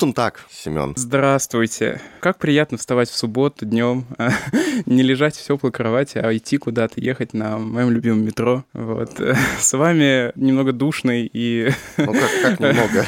Гутен 0.00 0.14
так, 0.14 0.46
Семен. 0.50 0.94
Здравствуйте. 0.96 2.00
Как 2.20 2.38
приятно 2.38 2.78
вставать 2.78 3.10
в 3.10 3.16
субботу 3.18 3.66
днем, 3.66 4.06
не 4.86 5.02
лежать 5.02 5.36
в 5.36 5.46
теплой 5.46 5.72
кровати, 5.72 6.16
а 6.16 6.34
идти 6.34 6.56
куда-то, 6.56 7.02
ехать 7.02 7.34
на 7.34 7.58
моем 7.58 7.90
любимом 7.90 8.24
метро. 8.24 8.64
Вот. 8.72 9.20
С 9.60 9.74
вами 9.74 10.32
немного 10.36 10.72
душный 10.72 11.28
и... 11.30 11.70
Ну 11.98 12.14
как, 12.14 12.30
как 12.40 12.60
немного? 12.60 13.04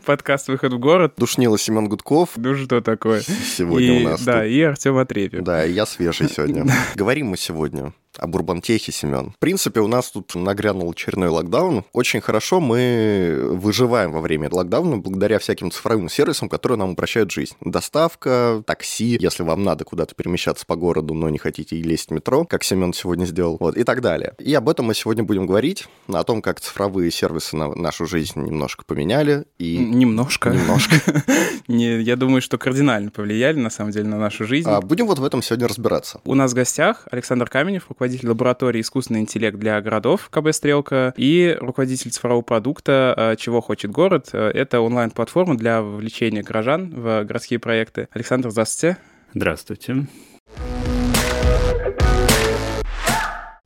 Подкаст 0.04 0.48
«Выход 0.48 0.74
в 0.74 0.78
город». 0.78 1.14
Душнило 1.16 1.58
Семен 1.58 1.88
Гудков. 1.88 2.32
Ну 2.36 2.54
что 2.54 2.82
такое? 2.82 3.22
Сегодня 3.22 3.98
и, 3.98 4.04
у 4.04 4.08
нас 4.10 4.22
Да, 4.22 4.42
тут. 4.42 4.50
и 4.50 4.60
Артем 4.60 4.98
Отрепьев. 4.98 5.42
Да, 5.42 5.64
и 5.64 5.72
я 5.72 5.86
свежий 5.86 6.28
сегодня. 6.28 6.66
Говорим 6.96 7.28
мы 7.28 7.38
сегодня 7.38 7.94
об 8.18 8.34
Урбантехе, 8.34 8.92
Семен. 8.92 9.32
В 9.32 9.38
принципе, 9.38 9.80
у 9.80 9.86
нас 9.86 10.10
тут 10.10 10.34
нагрянул 10.34 10.90
очередной 10.90 11.28
локдаун. 11.28 11.84
Очень 11.92 12.20
хорошо 12.20 12.60
мы 12.60 13.48
выживаем 13.52 14.12
во 14.12 14.20
время 14.20 14.48
локдауна 14.50 14.98
благодаря 14.98 15.38
всяким 15.38 15.70
цифровым 15.70 16.08
сервисам, 16.08 16.48
которые 16.48 16.78
нам 16.78 16.90
упрощают 16.90 17.30
жизнь. 17.30 17.54
Доставка, 17.60 18.62
такси, 18.66 19.18
если 19.20 19.42
вам 19.42 19.64
надо 19.64 19.84
куда-то 19.84 20.14
перемещаться 20.14 20.64
по 20.66 20.76
городу, 20.76 21.14
но 21.14 21.28
не 21.28 21.38
хотите 21.38 21.76
и 21.76 21.82
лезть 21.82 22.08
в 22.08 22.12
метро, 22.12 22.44
как 22.44 22.64
Семен 22.64 22.92
сегодня 22.92 23.24
сделал, 23.24 23.56
вот, 23.60 23.76
и 23.76 23.84
так 23.84 24.00
далее. 24.00 24.34
И 24.38 24.52
об 24.54 24.68
этом 24.68 24.86
мы 24.86 24.94
сегодня 24.94 25.24
будем 25.24 25.46
говорить, 25.46 25.86
о 26.08 26.24
том, 26.24 26.42
как 26.42 26.60
цифровые 26.60 27.10
сервисы 27.10 27.56
на 27.56 27.74
нашу 27.74 28.06
жизнь 28.06 28.40
немножко 28.40 28.84
поменяли. 28.84 29.44
И... 29.58 29.78
Немножко. 29.78 30.50
Немножко. 30.50 30.96
Не, 31.68 32.00
я 32.00 32.16
думаю, 32.16 32.40
что 32.40 32.58
кардинально 32.58 33.10
повлияли, 33.10 33.58
на 33.58 33.70
самом 33.70 33.90
деле, 33.90 34.08
на 34.08 34.18
нашу 34.18 34.46
жизнь. 34.46 34.68
А 34.68 34.80
будем 34.80 35.06
вот 35.06 35.18
в 35.18 35.24
этом 35.24 35.42
сегодня 35.42 35.68
разбираться. 35.68 36.20
У 36.24 36.34
нас 36.34 36.52
в 36.52 36.54
гостях 36.54 37.06
Александр 37.10 37.48
Каменев, 37.48 37.86
руководитель 37.88 38.05
лаборатории 38.24 38.80
«Искусственный 38.80 39.20
интеллект 39.20 39.58
для 39.58 39.80
городов» 39.80 40.28
КБ 40.30 40.52
«Стрелка» 40.52 41.14
и 41.16 41.56
руководитель 41.60 42.10
цифрового 42.10 42.42
продукта 42.42 43.14
э, 43.16 43.36
«Чего 43.36 43.60
хочет 43.60 43.90
город». 43.90 44.30
Э, 44.32 44.50
Это 44.54 44.80
онлайн-платформа 44.80 45.56
для 45.56 45.82
вовлечения 45.82 46.42
горожан 46.42 46.90
в 46.90 47.24
городские 47.24 47.58
проекты. 47.58 48.08
Александр, 48.12 48.50
здравствуйте. 48.50 48.98
Здравствуйте. 49.34 50.06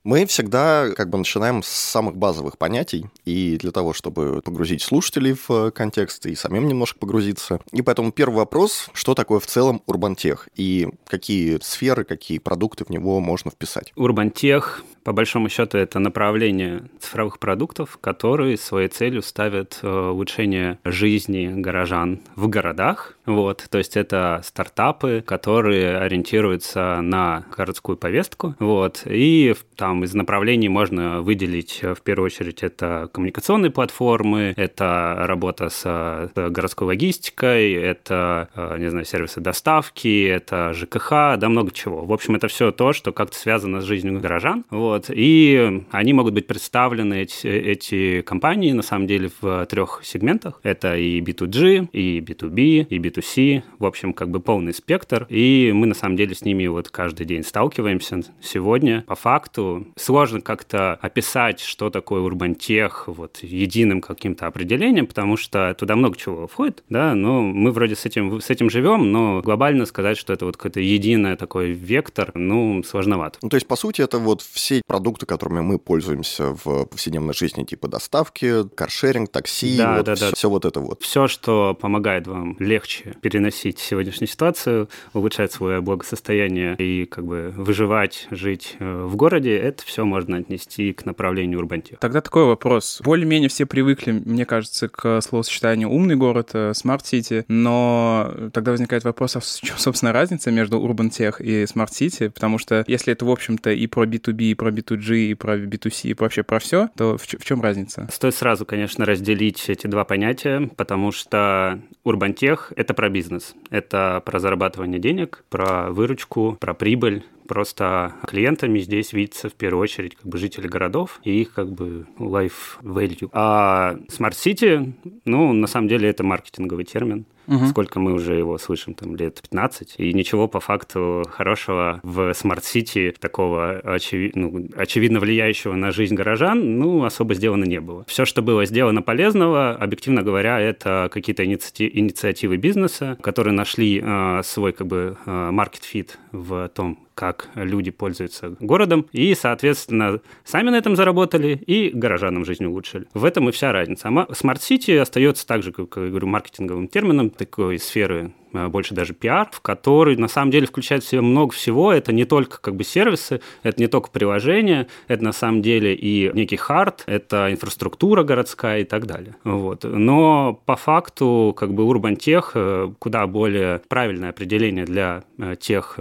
Мы 0.03 0.25
всегда 0.25 0.93
как 0.97 1.11
бы 1.11 1.19
начинаем 1.19 1.63
с 1.63 1.69
самых 1.69 2.17
базовых 2.17 2.57
понятий, 2.57 3.07
и 3.27 3.59
для 3.59 3.71
того, 3.71 3.93
чтобы 3.93 4.41
погрузить 4.41 4.81
слушателей 4.81 5.37
в 5.47 5.71
контекст 5.73 6.25
и 6.25 6.35
самим 6.35 6.69
немножко 6.69 6.99
погрузиться. 6.99 7.61
И 7.71 7.83
поэтому 7.83 8.11
первый 8.11 8.37
вопрос, 8.37 8.89
что 8.95 9.15
такое 9.15 9.41
в 9.41 9.47
целом 9.47 9.83
урбантех, 9.85 10.49
и 10.57 10.89
какие 11.07 11.59
сферы, 11.63 12.05
какие 12.05 12.39
продукты 12.39 12.87
в 12.87 12.89
него 12.89 13.21
можно 13.21 13.51
вписать? 13.51 13.93
Урбантех, 13.95 14.85
по 15.05 15.13
большому 15.13 15.49
счету, 15.49 15.79
это 15.79 15.99
направление 15.99 16.83
цифровых 17.01 17.39
продуктов, 17.39 17.99
которые 18.01 18.57
своей 18.57 18.89
целью 18.89 19.23
ставят 19.23 19.81
улучшение 19.83 20.79
жизни 20.85 21.51
горожан 21.55 22.21
в 22.37 22.49
городах. 22.49 23.17
Вот, 23.27 23.67
то 23.71 23.79
есть 23.79 23.97
это 23.97 24.41
стартапы, 24.45 25.23
которые 25.25 25.99
ориентируются 25.99 27.01
на 27.01 27.45
городскую 27.57 27.97
повестку. 27.97 28.57
Вот, 28.59 29.03
и 29.07 29.55
там 29.77 30.05
из 30.05 30.15
направлений 30.15 30.69
можно 30.69 31.23
выделить 31.23 31.81
в 31.83 32.03
первую 32.03 32.27
очередь 32.27 32.63
это 32.63 33.09
коммуникационные 33.13 33.71
платформы, 33.71 34.53
это 34.57 35.17
работа 35.21 35.69
с 35.69 36.31
городской 36.35 36.89
логистикой, 36.89 37.73
это, 37.73 38.49
не 38.79 38.91
знаю, 38.91 39.05
сервисы 39.05 39.41
доставки, 39.41 40.27
это 40.27 40.73
ЖКХ, 40.73 41.39
да 41.39 41.49
много 41.49 41.71
чего. 41.71 42.05
В 42.05 42.13
общем, 42.13 42.35
это 42.35 42.49
все 42.49 42.73
то, 42.73 42.93
что 42.93 43.13
как-то 43.13 43.37
связано 43.37 43.81
с 43.81 43.85
жизнью 43.85 44.21
горожан. 44.21 44.65
Вот, 44.71 44.90
и 45.09 45.85
они 45.91 46.13
могут 46.13 46.35
быть 46.35 46.47
представлены, 46.47 47.23
эти, 47.23 47.47
эти 47.47 48.23
компании, 48.23 48.73
на 48.73 48.83
самом 48.83 49.07
деле, 49.07 49.31
в 49.41 49.67
трех 49.67 50.01
сегментах. 50.05 50.61
Это 50.63 50.97
и 50.97 51.21
B2G, 51.21 51.89
и 51.93 52.21
B2B, 52.21 52.87
и 52.89 52.99
B2C, 52.99 53.63
в 53.79 53.85
общем, 53.87 54.13
как 54.13 54.31
бы 54.31 54.41
полный 54.41 54.75
спектр. 54.75 55.27
И 55.29 55.73
мы, 55.75 55.87
на 55.87 55.95
самом 55.95 56.17
деле, 56.17 56.35
с 56.35 56.43
ними 56.45 56.67
вот 56.67 56.89
каждый 56.89 57.27
день 57.27 57.43
сталкиваемся. 57.43 58.11
Сегодня, 58.43 59.05
по 59.07 59.15
факту, 59.15 59.87
сложно 59.97 60.41
как-то 60.41 60.95
описать, 60.95 61.61
что 61.61 61.91
такое 61.91 62.21
урбантех 62.21 63.05
вот 63.07 63.39
единым 63.43 64.01
каким-то 64.01 64.47
определением, 64.47 65.07
потому 65.07 65.37
что 65.37 65.75
туда 65.79 65.97
много 65.97 66.17
чего 66.17 66.47
входит, 66.47 66.83
да, 66.89 67.15
но 67.15 67.43
мы 67.43 67.71
вроде 67.71 67.95
с 67.95 68.05
этим, 68.07 68.41
с 68.41 68.51
этим 68.51 68.71
живем, 68.71 69.13
но 69.13 69.43
глобально 69.43 69.87
сказать, 69.87 70.19
что 70.19 70.33
это 70.33 70.47
вот 70.47 70.57
какой-то 70.57 70.81
единый 70.81 71.37
такой 71.37 71.73
вектор, 71.73 72.33
ну, 72.35 72.83
сложновато. 72.83 73.39
Ну, 73.43 73.49
то 73.49 73.57
есть, 73.57 73.67
по 73.67 73.77
сути, 73.77 74.03
это 74.03 74.19
вот 74.19 74.43
все 74.43 74.80
продукты, 74.87 75.27
которыми 75.27 75.61
мы 75.61 75.79
пользуемся 75.79 76.57
в 76.65 76.85
повседневной 76.87 77.35
жизни, 77.35 77.65
типа 77.65 77.89
доставки, 77.89 78.69
каршеринг, 78.69 79.31
такси, 79.31 79.79
да, 79.79 79.97
вот 79.97 80.07
да, 80.07 80.15
все, 80.15 80.31
да. 80.31 80.37
все 80.37 80.51
вот 80.51 80.65
это 80.65 80.81
вот. 80.81 81.03
Все, 81.03 81.29
что 81.29 81.75
помогает 81.75 82.27
вам 82.27 82.57
легче 82.59 83.15
переносить 83.21 83.79
сегодняшнюю 83.79 84.29
ситуацию, 84.29 84.89
улучшать 85.13 85.53
свое 85.53 85.81
благосостояние 85.81 86.77
и 86.77 87.07
как 87.07 87.25
бы 87.25 87.53
выживать, 87.57 88.27
жить 88.31 88.77
э, 88.79 89.05
в 89.05 89.17
городе, 89.17 89.57
это 89.57 89.85
все 89.85 90.05
можно 90.05 90.39
отнести 90.39 90.93
к 90.93 91.05
направлению 91.05 91.59
урбантех. 91.59 91.99
Тогда 91.99 92.21
такой 92.21 92.45
вопрос. 92.45 93.01
Более-менее 93.05 93.49
все 93.49 93.67
привыкли, 93.67 94.13
мне 94.13 94.45
кажется, 94.45 94.89
к 94.89 95.21
словосочетанию 95.21 95.89
«умный 95.89 96.17
город», 96.17 96.55
«smart 96.73 97.09
city», 97.09 97.45
но 97.49 98.51
тогда 98.53 98.73
возникает 98.73 99.05
вопрос, 99.05 99.37
а 99.37 99.41
в 99.41 99.45
чем, 99.45 99.79
собственно, 99.79 100.13
разница 100.13 100.51
между 100.51 100.79
урбантех 100.79 101.41
и 101.41 101.67
smart 101.67 101.98
city? 101.98 102.29
Потому 102.29 102.59
что 102.59 102.85
если 102.87 103.13
это, 103.13 103.25
в 103.25 103.31
общем-то, 103.31 103.71
и 103.71 103.87
про 103.87 104.05
B2B, 104.05 104.43
и 104.43 104.55
про 104.55 104.70
B2G, 104.71 105.17
и 105.31 105.35
про 105.35 105.57
B2C, 105.59 106.11
и 106.11 106.15
вообще 106.19 106.43
про 106.43 106.59
все, 106.59 106.89
то 106.97 107.17
в, 107.17 107.23
в 107.23 107.45
чем 107.45 107.61
разница? 107.61 108.09
Стоит 108.11 108.35
сразу, 108.35 108.65
конечно, 108.65 109.05
разделить 109.05 109.69
эти 109.69 109.87
два 109.87 110.05
понятия, 110.05 110.71
потому 110.77 111.13
что 111.13 111.81
урбантех— 112.05 112.73
это 112.77 112.95
про 112.95 113.09
бизнес, 113.09 113.55
это 113.71 114.23
про 114.25 114.39
зарабатывание 114.39 114.99
денег, 115.01 115.45
про 115.49 115.91
выручку, 115.91 116.57
про 116.61 116.75
прибыль, 116.75 117.25
Просто 117.51 118.15
клиентами 118.29 118.79
здесь 118.79 119.13
видятся 119.13 119.49
в 119.49 119.55
первую 119.55 119.83
очередь 119.83 120.15
как 120.15 120.25
бы 120.25 120.39
жители 120.39 120.69
городов 120.69 121.19
и 121.25 121.41
их 121.41 121.53
как 121.53 121.73
бы 121.73 122.07
life 122.17 122.79
value. 122.81 123.29
А 123.33 123.97
Smart 124.09 124.35
City, 124.35 124.93
ну, 125.25 125.53
на 125.53 125.67
самом 125.67 125.89
деле 125.89 126.09
это 126.09 126.23
маркетинговый 126.23 126.85
термин. 126.85 127.25
Угу. 127.51 127.67
Сколько 127.67 127.99
мы 127.99 128.13
уже 128.13 128.35
его 128.37 128.57
слышим, 128.59 128.95
там, 128.95 129.17
лет 129.17 129.43
15, 129.43 129.97
и 129.99 130.15
ничего 130.15 130.47
по 130.47 130.61
факту 130.61 131.25
хорошего 131.29 132.01
в 132.05 132.31
City, 132.31 133.15
такого 133.19 133.81
очевид... 133.81 134.37
ну, 134.37 134.69
очевидно 134.77 135.19
влияющего 135.19 135.75
на 135.75 135.91
жизнь 135.91 136.15
горожан, 136.15 136.79
ну, 136.79 137.05
особо 137.05 137.35
сделано 137.35 137.65
не 137.65 137.81
было. 137.81 138.05
Все, 138.07 138.25
что 138.25 138.41
было 138.41 138.65
сделано 138.67 139.03
полезного, 139.03 139.73
объективно 139.73 140.23
говоря, 140.23 140.61
это 140.61 141.09
какие-то 141.13 141.45
инициативы, 141.45 141.91
инициативы 141.99 142.57
бизнеса, 142.57 143.19
которые 143.21 143.53
нашли 143.53 144.01
э, 144.03 144.43
свой, 144.45 144.73
как 144.73 144.87
бы, 144.87 145.17
market 145.27 145.88
fit 145.88 146.19
в 146.31 146.69
том, 146.69 146.99
как 147.21 147.51
люди 147.55 147.91
пользуются 147.91 148.57
городом, 148.61 149.07
и, 149.13 149.35
соответственно, 149.35 150.21
сами 150.43 150.71
на 150.71 150.77
этом 150.77 150.97
заработали 150.97 151.49
и 151.67 151.91
горожанам 151.91 152.47
жизнь 152.47 152.65
улучшили. 152.65 153.09
В 153.13 153.27
этом 153.27 153.51
и 153.51 153.53
вся 153.53 153.73
разница. 153.73 154.09
А 154.09 154.27
City 154.33 154.97
остается 154.97 155.47
также, 155.47 155.71
как 155.71 155.99
я 155.99 156.07
говорю, 156.09 156.29
маркетинговым 156.29 156.89
термином 156.89 157.29
такой 157.29 157.79
сферы 157.79 158.33
больше 158.53 158.95
даже 158.95 159.15
пиар, 159.15 159.49
в 159.53 159.61
который 159.61 160.17
на 160.17 160.27
самом 160.27 160.51
деле 160.51 160.67
включает 160.67 161.05
в 161.05 161.09
себя 161.09 161.23
много 161.23 161.53
всего. 161.53 161.93
Это 161.93 162.13
не 162.13 162.25
только 162.25 162.61
как 162.61 162.75
бы 162.75 162.83
сервисы, 162.83 163.43
это 163.63 163.81
не 163.81 163.87
только 163.87 164.11
приложения, 164.11 164.89
это 165.07 165.23
на 165.23 165.31
самом 165.31 165.63
деле 165.63 165.95
и 165.95 166.33
некий 166.35 166.57
хард, 166.57 167.05
это 167.07 167.53
инфраструктура 167.53 168.25
городская 168.25 168.81
и 168.81 168.85
так 168.85 169.07
далее. 169.07 169.37
Вот. 169.45 169.85
Но 169.85 170.61
по 170.65 170.75
факту 170.75 171.55
как 171.57 171.73
бы 171.75 171.85
урбантех 171.85 172.57
куда 172.99 173.27
более 173.29 173.83
правильное 173.87 174.31
определение 174.31 174.85
для 174.85 175.23
тех 175.61 176.01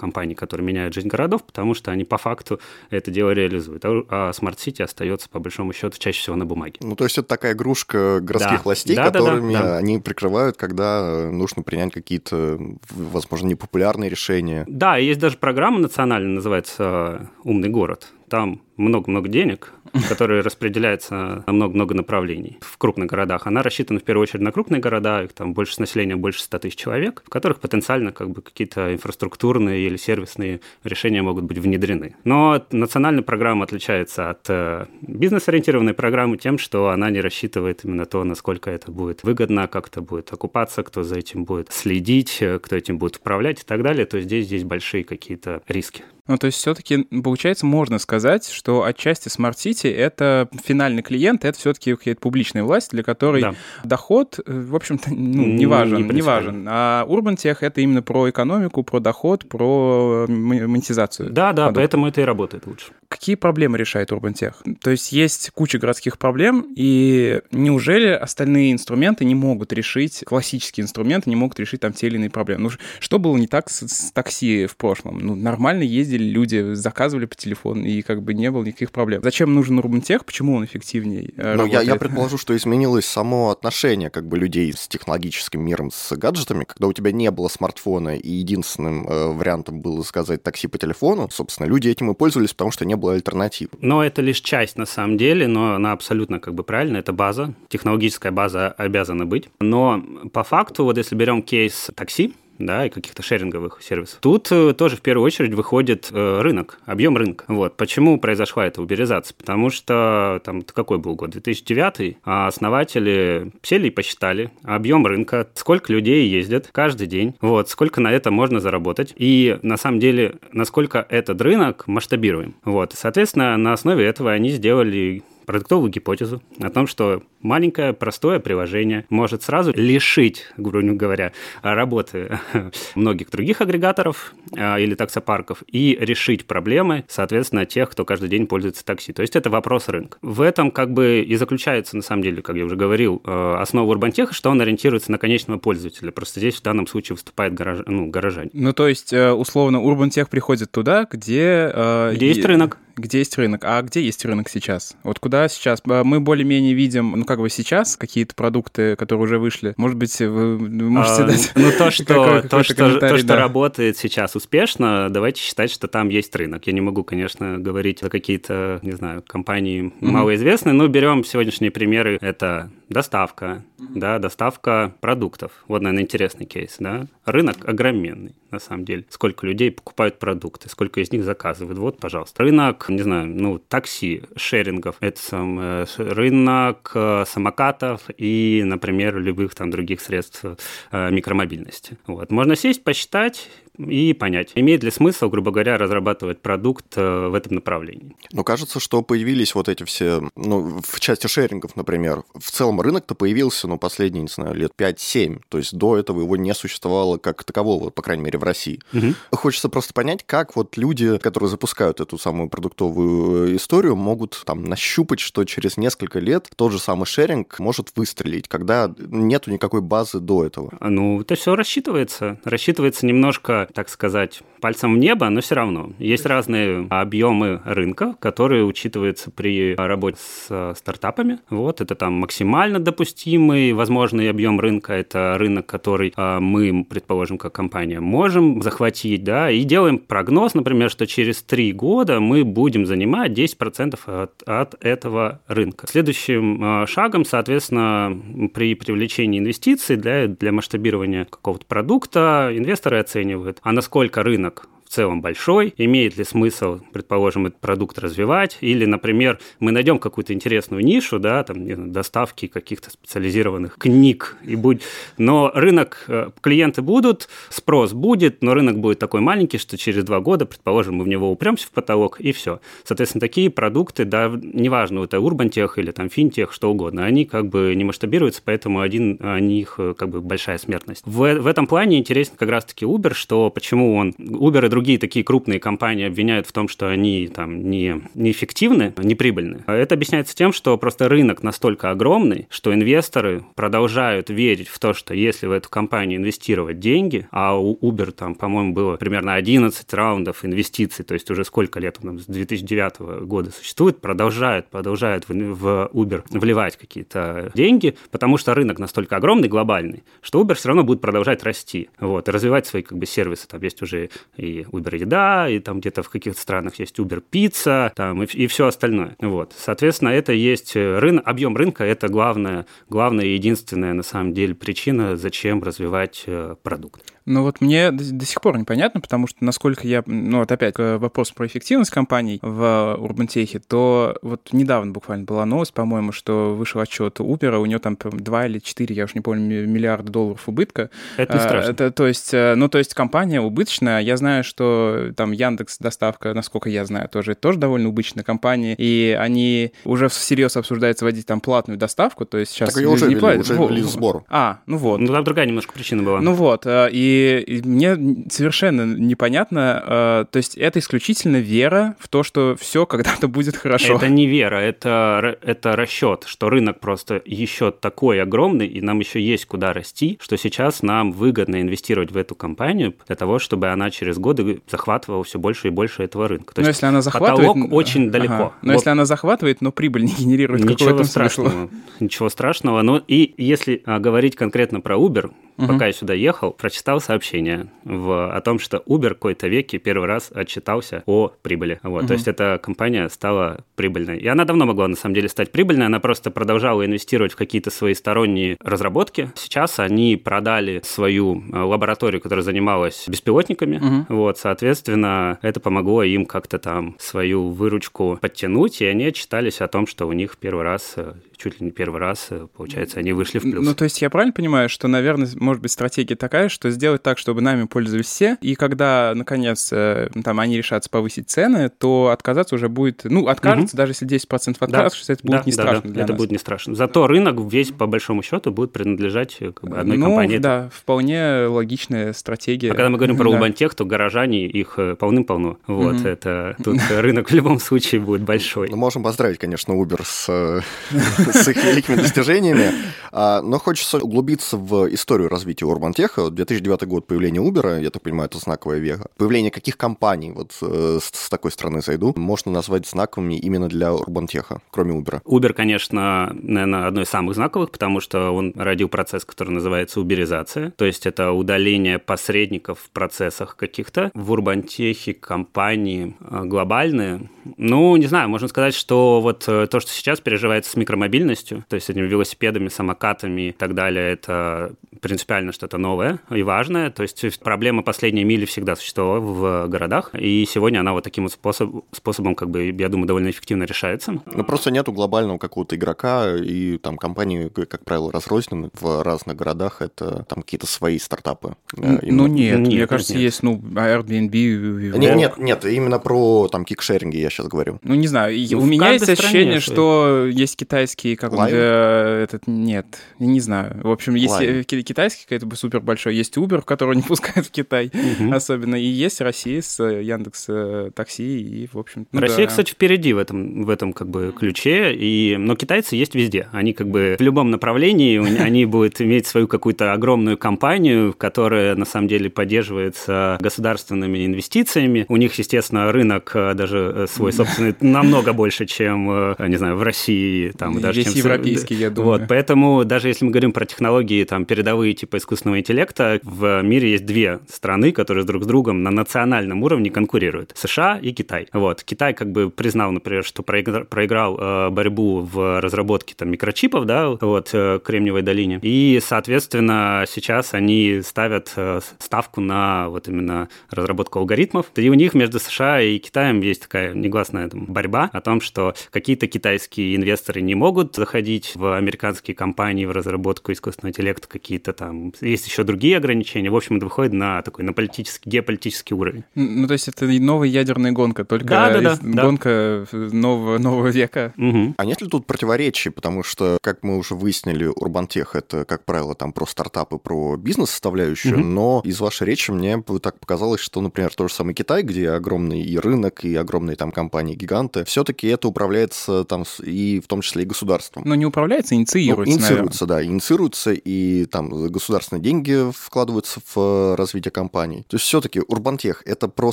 компаний, 0.00 0.34
которые 0.34 0.66
меняют 0.66 0.94
жизнь 0.94 1.08
городов, 1.08 1.44
потому 1.44 1.74
что 1.74 1.90
они 1.90 2.04
по 2.04 2.16
факту 2.16 2.58
это 2.88 3.10
дело 3.10 3.30
реализуют. 3.30 3.84
А 3.84 4.30
City 4.30 4.82
остается, 4.82 5.28
по 5.28 5.38
большому 5.38 5.72
счету, 5.72 5.98
чаще 5.98 6.20
всего 6.20 6.36
на 6.36 6.46
бумаге. 6.46 6.78
Ну, 6.80 6.96
то 6.96 7.04
есть 7.04 7.18
это 7.18 7.28
такая 7.28 7.52
игрушка 7.52 8.20
городских 8.20 8.58
да. 8.58 8.62
властей, 8.64 8.96
да, 8.96 9.10
которыми 9.10 9.52
да, 9.52 9.60
да, 9.60 9.68
да. 9.68 9.76
они 9.76 9.98
прикрывают, 9.98 10.56
когда 10.56 11.30
нужно 11.30 11.62
принять 11.62 11.92
какие-то, 11.92 12.58
возможно, 12.90 13.46
непопулярные 13.46 14.08
решения. 14.10 14.64
Да, 14.66 14.96
есть 14.96 15.20
даже 15.20 15.36
программа 15.36 15.78
национальная, 15.78 16.34
называется 16.34 17.30
«Умный 17.44 17.68
город». 17.68 18.08
Там 18.28 18.62
много-много 18.80 19.28
денег, 19.28 19.72
которые 20.08 20.40
распределяются 20.40 21.44
на 21.46 21.52
много-много 21.52 21.94
направлений 21.94 22.58
в 22.60 22.78
крупных 22.78 23.08
городах. 23.08 23.46
Она 23.46 23.62
рассчитана 23.62 24.00
в 24.00 24.02
первую 24.02 24.22
очередь 24.22 24.42
на 24.42 24.52
крупные 24.52 24.80
города, 24.80 25.22
их 25.22 25.32
там 25.32 25.54
больше 25.54 25.80
населения 25.80 26.16
больше 26.16 26.42
100 26.42 26.58
тысяч 26.58 26.76
человек, 26.76 27.22
в 27.26 27.30
которых 27.30 27.60
потенциально 27.60 28.12
как 28.12 28.30
бы 28.30 28.42
какие-то 28.42 28.92
инфраструктурные 28.92 29.86
или 29.86 29.96
сервисные 29.96 30.60
решения 30.84 31.22
могут 31.22 31.44
быть 31.44 31.58
внедрены. 31.58 32.16
Но 32.24 32.64
национальная 32.70 33.22
программа 33.22 33.64
отличается 33.64 34.30
от 34.30 34.46
э, 34.48 34.86
бизнес-ориентированной 35.02 35.94
программы 35.94 36.36
тем, 36.36 36.58
что 36.58 36.88
она 36.88 37.10
не 37.10 37.20
рассчитывает 37.20 37.84
именно 37.84 38.06
то, 38.06 38.24
насколько 38.24 38.70
это 38.70 38.90
будет 38.90 39.22
выгодно, 39.22 39.68
как 39.68 39.88
это 39.88 40.00
будет 40.00 40.32
окупаться, 40.32 40.82
кто 40.82 41.02
за 41.02 41.18
этим 41.18 41.44
будет 41.44 41.72
следить, 41.72 42.38
э, 42.40 42.58
кто 42.58 42.76
этим 42.76 42.98
будет 42.98 43.16
управлять 43.16 43.60
и 43.60 43.64
так 43.64 43.82
далее. 43.82 44.06
То 44.06 44.16
есть 44.16 44.28
здесь, 44.28 44.46
здесь 44.46 44.64
большие 44.64 45.04
какие-то 45.04 45.62
риски. 45.68 46.04
Ну, 46.30 46.38
то 46.38 46.46
есть 46.46 46.58
все-таки, 46.58 46.98
получается, 47.24 47.66
можно 47.66 47.98
сказать, 47.98 48.48
что 48.48 48.69
что 48.70 48.84
отчасти 48.84 49.26
Smart 49.26 49.54
City— 49.54 49.92
это 49.96 50.48
финальный 50.64 51.02
клиент, 51.02 51.44
это 51.44 51.58
все-таки 51.58 51.96
какая-то 51.96 52.20
публичная 52.20 52.62
власть, 52.62 52.92
для 52.92 53.02
которой 53.02 53.42
да. 53.42 53.54
доход, 53.82 54.38
э, 54.38 54.60
в 54.60 54.76
общем-то, 54.76 55.10
ну, 55.10 55.44
не 55.44 55.66
важен, 55.66 56.06
не, 56.06 56.14
не 56.14 56.22
важен. 56.22 56.66
А 56.70 57.04
Urban 57.08 57.34
Tech— 57.34 57.56
это 57.62 57.80
именно 57.80 58.00
про 58.00 58.30
экономику, 58.30 58.84
про 58.84 59.00
доход, 59.00 59.48
про 59.48 60.26
монетизацию. 60.28 61.30
Да, 61.30 61.52
да, 61.52 61.64
продукта. 61.64 61.80
поэтому 61.80 62.06
это 62.06 62.20
и 62.20 62.24
работает 62.24 62.68
лучше. 62.68 62.92
Какие 63.08 63.34
проблемы 63.34 63.76
решает 63.76 64.12
Urban 64.12 64.34
Tech? 64.34 64.54
То 64.80 64.90
есть 64.90 65.10
есть 65.10 65.50
куча 65.50 65.78
городских 65.78 66.16
проблем, 66.16 66.68
и 66.76 67.40
неужели 67.50 68.10
остальные 68.10 68.70
инструменты 68.70 69.24
не 69.24 69.34
могут 69.34 69.72
решить, 69.72 70.22
классические 70.24 70.84
инструменты 70.84 71.28
не 71.28 71.34
могут 71.34 71.58
решить 71.58 71.80
там 71.80 71.92
те 71.92 72.06
или 72.06 72.18
иные 72.18 72.30
проблемы? 72.30 72.62
Ну, 72.62 72.70
что 73.00 73.18
было 73.18 73.36
не 73.36 73.48
так 73.48 73.68
с, 73.68 73.88
с 73.88 74.12
такси 74.12 74.66
в 74.66 74.76
прошлом? 74.76 75.18
Ну, 75.18 75.34
нормально 75.34 75.82
ездили 75.82 76.22
люди, 76.22 76.74
заказывали 76.74 77.26
по 77.26 77.34
телефону, 77.34 77.84
и 77.84 78.02
как 78.02 78.22
бы 78.22 78.32
не 78.32 78.48
было 78.52 78.59
никаких 78.64 78.92
проблем. 78.92 79.22
Зачем 79.22 79.54
нужен 79.54 79.80
Tech? 79.80 80.24
Почему 80.24 80.54
он 80.56 80.64
эффективнее? 80.64 81.32
Э, 81.36 81.54
ну, 81.56 81.66
я, 81.66 81.80
я 81.80 81.96
предположу, 81.96 82.38
что 82.38 82.56
изменилось 82.56 83.06
само 83.06 83.50
отношение 83.50 84.10
как 84.10 84.26
бы 84.26 84.38
людей 84.38 84.72
с 84.72 84.88
технологическим 84.88 85.62
миром, 85.62 85.90
с 85.90 86.16
гаджетами, 86.16 86.64
когда 86.64 86.86
у 86.86 86.92
тебя 86.92 87.12
не 87.12 87.30
было 87.30 87.48
смартфона, 87.48 88.16
и 88.16 88.30
единственным 88.30 89.06
э, 89.06 89.32
вариантом 89.32 89.80
было 89.80 90.02
заказать 90.02 90.42
такси 90.42 90.68
по 90.68 90.78
телефону, 90.78 91.28
собственно, 91.30 91.66
люди 91.66 91.88
этим 91.88 92.10
и 92.10 92.14
пользовались, 92.14 92.52
потому 92.52 92.70
что 92.70 92.84
не 92.84 92.96
было 92.96 93.14
альтернатив. 93.14 93.68
Но 93.80 94.04
это 94.04 94.22
лишь 94.22 94.40
часть 94.40 94.76
на 94.76 94.86
самом 94.86 95.16
деле, 95.16 95.46
но 95.46 95.74
она 95.74 95.92
абсолютно 95.92 96.40
как 96.40 96.54
бы 96.54 96.64
правильно, 96.64 96.98
это 96.98 97.12
база, 97.12 97.54
технологическая 97.68 98.30
база 98.30 98.68
обязана 98.68 99.26
быть. 99.26 99.48
Но 99.60 100.02
по 100.32 100.44
факту, 100.44 100.84
вот 100.84 100.96
если 100.98 101.14
берем 101.14 101.42
кейс 101.42 101.90
такси, 101.94 102.34
да, 102.66 102.86
и 102.86 102.90
каких-то 102.90 103.22
шеринговых 103.22 103.80
сервисов. 103.82 104.18
Тут 104.20 104.50
э, 104.50 104.74
тоже 104.74 104.96
в 104.96 105.00
первую 105.00 105.24
очередь 105.24 105.54
выходит 105.54 106.08
э, 106.12 106.40
рынок, 106.40 106.78
объем 106.86 107.16
рынка. 107.16 107.44
Вот. 107.48 107.76
Почему 107.76 108.18
произошла 108.18 108.66
эта 108.66 108.82
уберизация? 108.82 109.34
Потому 109.36 109.70
что 109.70 110.40
там 110.44 110.62
какой 110.62 110.98
был 110.98 111.14
год? 111.14 111.30
2009, 111.30 112.18
а 112.24 112.46
основатели 112.46 113.52
сели 113.62 113.88
и 113.88 113.90
посчитали 113.90 114.50
объем 114.62 115.06
рынка, 115.06 115.48
сколько 115.54 115.92
людей 115.92 116.28
ездят 116.28 116.68
каждый 116.72 117.06
день, 117.06 117.34
вот, 117.40 117.68
сколько 117.68 118.00
на 118.00 118.12
это 118.12 118.30
можно 118.30 118.60
заработать, 118.60 119.14
и 119.16 119.58
на 119.62 119.76
самом 119.76 120.00
деле, 120.00 120.36
насколько 120.52 121.04
этот 121.08 121.40
рынок 121.40 121.86
масштабируем. 121.86 122.54
Вот. 122.64 122.92
Соответственно, 122.96 123.56
на 123.56 123.72
основе 123.72 124.04
этого 124.04 124.32
они 124.32 124.50
сделали 124.50 125.22
продуктовую 125.46 125.90
гипотезу 125.90 126.42
о 126.60 126.70
том, 126.70 126.86
что 126.86 127.22
маленькое 127.42 127.92
простое 127.92 128.38
приложение 128.38 129.06
может 129.10 129.42
сразу 129.42 129.72
лишить, 129.74 130.46
грубо 130.56 130.80
говоря, 130.92 131.32
работы 131.62 132.38
многих 132.94 133.30
других 133.30 133.60
агрегаторов 133.60 134.34
а, 134.56 134.78
или 134.78 134.94
таксопарков 134.94 135.62
и 135.66 135.96
решить 136.00 136.46
проблемы, 136.46 137.04
соответственно, 137.08 137.66
тех, 137.66 137.90
кто 137.90 138.04
каждый 138.04 138.28
день 138.28 138.46
пользуется 138.46 138.84
такси. 138.84 139.12
То 139.12 139.22
есть 139.22 139.36
это 139.36 139.50
вопрос 139.50 139.88
рынка. 139.88 140.18
В 140.22 140.40
этом 140.40 140.70
как 140.70 140.92
бы 140.92 141.22
и 141.22 141.36
заключается, 141.36 141.96
на 141.96 142.02
самом 142.02 142.22
деле, 142.22 142.42
как 142.42 142.56
я 142.56 142.64
уже 142.64 142.76
говорил, 142.76 143.22
э, 143.24 143.54
основа 143.58 143.90
урбантеха, 143.90 144.34
что 144.34 144.50
он 144.50 144.60
ориентируется 144.60 145.10
на 145.12 145.18
конечного 145.18 145.58
пользователя. 145.58 146.10
Просто 146.10 146.40
здесь 146.40 146.56
в 146.56 146.62
данном 146.62 146.86
случае 146.86 147.14
выступает 147.14 147.54
гараж, 147.54 147.80
ну, 147.86 148.08
горожане. 148.08 148.50
Ну, 148.52 148.72
то 148.72 148.88
есть, 148.88 149.12
э, 149.12 149.32
условно, 149.32 149.80
урбантех 149.80 150.28
приходит 150.28 150.70
туда, 150.70 151.06
где... 151.10 151.70
Э, 151.72 152.12
где 152.14 152.28
есть 152.28 152.44
рынок 152.44 152.78
где 153.00 153.18
есть 153.18 153.36
рынок. 153.38 153.64
А 153.64 153.82
где 153.82 154.02
есть 154.02 154.24
рынок 154.24 154.48
сейчас? 154.48 154.96
Вот 155.02 155.18
куда 155.18 155.48
сейчас? 155.48 155.82
А, 155.88 156.04
мы 156.04 156.20
более-менее 156.20 156.74
видим, 156.74 157.12
ну, 157.16 157.24
как 157.30 157.38
бы 157.38 157.48
сейчас 157.48 157.96
какие-то 157.96 158.34
продукты, 158.34 158.96
которые 158.96 159.22
уже 159.22 159.38
вышли. 159.38 159.72
Может 159.76 159.96
быть, 159.96 160.18
вы 160.18 160.58
можете 160.58 161.22
а, 161.22 161.26
дать... 161.26 161.52
Ну, 161.54 161.70
то, 161.78 161.90
что, 161.92 162.42
то, 162.42 162.64
что, 162.64 162.98
то, 162.98 163.16
что 163.18 163.26
да. 163.28 163.36
работает 163.36 163.96
сейчас 163.96 164.34
успешно, 164.34 165.06
давайте 165.10 165.40
считать, 165.40 165.70
что 165.70 165.86
там 165.86 166.08
есть 166.08 166.34
рынок. 166.34 166.66
Я 166.66 166.72
не 166.72 166.80
могу, 166.80 167.04
конечно, 167.04 167.60
говорить 167.60 168.00
за 168.00 168.10
какие-то, 168.10 168.80
не 168.82 168.90
знаю, 168.90 169.22
компании 169.24 169.82
mm-hmm. 169.84 170.10
малоизвестные, 170.10 170.72
но 170.72 170.88
берем 170.88 171.22
сегодняшние 171.22 171.70
примеры. 171.70 172.18
Это 172.20 172.72
доставка, 172.88 173.62
mm-hmm. 173.78 173.86
да, 173.94 174.18
доставка 174.18 174.92
продуктов. 175.00 175.52
Вот, 175.68 175.82
наверное, 175.82 176.02
интересный 176.02 176.46
кейс, 176.46 176.78
да. 176.80 177.06
Рынок 177.24 177.58
огроменный, 177.68 178.34
на 178.50 178.58
самом 178.58 178.84
деле. 178.84 179.04
Сколько 179.08 179.46
людей 179.46 179.70
покупают 179.70 180.18
продукты, 180.18 180.68
сколько 180.68 181.00
из 181.00 181.12
них 181.12 181.22
заказывают. 181.22 181.78
Вот, 181.78 182.00
пожалуйста. 182.00 182.42
Рынок, 182.42 182.88
не 182.88 183.02
знаю, 183.02 183.28
ну, 183.28 183.60
такси, 183.60 184.24
шерингов, 184.34 184.96
это 184.98 185.20
сам, 185.20 185.86
рынок 185.96 186.90
э, 186.94 187.19
самокатов 187.24 188.02
и, 188.16 188.62
например, 188.64 189.18
любых 189.18 189.54
там 189.54 189.70
других 189.70 190.00
средств 190.00 190.44
э, 190.44 191.10
микромобильности. 191.10 191.96
Вот. 192.06 192.30
Можно 192.30 192.56
сесть, 192.56 192.84
посчитать, 192.84 193.48
и 193.88 194.12
понять, 194.12 194.52
имеет 194.54 194.82
ли 194.82 194.90
смысл, 194.90 195.28
грубо 195.28 195.50
говоря, 195.50 195.78
разрабатывать 195.78 196.40
продукт 196.40 196.96
э, 196.96 197.28
в 197.28 197.34
этом 197.34 197.54
направлении. 197.54 198.14
Но 198.32 198.44
кажется, 198.44 198.80
что 198.80 199.02
появились 199.02 199.54
вот 199.54 199.68
эти 199.68 199.84
все, 199.84 200.28
ну, 200.36 200.80
в 200.82 201.00
части 201.00 201.26
шерингов, 201.26 201.76
например, 201.76 202.24
в 202.34 202.50
целом 202.50 202.80
рынок-то 202.80 203.14
появился, 203.14 203.68
ну, 203.68 203.78
последние, 203.78 204.22
не 204.22 204.28
знаю, 204.28 204.54
лет 204.54 204.72
5-7, 204.76 205.40
то 205.48 205.58
есть 205.58 205.76
до 205.76 205.96
этого 205.96 206.20
его 206.20 206.36
не 206.36 206.52
существовало 206.54 207.18
как 207.18 207.44
такового, 207.44 207.90
по 207.90 208.02
крайней 208.02 208.24
мере, 208.24 208.38
в 208.38 208.44
России. 208.44 208.80
Угу. 208.92 209.14
Хочется 209.32 209.68
просто 209.68 209.94
понять, 209.94 210.24
как 210.26 210.56
вот 210.56 210.76
люди, 210.76 211.18
которые 211.18 211.48
запускают 211.48 212.00
эту 212.00 212.18
самую 212.18 212.48
продуктовую 212.48 213.52
э, 213.52 213.56
историю, 213.56 213.96
могут 213.96 214.42
там 214.44 214.64
нащупать, 214.64 215.20
что 215.20 215.44
через 215.44 215.76
несколько 215.76 216.18
лет 216.18 216.50
тот 216.56 216.72
же 216.72 216.78
самый 216.78 217.06
шеринг 217.10 217.58
может 217.58 217.92
выстрелить, 217.96 218.48
когда 218.48 218.92
нету 218.98 219.50
никакой 219.50 219.80
базы 219.80 220.20
до 220.20 220.44
этого. 220.44 220.72
Ну, 220.80 221.20
это 221.20 221.34
все 221.34 221.56
рассчитывается. 221.56 222.38
Рассчитывается 222.44 223.06
немножко 223.06 223.68
так 223.74 223.88
сказать, 223.88 224.42
пальцем 224.60 224.94
в 224.94 224.98
небо, 224.98 225.28
но 225.28 225.40
все 225.40 225.54
равно. 225.54 225.90
Есть 225.98 226.26
разные 226.26 226.86
объемы 226.90 227.60
рынка, 227.64 228.14
которые 228.18 228.64
учитываются 228.64 229.30
при 229.30 229.74
работе 229.74 230.18
с 230.20 230.46
э, 230.50 230.74
стартапами. 230.76 231.38
Вот, 231.48 231.80
это 231.80 231.94
там 231.94 232.14
максимально 232.14 232.78
допустимый 232.78 233.72
возможный 233.72 234.28
объем 234.28 234.60
рынка. 234.60 234.92
Это 234.92 235.36
рынок, 235.38 235.66
который 235.66 236.12
э, 236.16 236.38
мы, 236.40 236.84
предположим, 236.84 237.38
как 237.38 237.52
компания, 237.52 238.00
можем 238.00 238.62
захватить, 238.62 239.24
да, 239.24 239.50
и 239.50 239.64
делаем 239.64 239.98
прогноз, 239.98 240.54
например, 240.54 240.90
что 240.90 241.06
через 241.06 241.42
три 241.42 241.72
года 241.72 242.20
мы 242.20 242.44
будем 242.44 242.86
занимать 242.86 243.32
10% 243.32 243.98
от, 244.06 244.42
от 244.46 244.84
этого 244.84 245.40
рынка. 245.46 245.86
Следующим 245.86 246.82
э, 246.82 246.86
шагом, 247.00 247.24
соответственно, 247.24 248.20
при 248.52 248.74
привлечении 248.74 249.38
инвестиций 249.38 249.96
для, 249.96 250.26
для 250.26 250.52
масштабирования 250.52 251.24
какого-то 251.24 251.64
продукта 251.64 252.50
инвесторы 252.52 252.98
оценивают, 252.98 253.58
а 253.62 253.72
насколько 253.72 254.22
рынок 254.22 254.68
в 254.90 254.92
целом 254.92 255.22
большой, 255.22 255.72
имеет 255.76 256.18
ли 256.18 256.24
смысл, 256.24 256.80
предположим, 256.92 257.46
этот 257.46 257.60
продукт 257.60 257.96
развивать, 258.00 258.58
или, 258.60 258.86
например, 258.86 259.38
мы 259.60 259.70
найдем 259.70 260.00
какую-то 260.00 260.32
интересную 260.32 260.84
нишу, 260.84 261.20
да, 261.20 261.44
там, 261.44 261.92
доставки 261.92 262.48
каких-то 262.48 262.90
специализированных 262.90 263.76
книг, 263.78 264.36
и 264.44 264.56
будь... 264.56 264.82
но 265.16 265.52
рынок, 265.54 266.06
э, 266.08 266.30
клиенты 266.40 266.82
будут, 266.82 267.28
спрос 267.50 267.92
будет, 267.92 268.42
но 268.42 268.52
рынок 268.52 268.80
будет 268.80 268.98
такой 268.98 269.20
маленький, 269.20 269.58
что 269.58 269.78
через 269.78 270.02
два 270.02 270.18
года, 270.18 270.44
предположим, 270.44 270.96
мы 270.96 271.04
в 271.04 271.08
него 271.08 271.30
упремся 271.30 271.68
в 271.68 271.70
потолок, 271.70 272.20
и 272.20 272.32
все. 272.32 272.60
Соответственно, 272.82 273.20
такие 273.20 273.48
продукты, 273.48 274.04
да, 274.04 274.28
неважно, 274.42 275.04
это 275.04 275.20
урбантех 275.20 275.78
или 275.78 275.92
там 275.92 276.10
финтех, 276.10 276.52
что 276.52 276.68
угодно, 276.68 277.04
они 277.04 277.26
как 277.26 277.46
бы 277.46 277.76
не 277.76 277.84
масштабируются, 277.84 278.42
поэтому 278.44 278.80
один 278.80 279.18
о 279.20 279.38
них 279.38 279.76
э, 279.78 279.94
как 279.96 280.08
бы 280.08 280.20
большая 280.20 280.58
смертность. 280.58 281.02
В, 281.06 281.38
в 281.38 281.46
этом 281.46 281.68
плане 281.68 281.96
интересен 281.96 282.32
как 282.36 282.48
раз-таки 282.48 282.84
Uber, 282.84 283.14
что 283.14 283.50
почему 283.50 283.94
он, 283.94 284.10
Uber 284.18 284.66
и 284.66 284.68
другие 284.68 284.79
другие 284.80 284.98
такие 284.98 285.22
крупные 285.22 285.60
компании 285.60 286.06
обвиняют 286.06 286.46
в 286.46 286.52
том, 286.52 286.66
что 286.66 286.88
они 286.88 287.28
там 287.28 287.68
не, 287.68 288.00
неэффективны, 288.14 288.94
неприбыльны. 288.96 289.62
Это 289.66 289.94
объясняется 289.94 290.34
тем, 290.34 290.54
что 290.54 290.78
просто 290.78 291.06
рынок 291.06 291.42
настолько 291.42 291.90
огромный, 291.90 292.46
что 292.48 292.72
инвесторы 292.72 293.44
продолжают 293.56 294.30
верить 294.30 294.68
в 294.68 294.78
то, 294.78 294.94
что 294.94 295.12
если 295.12 295.46
в 295.46 295.52
эту 295.52 295.68
компанию 295.68 296.18
инвестировать 296.18 296.80
деньги, 296.80 297.28
а 297.30 297.60
у 297.60 297.76
Uber 297.76 298.10
там, 298.10 298.34
по-моему, 298.34 298.72
было 298.72 298.96
примерно 298.96 299.34
11 299.34 299.92
раундов 299.92 300.46
инвестиций, 300.46 301.04
то 301.04 301.12
есть 301.12 301.30
уже 301.30 301.44
сколько 301.44 301.78
лет 301.78 301.98
он 302.02 302.18
с 302.18 302.24
2009 302.24 303.26
года 303.26 303.50
существует, 303.50 304.00
продолжают, 304.00 304.70
продолжают 304.70 305.28
в, 305.28 305.34
в 305.34 305.90
Uber 305.92 306.22
вливать 306.30 306.78
какие-то 306.78 307.50
деньги, 307.54 307.98
потому 308.10 308.38
что 308.38 308.54
рынок 308.54 308.78
настолько 308.78 309.16
огромный, 309.16 309.48
глобальный, 309.48 310.04
что 310.22 310.42
Uber 310.42 310.54
все 310.54 310.68
равно 310.68 310.84
будет 310.84 311.02
продолжать 311.02 311.42
расти, 311.42 311.90
вот, 312.00 312.28
и 312.28 312.30
развивать 312.30 312.66
свои 312.66 312.80
как 312.80 312.96
бы 312.96 313.04
сервисы. 313.04 313.46
Там 313.46 313.60
есть 313.60 313.82
уже 313.82 314.08
и 314.38 314.64
Uber 314.70 314.96
еда, 314.96 315.48
и 315.48 315.58
там 315.58 315.80
где-то 315.80 316.02
в 316.02 316.10
каких-то 316.10 316.40
странах 316.40 316.78
есть 316.78 316.98
Uber 316.98 317.22
пицца, 317.28 317.92
там 317.96 318.22
и, 318.22 318.26
и 318.26 318.46
все 318.46 318.66
остальное. 318.66 319.16
Вот. 319.20 319.54
Соответственно, 319.56 320.10
это 320.10 320.32
есть 320.32 320.76
рынок, 320.76 321.26
объем 321.26 321.56
рынка– 321.56 321.84
это 321.90 322.08
главная, 322.08 322.66
главная 322.88 323.24
и 323.26 323.34
единственная, 323.34 323.92
на 323.94 324.02
самом 324.02 324.34
деле, 324.34 324.54
причина, 324.54 325.16
зачем 325.16 325.62
развивать 325.62 326.24
э, 326.26 326.56
продукт. 326.62 327.02
Ну 327.30 327.44
вот 327.44 327.60
мне 327.60 327.92
до, 327.92 328.12
до 328.12 328.26
сих 328.26 328.40
пор 328.40 328.58
непонятно, 328.58 329.00
потому 329.00 329.28
что 329.28 329.44
насколько 329.44 329.86
я, 329.86 330.02
ну 330.04 330.40
вот 330.40 330.50
опять 330.50 330.74
вопрос 330.76 331.30
про 331.30 331.46
эффективность 331.46 331.92
компаний 331.92 332.40
в 332.42 332.96
Урбантехе, 332.98 333.60
то 333.60 334.18
вот 334.22 334.48
недавно 334.50 334.90
буквально 334.90 335.24
была 335.24 335.46
новость, 335.46 335.72
по-моему, 335.72 336.10
что 336.10 336.56
вышел 336.56 336.80
отчет 336.80 337.20
Uber, 337.20 337.56
у 337.56 337.66
него 337.66 337.78
там 337.78 337.96
2 338.02 338.46
или 338.46 338.58
4, 338.58 338.94
я 338.96 339.04
уж 339.04 339.14
не 339.14 339.20
помню, 339.20 339.68
миллиарда 339.68 340.10
долларов 340.10 340.48
убытка. 340.48 340.90
Это 341.16 341.34
не 341.34 341.40
страшно. 341.40 341.70
Это, 341.70 341.92
то 341.92 342.08
есть, 342.08 342.34
э, 342.34 342.54
ну 342.56 342.68
то 342.68 342.78
есть 342.78 342.94
компания 342.94 343.40
убыточная. 343.40 344.00
Я 344.00 344.16
знаю, 344.16 344.42
что 344.42 345.12
там 345.16 345.30
Яндекс 345.30 345.78
доставка, 345.78 346.34
насколько 346.34 346.68
я 346.68 346.84
знаю, 346.84 347.08
тоже 347.08 347.36
тоже 347.36 347.60
довольно 347.60 347.90
убыточная 347.90 348.24
компания, 348.24 348.74
и 348.76 349.16
они 349.18 349.72
уже 349.84 350.08
всерьез 350.08 350.56
обсуждаются 350.56 351.04
вводить 351.04 351.26
там 351.26 351.40
платную 351.40 351.78
доставку, 351.78 352.24
то 352.24 352.38
есть 352.38 352.50
сейчас 352.50 352.74
так 352.74 352.82
ее 352.82 352.88
уже 352.88 353.06
не 353.06 353.14
ввели, 353.14 353.38
уже 353.38 353.54
ввели 353.54 353.82
сбор. 353.82 354.24
А, 354.28 354.58
ну 354.66 354.78
вот. 354.78 354.98
Ну 354.98 355.06
там 355.06 355.22
другая 355.22 355.46
немножко 355.46 355.72
причина 355.72 356.02
была. 356.02 356.20
Ну 356.20 356.32
вот, 356.32 356.66
э, 356.66 356.88
и, 356.90 357.19
и 357.20 357.62
мне 357.62 357.96
совершенно 358.30 358.82
непонятно, 358.82 359.82
э, 359.84 360.24
то 360.30 360.36
есть 360.36 360.56
это 360.56 360.78
исключительно 360.78 361.36
вера 361.36 361.96
в 361.98 362.08
то, 362.08 362.22
что 362.22 362.56
все 362.58 362.86
когда-то 362.86 363.28
будет 363.28 363.56
хорошо. 363.56 363.96
Это 363.96 364.08
не 364.08 364.26
вера, 364.26 364.56
это, 364.56 365.38
это 365.42 365.76
расчет, 365.76 366.24
что 366.26 366.48
рынок 366.48 366.80
просто 366.80 367.20
еще 367.24 367.70
такой 367.70 368.22
огромный, 368.22 368.66
и 368.66 368.80
нам 368.80 369.00
еще 369.00 369.20
есть 369.20 369.46
куда 369.46 369.72
расти, 369.72 370.18
что 370.20 370.36
сейчас 370.36 370.82
нам 370.82 371.12
выгодно 371.12 371.60
инвестировать 371.60 372.12
в 372.12 372.16
эту 372.16 372.34
компанию 372.34 372.94
для 373.06 373.16
того, 373.16 373.38
чтобы 373.38 373.68
она 373.68 373.90
через 373.90 374.18
годы 374.18 374.62
захватывала 374.70 375.24
все 375.24 375.38
больше 375.38 375.68
и 375.68 375.70
больше 375.70 376.02
этого 376.02 376.28
рынка. 376.28 376.54
То 376.54 376.60
но 376.60 376.68
есть 376.68 376.78
если 376.78 376.86
она 376.86 377.02
захватывает... 377.02 377.48
потолок 377.48 377.72
очень 377.72 378.10
далеко. 378.10 378.34
Ага. 378.34 378.52
Но 378.62 378.72
вот. 378.72 378.78
если 378.78 378.90
она 378.90 379.04
захватывает, 379.04 379.60
но 379.60 379.72
прибыль 379.72 380.04
не 380.04 380.12
генерирует, 380.12 380.64
ничего 380.64 381.02
страшного, 381.04 381.50
смысла? 381.50 381.70
Ничего 382.00 382.28
страшного. 382.28 382.82
Но 382.82 383.02
и 383.06 383.34
если 383.36 383.82
а, 383.84 383.98
говорить 383.98 384.36
конкретно 384.36 384.80
про 384.80 384.96
Uber, 384.96 385.32
угу. 385.56 385.66
пока 385.66 385.86
я 385.86 385.92
сюда 385.92 386.14
ехал, 386.14 386.52
прочитал 386.52 386.99
сообщение 387.00 387.68
в, 387.84 388.34
о 388.34 388.40
том, 388.40 388.58
что 388.58 388.82
Uber 388.86 389.10
какой-то 389.10 389.48
веке 389.48 389.78
первый 389.78 390.06
раз 390.06 390.30
отчитался 390.34 391.02
о 391.06 391.32
прибыли. 391.42 391.80
Вот, 391.82 392.02
угу. 392.02 392.08
То 392.08 392.14
есть 392.14 392.28
эта 392.28 392.60
компания 392.62 393.08
стала 393.08 393.64
прибыльной. 393.76 394.18
И 394.18 394.26
она 394.26 394.44
давно 394.44 394.66
могла, 394.66 394.88
на 394.88 394.96
самом 394.96 395.14
деле, 395.14 395.28
стать 395.28 395.52
прибыльной, 395.52 395.86
она 395.86 396.00
просто 396.00 396.30
продолжала 396.30 396.84
инвестировать 396.84 397.32
в 397.32 397.36
какие-то 397.36 397.70
свои 397.70 397.94
сторонние 397.94 398.56
разработки. 398.62 399.30
Сейчас 399.34 399.78
они 399.78 400.16
продали 400.16 400.80
свою 400.84 401.42
э, 401.52 401.58
лабораторию, 401.58 402.20
которая 402.20 402.44
занималась 402.44 403.06
беспилотниками. 403.08 403.76
Угу. 403.76 404.16
Вот, 404.16 404.38
соответственно, 404.38 405.38
это 405.42 405.60
помогло 405.60 406.02
им 406.02 406.26
как-то 406.26 406.58
там 406.58 406.96
свою 406.98 407.50
выручку 407.50 408.18
подтянуть, 408.20 408.80
и 408.80 408.86
они 408.86 409.06
отчитались 409.06 409.60
о 409.60 409.68
том, 409.68 409.86
что 409.86 410.06
у 410.06 410.12
них 410.12 410.36
первый 410.38 410.64
раз 410.64 410.94
э, 410.96 411.14
чуть 411.40 411.60
ли 411.60 411.66
не 411.66 411.72
первый 411.72 412.00
раз, 412.00 412.28
э, 412.30 412.46
получается, 412.54 412.98
они 413.00 413.12
вышли 413.12 413.38
в 413.38 413.42
плюс. 413.42 413.64
Ну, 413.64 413.74
то 413.74 413.84
есть 413.84 414.00
я 414.02 414.10
правильно 414.10 414.32
понимаю, 414.32 414.68
что, 414.68 414.88
наверное, 414.88 415.28
может 415.36 415.62
быть, 415.62 415.72
стратегия 415.72 416.14
такая, 416.14 416.48
что 416.48 416.70
сделать 416.70 417.02
так, 417.02 417.18
чтобы 417.18 417.40
нами 417.40 417.64
пользовались 417.64 418.06
все, 418.06 418.36
и 418.42 418.54
когда, 418.54 419.12
наконец, 419.14 419.70
э, 419.72 420.10
там 420.22 420.38
они 420.38 420.58
решатся 420.58 420.90
повысить 420.90 421.30
цены, 421.30 421.70
то 421.70 422.08
отказаться 422.08 422.54
уже 422.54 422.68
будет, 422.68 423.02
ну, 423.04 423.26
откажется, 423.28 423.74
угу. 423.74 423.78
даже 423.78 423.92
если 423.92 424.06
10% 424.06 424.56
откажется, 424.60 425.06
да. 425.06 425.12
это 425.14 425.26
будет 425.26 425.38
да, 425.38 425.42
не 425.46 425.52
страшно 425.52 425.82
да, 425.82 425.88
для 425.88 426.02
это 426.02 426.12
нас. 426.12 426.18
будет 426.18 426.30
не 426.32 426.38
страшно. 426.38 426.74
Зато 426.74 427.06
рынок 427.06 427.40
весь, 427.50 427.70
по 427.70 427.86
большому 427.86 428.22
счету, 428.22 428.52
будет 428.52 428.72
принадлежать 428.72 429.36
э, 429.40 429.52
как 429.52 429.70
бы, 429.70 429.78
одной 429.78 429.96
ну, 429.96 430.06
компании. 430.06 430.38
да, 430.38 430.68
вполне 430.72 431.46
логичная 431.46 432.12
стратегия. 432.12 432.72
А 432.72 432.74
когда 432.74 432.90
мы 432.90 432.98
говорим 432.98 433.16
про 433.16 433.30
Урбантех, 433.30 433.74
то 433.74 433.84
горожане, 433.84 434.46
их 434.46 434.78
полным-полно. 434.98 435.58
Вот, 435.66 435.96
угу. 435.96 436.08
это 436.08 436.56
тут 436.64 436.78
рынок 436.90 437.30
в 437.30 437.34
любом 437.34 437.58
случае 437.58 438.00
будет 438.02 438.22
большой. 438.22 438.68
Ну, 438.68 438.76
можем 438.76 439.02
поздравить, 439.02 439.38
конечно, 439.38 439.72
Uber 439.72 440.02
с, 440.04 440.62
с 441.34 441.48
их 441.48 441.62
великими 441.62 441.96
достижениями, 441.96 442.72
а, 443.12 443.42
но 443.42 443.58
хочется 443.58 443.98
углубиться 443.98 444.56
в 444.56 444.92
историю 444.92 445.28
развития 445.28 445.66
Урбантеха. 445.66 446.30
2009 446.30 446.86
год 446.86 447.06
появления 447.06 447.40
Uber, 447.40 447.82
я 447.82 447.90
так 447.90 448.02
понимаю, 448.02 448.28
это 448.28 448.38
знаковая 448.38 448.78
вега. 448.78 449.06
Появление 449.16 449.50
каких 449.50 449.76
компаний, 449.76 450.32
вот 450.32 450.56
э, 450.62 450.98
с 451.02 451.28
такой 451.28 451.50
стороны 451.50 451.82
зайду, 451.82 452.12
можно 452.16 452.52
назвать 452.52 452.86
знаковыми 452.86 453.34
именно 453.34 453.68
для 453.68 453.92
Урбантеха, 453.92 454.60
кроме 454.70 454.98
Uber? 455.00 455.22
Uber, 455.24 455.52
конечно, 455.52 456.30
наверное, 456.34 456.86
одно 456.86 457.02
из 457.02 457.08
самых 457.08 457.34
знаковых, 457.34 457.70
потому 457.70 458.00
что 458.00 458.30
он 458.30 458.52
родил 458.56 458.88
процесс, 458.88 459.24
который 459.24 459.50
называется 459.50 460.00
уберизация, 460.00 460.72
то 460.72 460.84
есть 460.84 461.06
это 461.06 461.32
удаление 461.32 461.98
посредников 461.98 462.80
в 462.80 462.90
процессах 462.90 463.56
каких-то. 463.56 464.10
В 464.14 464.32
Урбантехе 464.32 465.14
компании 465.14 466.16
э, 466.20 466.42
глобальные, 466.44 467.30
ну, 467.56 467.96
не 467.96 468.06
знаю, 468.06 468.28
можно 468.28 468.48
сказать, 468.48 468.74
что 468.74 469.20
вот 469.20 469.44
э, 469.48 469.66
то, 469.66 469.80
что 469.80 469.90
сейчас 469.90 470.20
переживается 470.20 470.70
с 470.70 470.76
микромобильностью, 470.76 471.64
то 471.68 471.74
есть 471.74 471.86
с 471.86 471.90
этими 471.90 472.06
велосипедами, 472.06 472.68
самокатами 472.68 473.48
и 473.48 473.52
так 473.52 473.74
далее, 473.74 474.12
это 474.12 474.74
принципиально 475.00 475.52
что-то 475.52 475.78
новое 475.78 476.20
и 476.30 476.42
важное. 476.42 476.90
То 476.90 477.02
есть 477.02 477.40
проблема 477.40 477.82
последней 477.82 478.24
мили 478.24 478.44
всегда 478.44 478.76
существовала 478.76 479.20
в 479.20 479.68
городах, 479.68 480.14
и 480.14 480.46
сегодня 480.48 480.80
она 480.80 480.92
вот 480.92 481.04
таким 481.04 481.24
вот 481.24 481.32
способ, 481.32 481.84
способом, 481.92 482.34
как 482.34 482.50
бы, 482.50 482.74
я 482.78 482.88
думаю, 482.88 483.06
довольно 483.06 483.30
эффективно 483.30 483.64
решается. 483.64 484.20
Ну, 484.26 484.44
просто 484.44 484.70
нету 484.70 484.92
глобального 484.92 485.38
какого-то 485.38 485.76
игрока, 485.76 486.36
и 486.36 486.78
там 486.78 486.96
компании, 486.96 487.48
как 487.48 487.84
правило, 487.84 488.12
разрознены 488.12 488.70
в 488.80 489.02
разных 489.02 489.36
городах, 489.36 489.82
это 489.82 490.24
там 490.24 490.42
какие-то 490.42 490.66
свои 490.66 490.98
стартапы. 490.98 491.56
Ну, 491.76 491.98
ну 492.02 492.26
нет, 492.26 492.58
нет, 492.58 492.68
мне 492.68 492.86
кажется, 492.86 493.14
нет. 493.14 493.22
есть, 493.22 493.42
ну, 493.42 493.56
Airbnb... 493.56 494.98
Нет, 494.98 495.16
нет, 495.16 495.38
нет, 495.38 495.64
именно 495.64 495.98
про 495.98 496.48
там 496.48 496.64
кикшеринги 496.64 497.16
я 497.16 497.30
сейчас 497.30 497.48
говорю. 497.48 497.78
Ну, 497.82 497.94
не 497.94 498.06
знаю, 498.06 498.36
ну, 498.50 498.60
у 498.60 498.66
меня 498.66 498.90
есть 498.90 499.08
ощущение, 499.08 499.60
что 499.60 500.26
есть 500.26 500.56
китайские, 500.56 501.16
как 501.16 501.32
бы, 501.32 501.46
э, 501.48 502.24
этот, 502.24 502.46
нет, 502.46 502.86
не 503.18 503.40
знаю. 503.40 503.80
В 503.82 503.90
общем, 503.90 504.14
есть. 504.14 504.66
Китайский 504.90 505.22
какой-то 505.28 505.54
супер 505.54 505.80
большой, 505.80 506.16
есть 506.16 506.36
Uber, 506.36 506.62
которого 506.62 506.94
не 506.94 507.02
пускают 507.08 507.46
в 507.46 507.50
Китай 507.52 507.92
угу. 507.94 508.34
особенно, 508.34 508.74
и 508.74 508.84
есть 508.84 509.20
Россия 509.20 509.62
с 509.62 509.78
э, 509.78 510.02
Яндекс 510.02 510.46
э, 510.48 510.90
Такси, 510.94 511.40
и, 511.40 511.68
в 511.72 511.78
общем... 511.78 512.08
Ну, 512.10 512.20
Россия, 512.20 512.46
да. 512.46 512.46
кстати, 512.46 512.72
впереди 512.72 513.12
в 513.12 513.18
этом, 513.18 513.62
в 513.62 513.70
этом 513.70 513.92
как 513.92 514.08
бы 514.08 514.34
ключе, 514.36 514.92
и... 514.92 515.36
но 515.38 515.54
китайцы 515.54 515.94
есть 515.94 516.16
везде. 516.16 516.48
Они 516.52 516.72
как 516.72 516.88
бы 516.88 517.16
в 517.18 517.22
любом 517.22 517.52
направлении, 517.52 518.18
они 518.40 518.64
будут 518.64 519.00
иметь 519.00 519.26
свою 519.26 519.46
какую-то 519.46 519.92
огромную 519.92 520.36
компанию, 520.36 521.14
которая 521.16 521.76
на 521.76 521.84
самом 521.84 522.08
деле 522.08 522.28
поддерживается 522.28 523.38
государственными 523.40 524.26
инвестициями. 524.26 525.06
У 525.08 525.16
них, 525.16 525.34
естественно, 525.34 525.92
рынок 525.92 526.32
даже 526.34 527.06
свой 527.08 527.32
собственный 527.32 527.76
намного 527.80 528.32
больше, 528.32 528.66
чем, 528.66 529.36
не 529.38 529.56
знаю, 529.56 529.76
в 529.76 529.82
России, 529.84 530.50
там, 530.50 530.80
даже 530.80 531.02
Весь 531.02 531.12
чем 531.12 531.16
европейский, 531.18 531.74
я 531.74 531.90
думаю. 531.90 532.18
Вот, 532.18 532.28
поэтому 532.28 532.84
даже 532.84 533.08
если 533.08 533.24
мы 533.24 533.30
говорим 533.30 533.52
про 533.52 533.64
технологии 533.66 534.24
там 534.24 534.44
передовые 534.44 534.79
типа 534.84 535.16
искусственного 535.18 535.60
интеллекта, 535.60 536.20
в 536.22 536.62
мире 536.62 536.92
есть 536.92 537.06
две 537.06 537.40
страны, 537.48 537.92
которые 537.92 538.24
друг 538.24 538.44
с 538.44 538.46
другом 538.46 538.82
на 538.82 538.90
национальном 538.90 539.62
уровне 539.62 539.90
конкурируют. 539.90 540.52
США 540.54 540.98
и 541.00 541.12
Китай. 541.12 541.48
Вот. 541.52 541.82
Китай 541.84 542.14
как 542.14 542.32
бы 542.32 542.50
признал, 542.50 542.92
например, 542.92 543.24
что 543.24 543.42
проиграл, 543.42 543.84
проиграл 543.84 544.38
э, 544.38 544.70
борьбу 544.70 545.20
в 545.20 545.60
разработке 545.60 546.14
там 546.14 546.30
микрочипов, 546.30 546.86
да, 546.86 547.08
вот, 547.08 547.50
э, 547.52 547.80
Кремниевой 547.84 548.22
долине. 548.22 548.58
И, 548.62 549.00
соответственно, 549.02 550.04
сейчас 550.08 550.54
они 550.54 551.00
ставят 551.02 551.52
э, 551.56 551.80
ставку 551.98 552.40
на 552.40 552.88
вот 552.88 553.08
именно 553.08 553.48
разработку 553.70 554.18
алгоритмов. 554.18 554.66
И 554.76 554.88
у 554.88 554.94
них 554.94 555.14
между 555.14 555.38
США 555.38 555.80
и 555.80 555.98
Китаем 555.98 556.40
есть 556.40 556.62
такая 556.62 556.94
негласная 556.94 557.48
там, 557.48 557.66
борьба 557.66 558.10
о 558.12 558.20
том, 558.20 558.40
что 558.40 558.74
какие-то 558.90 559.26
китайские 559.26 559.96
инвесторы 559.96 560.40
не 560.40 560.54
могут 560.54 560.96
заходить 560.96 561.52
в 561.54 561.76
американские 561.76 562.34
компании 562.34 562.84
в 562.84 562.92
разработку 562.92 563.52
искусственного 563.52 563.90
интеллекта, 563.90 564.28
какие-то 564.28 564.69
там... 564.72 565.12
Есть 565.20 565.46
еще 565.46 565.64
другие 565.64 565.96
ограничения. 565.96 566.50
В 566.50 566.56
общем, 566.56 566.76
это 566.76 566.86
выходит 566.86 567.12
на 567.12 567.42
такой, 567.42 567.64
на 567.64 567.72
политический, 567.72 568.28
геополитический 568.28 568.94
уровень. 568.94 569.24
Ну, 569.34 569.66
то 569.66 569.72
есть 569.72 569.88
это 569.88 570.06
новая 570.06 570.48
ядерная 570.48 570.92
гонка, 570.92 571.24
только 571.24 571.48
да, 571.48 571.80
да, 571.80 571.98
да, 572.00 572.22
гонка 572.22 572.86
да. 572.90 572.98
нового, 573.12 573.58
нового 573.58 573.88
века. 573.88 574.32
Угу. 574.36 574.74
А 574.76 574.84
нет 574.84 575.00
ли 575.00 575.08
тут 575.08 575.26
противоречий? 575.26 575.90
Потому 575.90 576.22
что, 576.22 576.58
как 576.62 576.82
мы 576.82 576.98
уже 576.98 577.14
выяснили, 577.14 577.66
Урбантех— 577.66 578.34
это, 578.34 578.64
как 578.64 578.84
правило, 578.84 579.14
там 579.14 579.32
про 579.32 579.46
стартапы, 579.46 579.98
про 579.98 580.36
бизнес-составляющую, 580.36 581.34
угу. 581.38 581.44
но 581.44 581.82
из 581.84 582.00
вашей 582.00 582.26
речи 582.26 582.50
мне 582.50 582.82
так 583.02 583.18
показалось, 583.18 583.60
что, 583.60 583.80
например, 583.80 584.14
тот 584.14 584.30
же 584.30 584.34
самый 584.34 584.54
Китай, 584.54 584.82
где 584.82 585.10
огромный 585.10 585.62
и 585.62 585.78
рынок, 585.78 586.24
и 586.24 586.34
огромные 586.34 586.76
там 586.76 586.92
компании-гиганты, 586.92 587.84
все-таки 587.84 588.26
это 588.28 588.48
управляется 588.48 589.24
там 589.24 589.44
и 589.62 590.00
в 590.00 590.06
том 590.06 590.20
числе 590.20 590.42
и 590.42 590.46
государством. 590.46 591.02
Но 591.06 591.14
не 591.14 591.26
управляется, 591.26 591.74
инициируется, 591.74 592.34
ну, 592.34 592.40
Инициируется, 592.40 592.86
наверное. 592.86 593.06
да, 593.06 593.12
инициируется, 593.12 593.72
и 593.72 594.24
там 594.26 594.52
государственные 594.68 595.22
деньги 595.22 595.70
вкладываются 595.72 596.40
в 596.54 596.96
развитие 596.96 597.32
компаний. 597.32 597.84
То 597.88 597.96
есть 597.96 598.04
все-таки 598.04 598.40
Урбантех— 598.40 599.02
это 599.06 599.28
про 599.28 599.52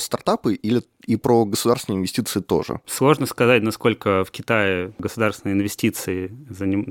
стартапы 0.00 0.54
или 0.54 0.82
и 1.08 1.16
про 1.16 1.46
государственные 1.46 2.00
инвестиции 2.00 2.40
тоже? 2.40 2.80
Сложно 2.84 3.24
сказать, 3.24 3.62
насколько 3.62 4.26
в 4.26 4.30
Китае 4.30 4.92
государственные 4.98 5.54
инвестиции 5.54 6.30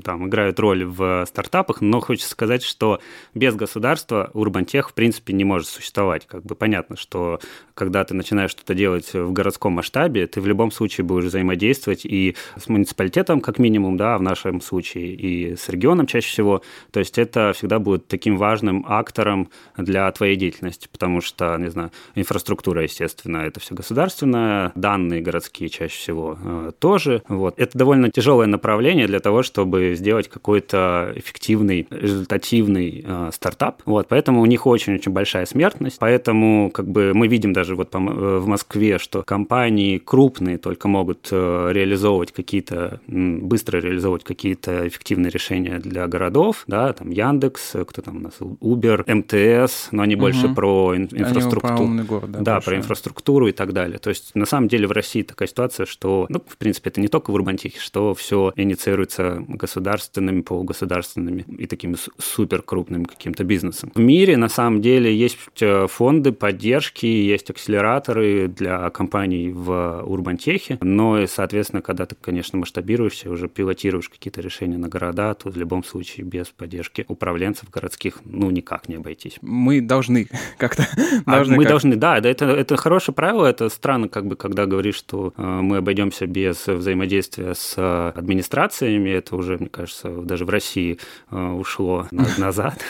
там, 0.03 0.27
играют 0.27 0.59
роль 0.59 0.85
в 0.85 1.23
стартапах, 1.27 1.81
но 1.81 1.99
хочется 1.99 2.31
сказать, 2.31 2.63
что 2.63 2.99
без 3.35 3.53
государства 3.53 4.31
Урбантех 4.33 4.89
в 4.89 4.93
принципе 4.93 5.33
не 5.33 5.43
может 5.43 5.67
существовать. 5.67 6.25
Как 6.25 6.43
бы 6.43 6.55
понятно, 6.55 6.97
что 6.97 7.39
когда 7.75 8.03
ты 8.05 8.15
начинаешь 8.15 8.49
что-то 8.49 8.73
делать 8.73 9.13
в 9.13 9.31
городском 9.31 9.73
масштабе, 9.73 10.25
ты 10.25 10.41
в 10.41 10.47
любом 10.47 10.71
случае 10.71 11.05
будешь 11.05 11.25
взаимодействовать 11.25 12.03
и 12.03 12.35
с 12.59 12.67
муниципалитетом, 12.67 13.39
как 13.39 13.59
минимум, 13.59 13.97
да, 13.97 14.17
в 14.17 14.23
нашем 14.23 14.61
случае, 14.61 15.13
и 15.13 15.55
с 15.55 15.69
регионом 15.69 16.07
чаще 16.07 16.29
всего. 16.29 16.63
То 16.89 16.99
есть 16.99 17.19
это 17.19 17.53
всегда 17.55 17.77
будет 17.77 18.06
таким 18.07 18.37
важным 18.37 18.85
актором 18.87 19.49
для 19.77 20.11
твоей 20.11 20.35
деятельности, 20.35 20.87
потому 20.91 21.21
что, 21.21 21.57
не 21.57 21.69
знаю, 21.69 21.91
инфраструктура, 22.15 22.83
естественно, 22.83 23.37
это 23.37 23.59
все 23.59 23.75
государственное, 23.75 24.71
данные 24.75 25.21
городские 25.21 25.69
чаще 25.69 25.97
всего 25.97 26.37
э, 26.41 26.71
тоже. 26.79 27.21
Вот. 27.27 27.59
Это 27.59 27.77
довольно 27.77 28.11
тяжелое 28.11 28.47
направление 28.47 29.07
для 29.07 29.19
того, 29.19 29.43
чтобы 29.43 29.95
сделать 29.95 30.27
какой-то 30.29 31.13
эффективный, 31.15 31.87
результативный 31.89 33.03
э, 33.05 33.29
стартап. 33.33 33.81
Вот. 33.85 34.07
Поэтому 34.07 34.41
у 34.41 34.45
них 34.45 34.65
очень-очень 34.65 35.11
большая 35.11 35.45
смертность. 35.45 35.97
Поэтому 35.99 36.71
как 36.71 36.87
бы 36.87 37.13
мы 37.13 37.27
видим 37.27 37.53
даже 37.53 37.75
вот 37.75 37.93
э, 37.93 37.97
в 37.97 38.47
Москве, 38.47 38.97
что 38.97 39.23
компании 39.23 39.97
крупные 39.97 40.57
только 40.57 40.87
могут 40.87 41.29
э, 41.31 41.69
реализовывать 41.71 42.31
какие-то, 42.31 43.01
быстро 43.07 43.79
реализовывать 43.79 44.23
какие-то 44.23 44.87
эффективные 44.87 45.31
решения 45.31 45.79
для 45.79 46.07
городов, 46.07 46.63
да, 46.67 46.93
там 46.93 47.09
Яндекс, 47.09 47.75
кто 47.87 48.01
там 48.01 48.17
у 48.17 48.19
нас, 48.19 48.35
Uber, 48.39 49.03
МТС, 49.11 49.89
но 49.91 50.03
они 50.03 50.15
угу. 50.15 50.21
больше 50.21 50.49
про 50.49 50.95
инфраструктуру. 50.95 51.75
Про 51.75 51.83
умный 51.83 52.03
город, 52.03 52.31
да, 52.31 52.39
да 52.41 52.61
про 52.61 52.77
инфраструктуру 52.77 53.47
и 53.47 53.51
так 53.51 53.73
далее. 53.73 53.99
То 53.99 54.09
есть 54.09 54.35
на 54.35 54.45
самом 54.45 54.67
деле 54.67 54.87
в 54.87 54.91
России 54.91 55.23
такая 55.23 55.47
ситуация, 55.47 55.85
что, 55.85 56.25
ну, 56.29 56.43
в 56.45 56.57
принципе, 56.57 56.89
это 56.89 57.01
не 57.01 57.07
только 57.07 57.31
в 57.31 57.33
Урбантехе, 57.33 57.79
что 57.79 58.13
все 58.13 58.53
инициируется 58.55 59.43
государственными, 59.47 60.41
полугосударственными 60.41 61.45
и 61.57 61.65
такими 61.65 61.95
супер 62.17 62.61
крупным 62.61 63.05
каким-то 63.05 63.43
бизнесом. 63.43 63.91
В 63.95 63.99
мире 63.99 64.37
на 64.37 64.49
самом 64.49 64.81
деле 64.81 65.15
есть 65.15 65.37
э, 65.61 65.87
фонды 65.87 66.31
поддержки, 66.31 67.05
есть 67.05 67.49
акселераторы 67.49 68.47
для 68.47 68.89
компаний 68.89 69.51
в 69.51 70.03
Урбантехе, 70.05 70.77
но, 70.81 71.25
соответственно, 71.27 71.81
когда 71.81 72.05
ты, 72.05 72.15
конечно, 72.15 72.59
масштабируешься, 72.59 73.29
уже 73.29 73.47
пилотируешь 73.47 74.09
какие-то 74.09 74.41
решения 74.41 74.77
на 74.77 74.89
города, 74.89 75.33
то 75.33 75.49
в 75.49 75.57
любом 75.57 75.83
случае 75.83 76.25
без 76.25 76.47
поддержки 76.47 77.05
управленцев 77.07 77.69
городских, 77.77 78.19
ну, 78.25 78.49
никак 78.49 78.89
не 78.89 78.95
обойтись. 78.95 79.37
Мы 79.41 79.81
должны 79.81 80.27
как-то... 80.57 80.87
А 81.25 81.43
мы 81.45 81.63
как... 81.63 81.69
должны, 81.69 81.95
да, 81.95 82.17
это, 82.17 82.45
это 82.45 82.75
хорошее 82.77 83.13
правило, 83.15 83.45
это 83.45 83.69
странно, 83.69 84.09
как 84.09 84.25
бы, 84.25 84.35
когда 84.35 84.65
говоришь, 84.65 84.95
что 84.95 85.33
э, 85.37 85.41
мы 85.41 85.77
обойдемся 85.77 86.25
без 86.25 86.65
взаимодействия 86.67 87.53
с 87.53 87.75
администрациями, 88.15 89.09
это 89.09 89.35
уже, 89.35 89.57
мне 89.57 89.69
кажется, 89.69 90.09
даже 90.09 90.45
в 90.45 90.49
России 90.49 90.99
э, 91.31 91.37
ушло 91.37 92.07
назад. 92.37 92.83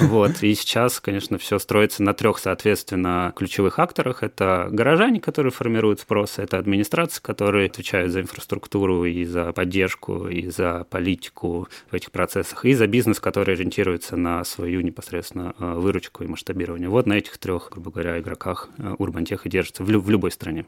Вот, 0.00 0.42
и 0.42 0.54
сейчас, 0.54 1.00
конечно, 1.00 1.38
все 1.38 1.58
строится 1.58 2.02
на 2.02 2.14
трех, 2.14 2.38
соответственно, 2.38 3.32
ключевых 3.34 3.78
акторах. 3.78 4.22
Это 4.22 4.68
горожане, 4.70 5.20
которые 5.20 5.52
формируют 5.52 6.00
спрос, 6.00 6.38
это 6.38 6.58
администрация, 6.58 7.20
которые 7.22 7.66
отвечают 7.66 8.12
за 8.12 8.20
инфраструктуру 8.20 9.04
и 9.04 9.24
за 9.24 9.52
поддержку, 9.52 10.28
и 10.28 10.48
за 10.48 10.86
политику 10.90 11.68
в 11.90 11.94
этих 11.94 12.10
процессах, 12.10 12.64
и 12.64 12.74
за 12.74 12.86
бизнес, 12.86 13.20
который 13.20 13.54
ориентируется 13.54 14.16
на 14.16 14.27
свою 14.44 14.80
непосредственно 14.80 15.54
э, 15.58 15.74
выручку 15.74 16.24
и 16.24 16.26
масштабирование. 16.26 16.88
Вот 16.88 17.06
на 17.06 17.14
этих 17.14 17.38
трех, 17.38 17.68
грубо 17.70 17.90
говоря, 17.90 18.18
игроках 18.18 18.68
Урбантех 18.98 19.46
и 19.46 19.50
держится 19.50 19.82
в, 19.84 19.86
в 19.86 20.10
любой 20.10 20.30
стране. 20.30 20.66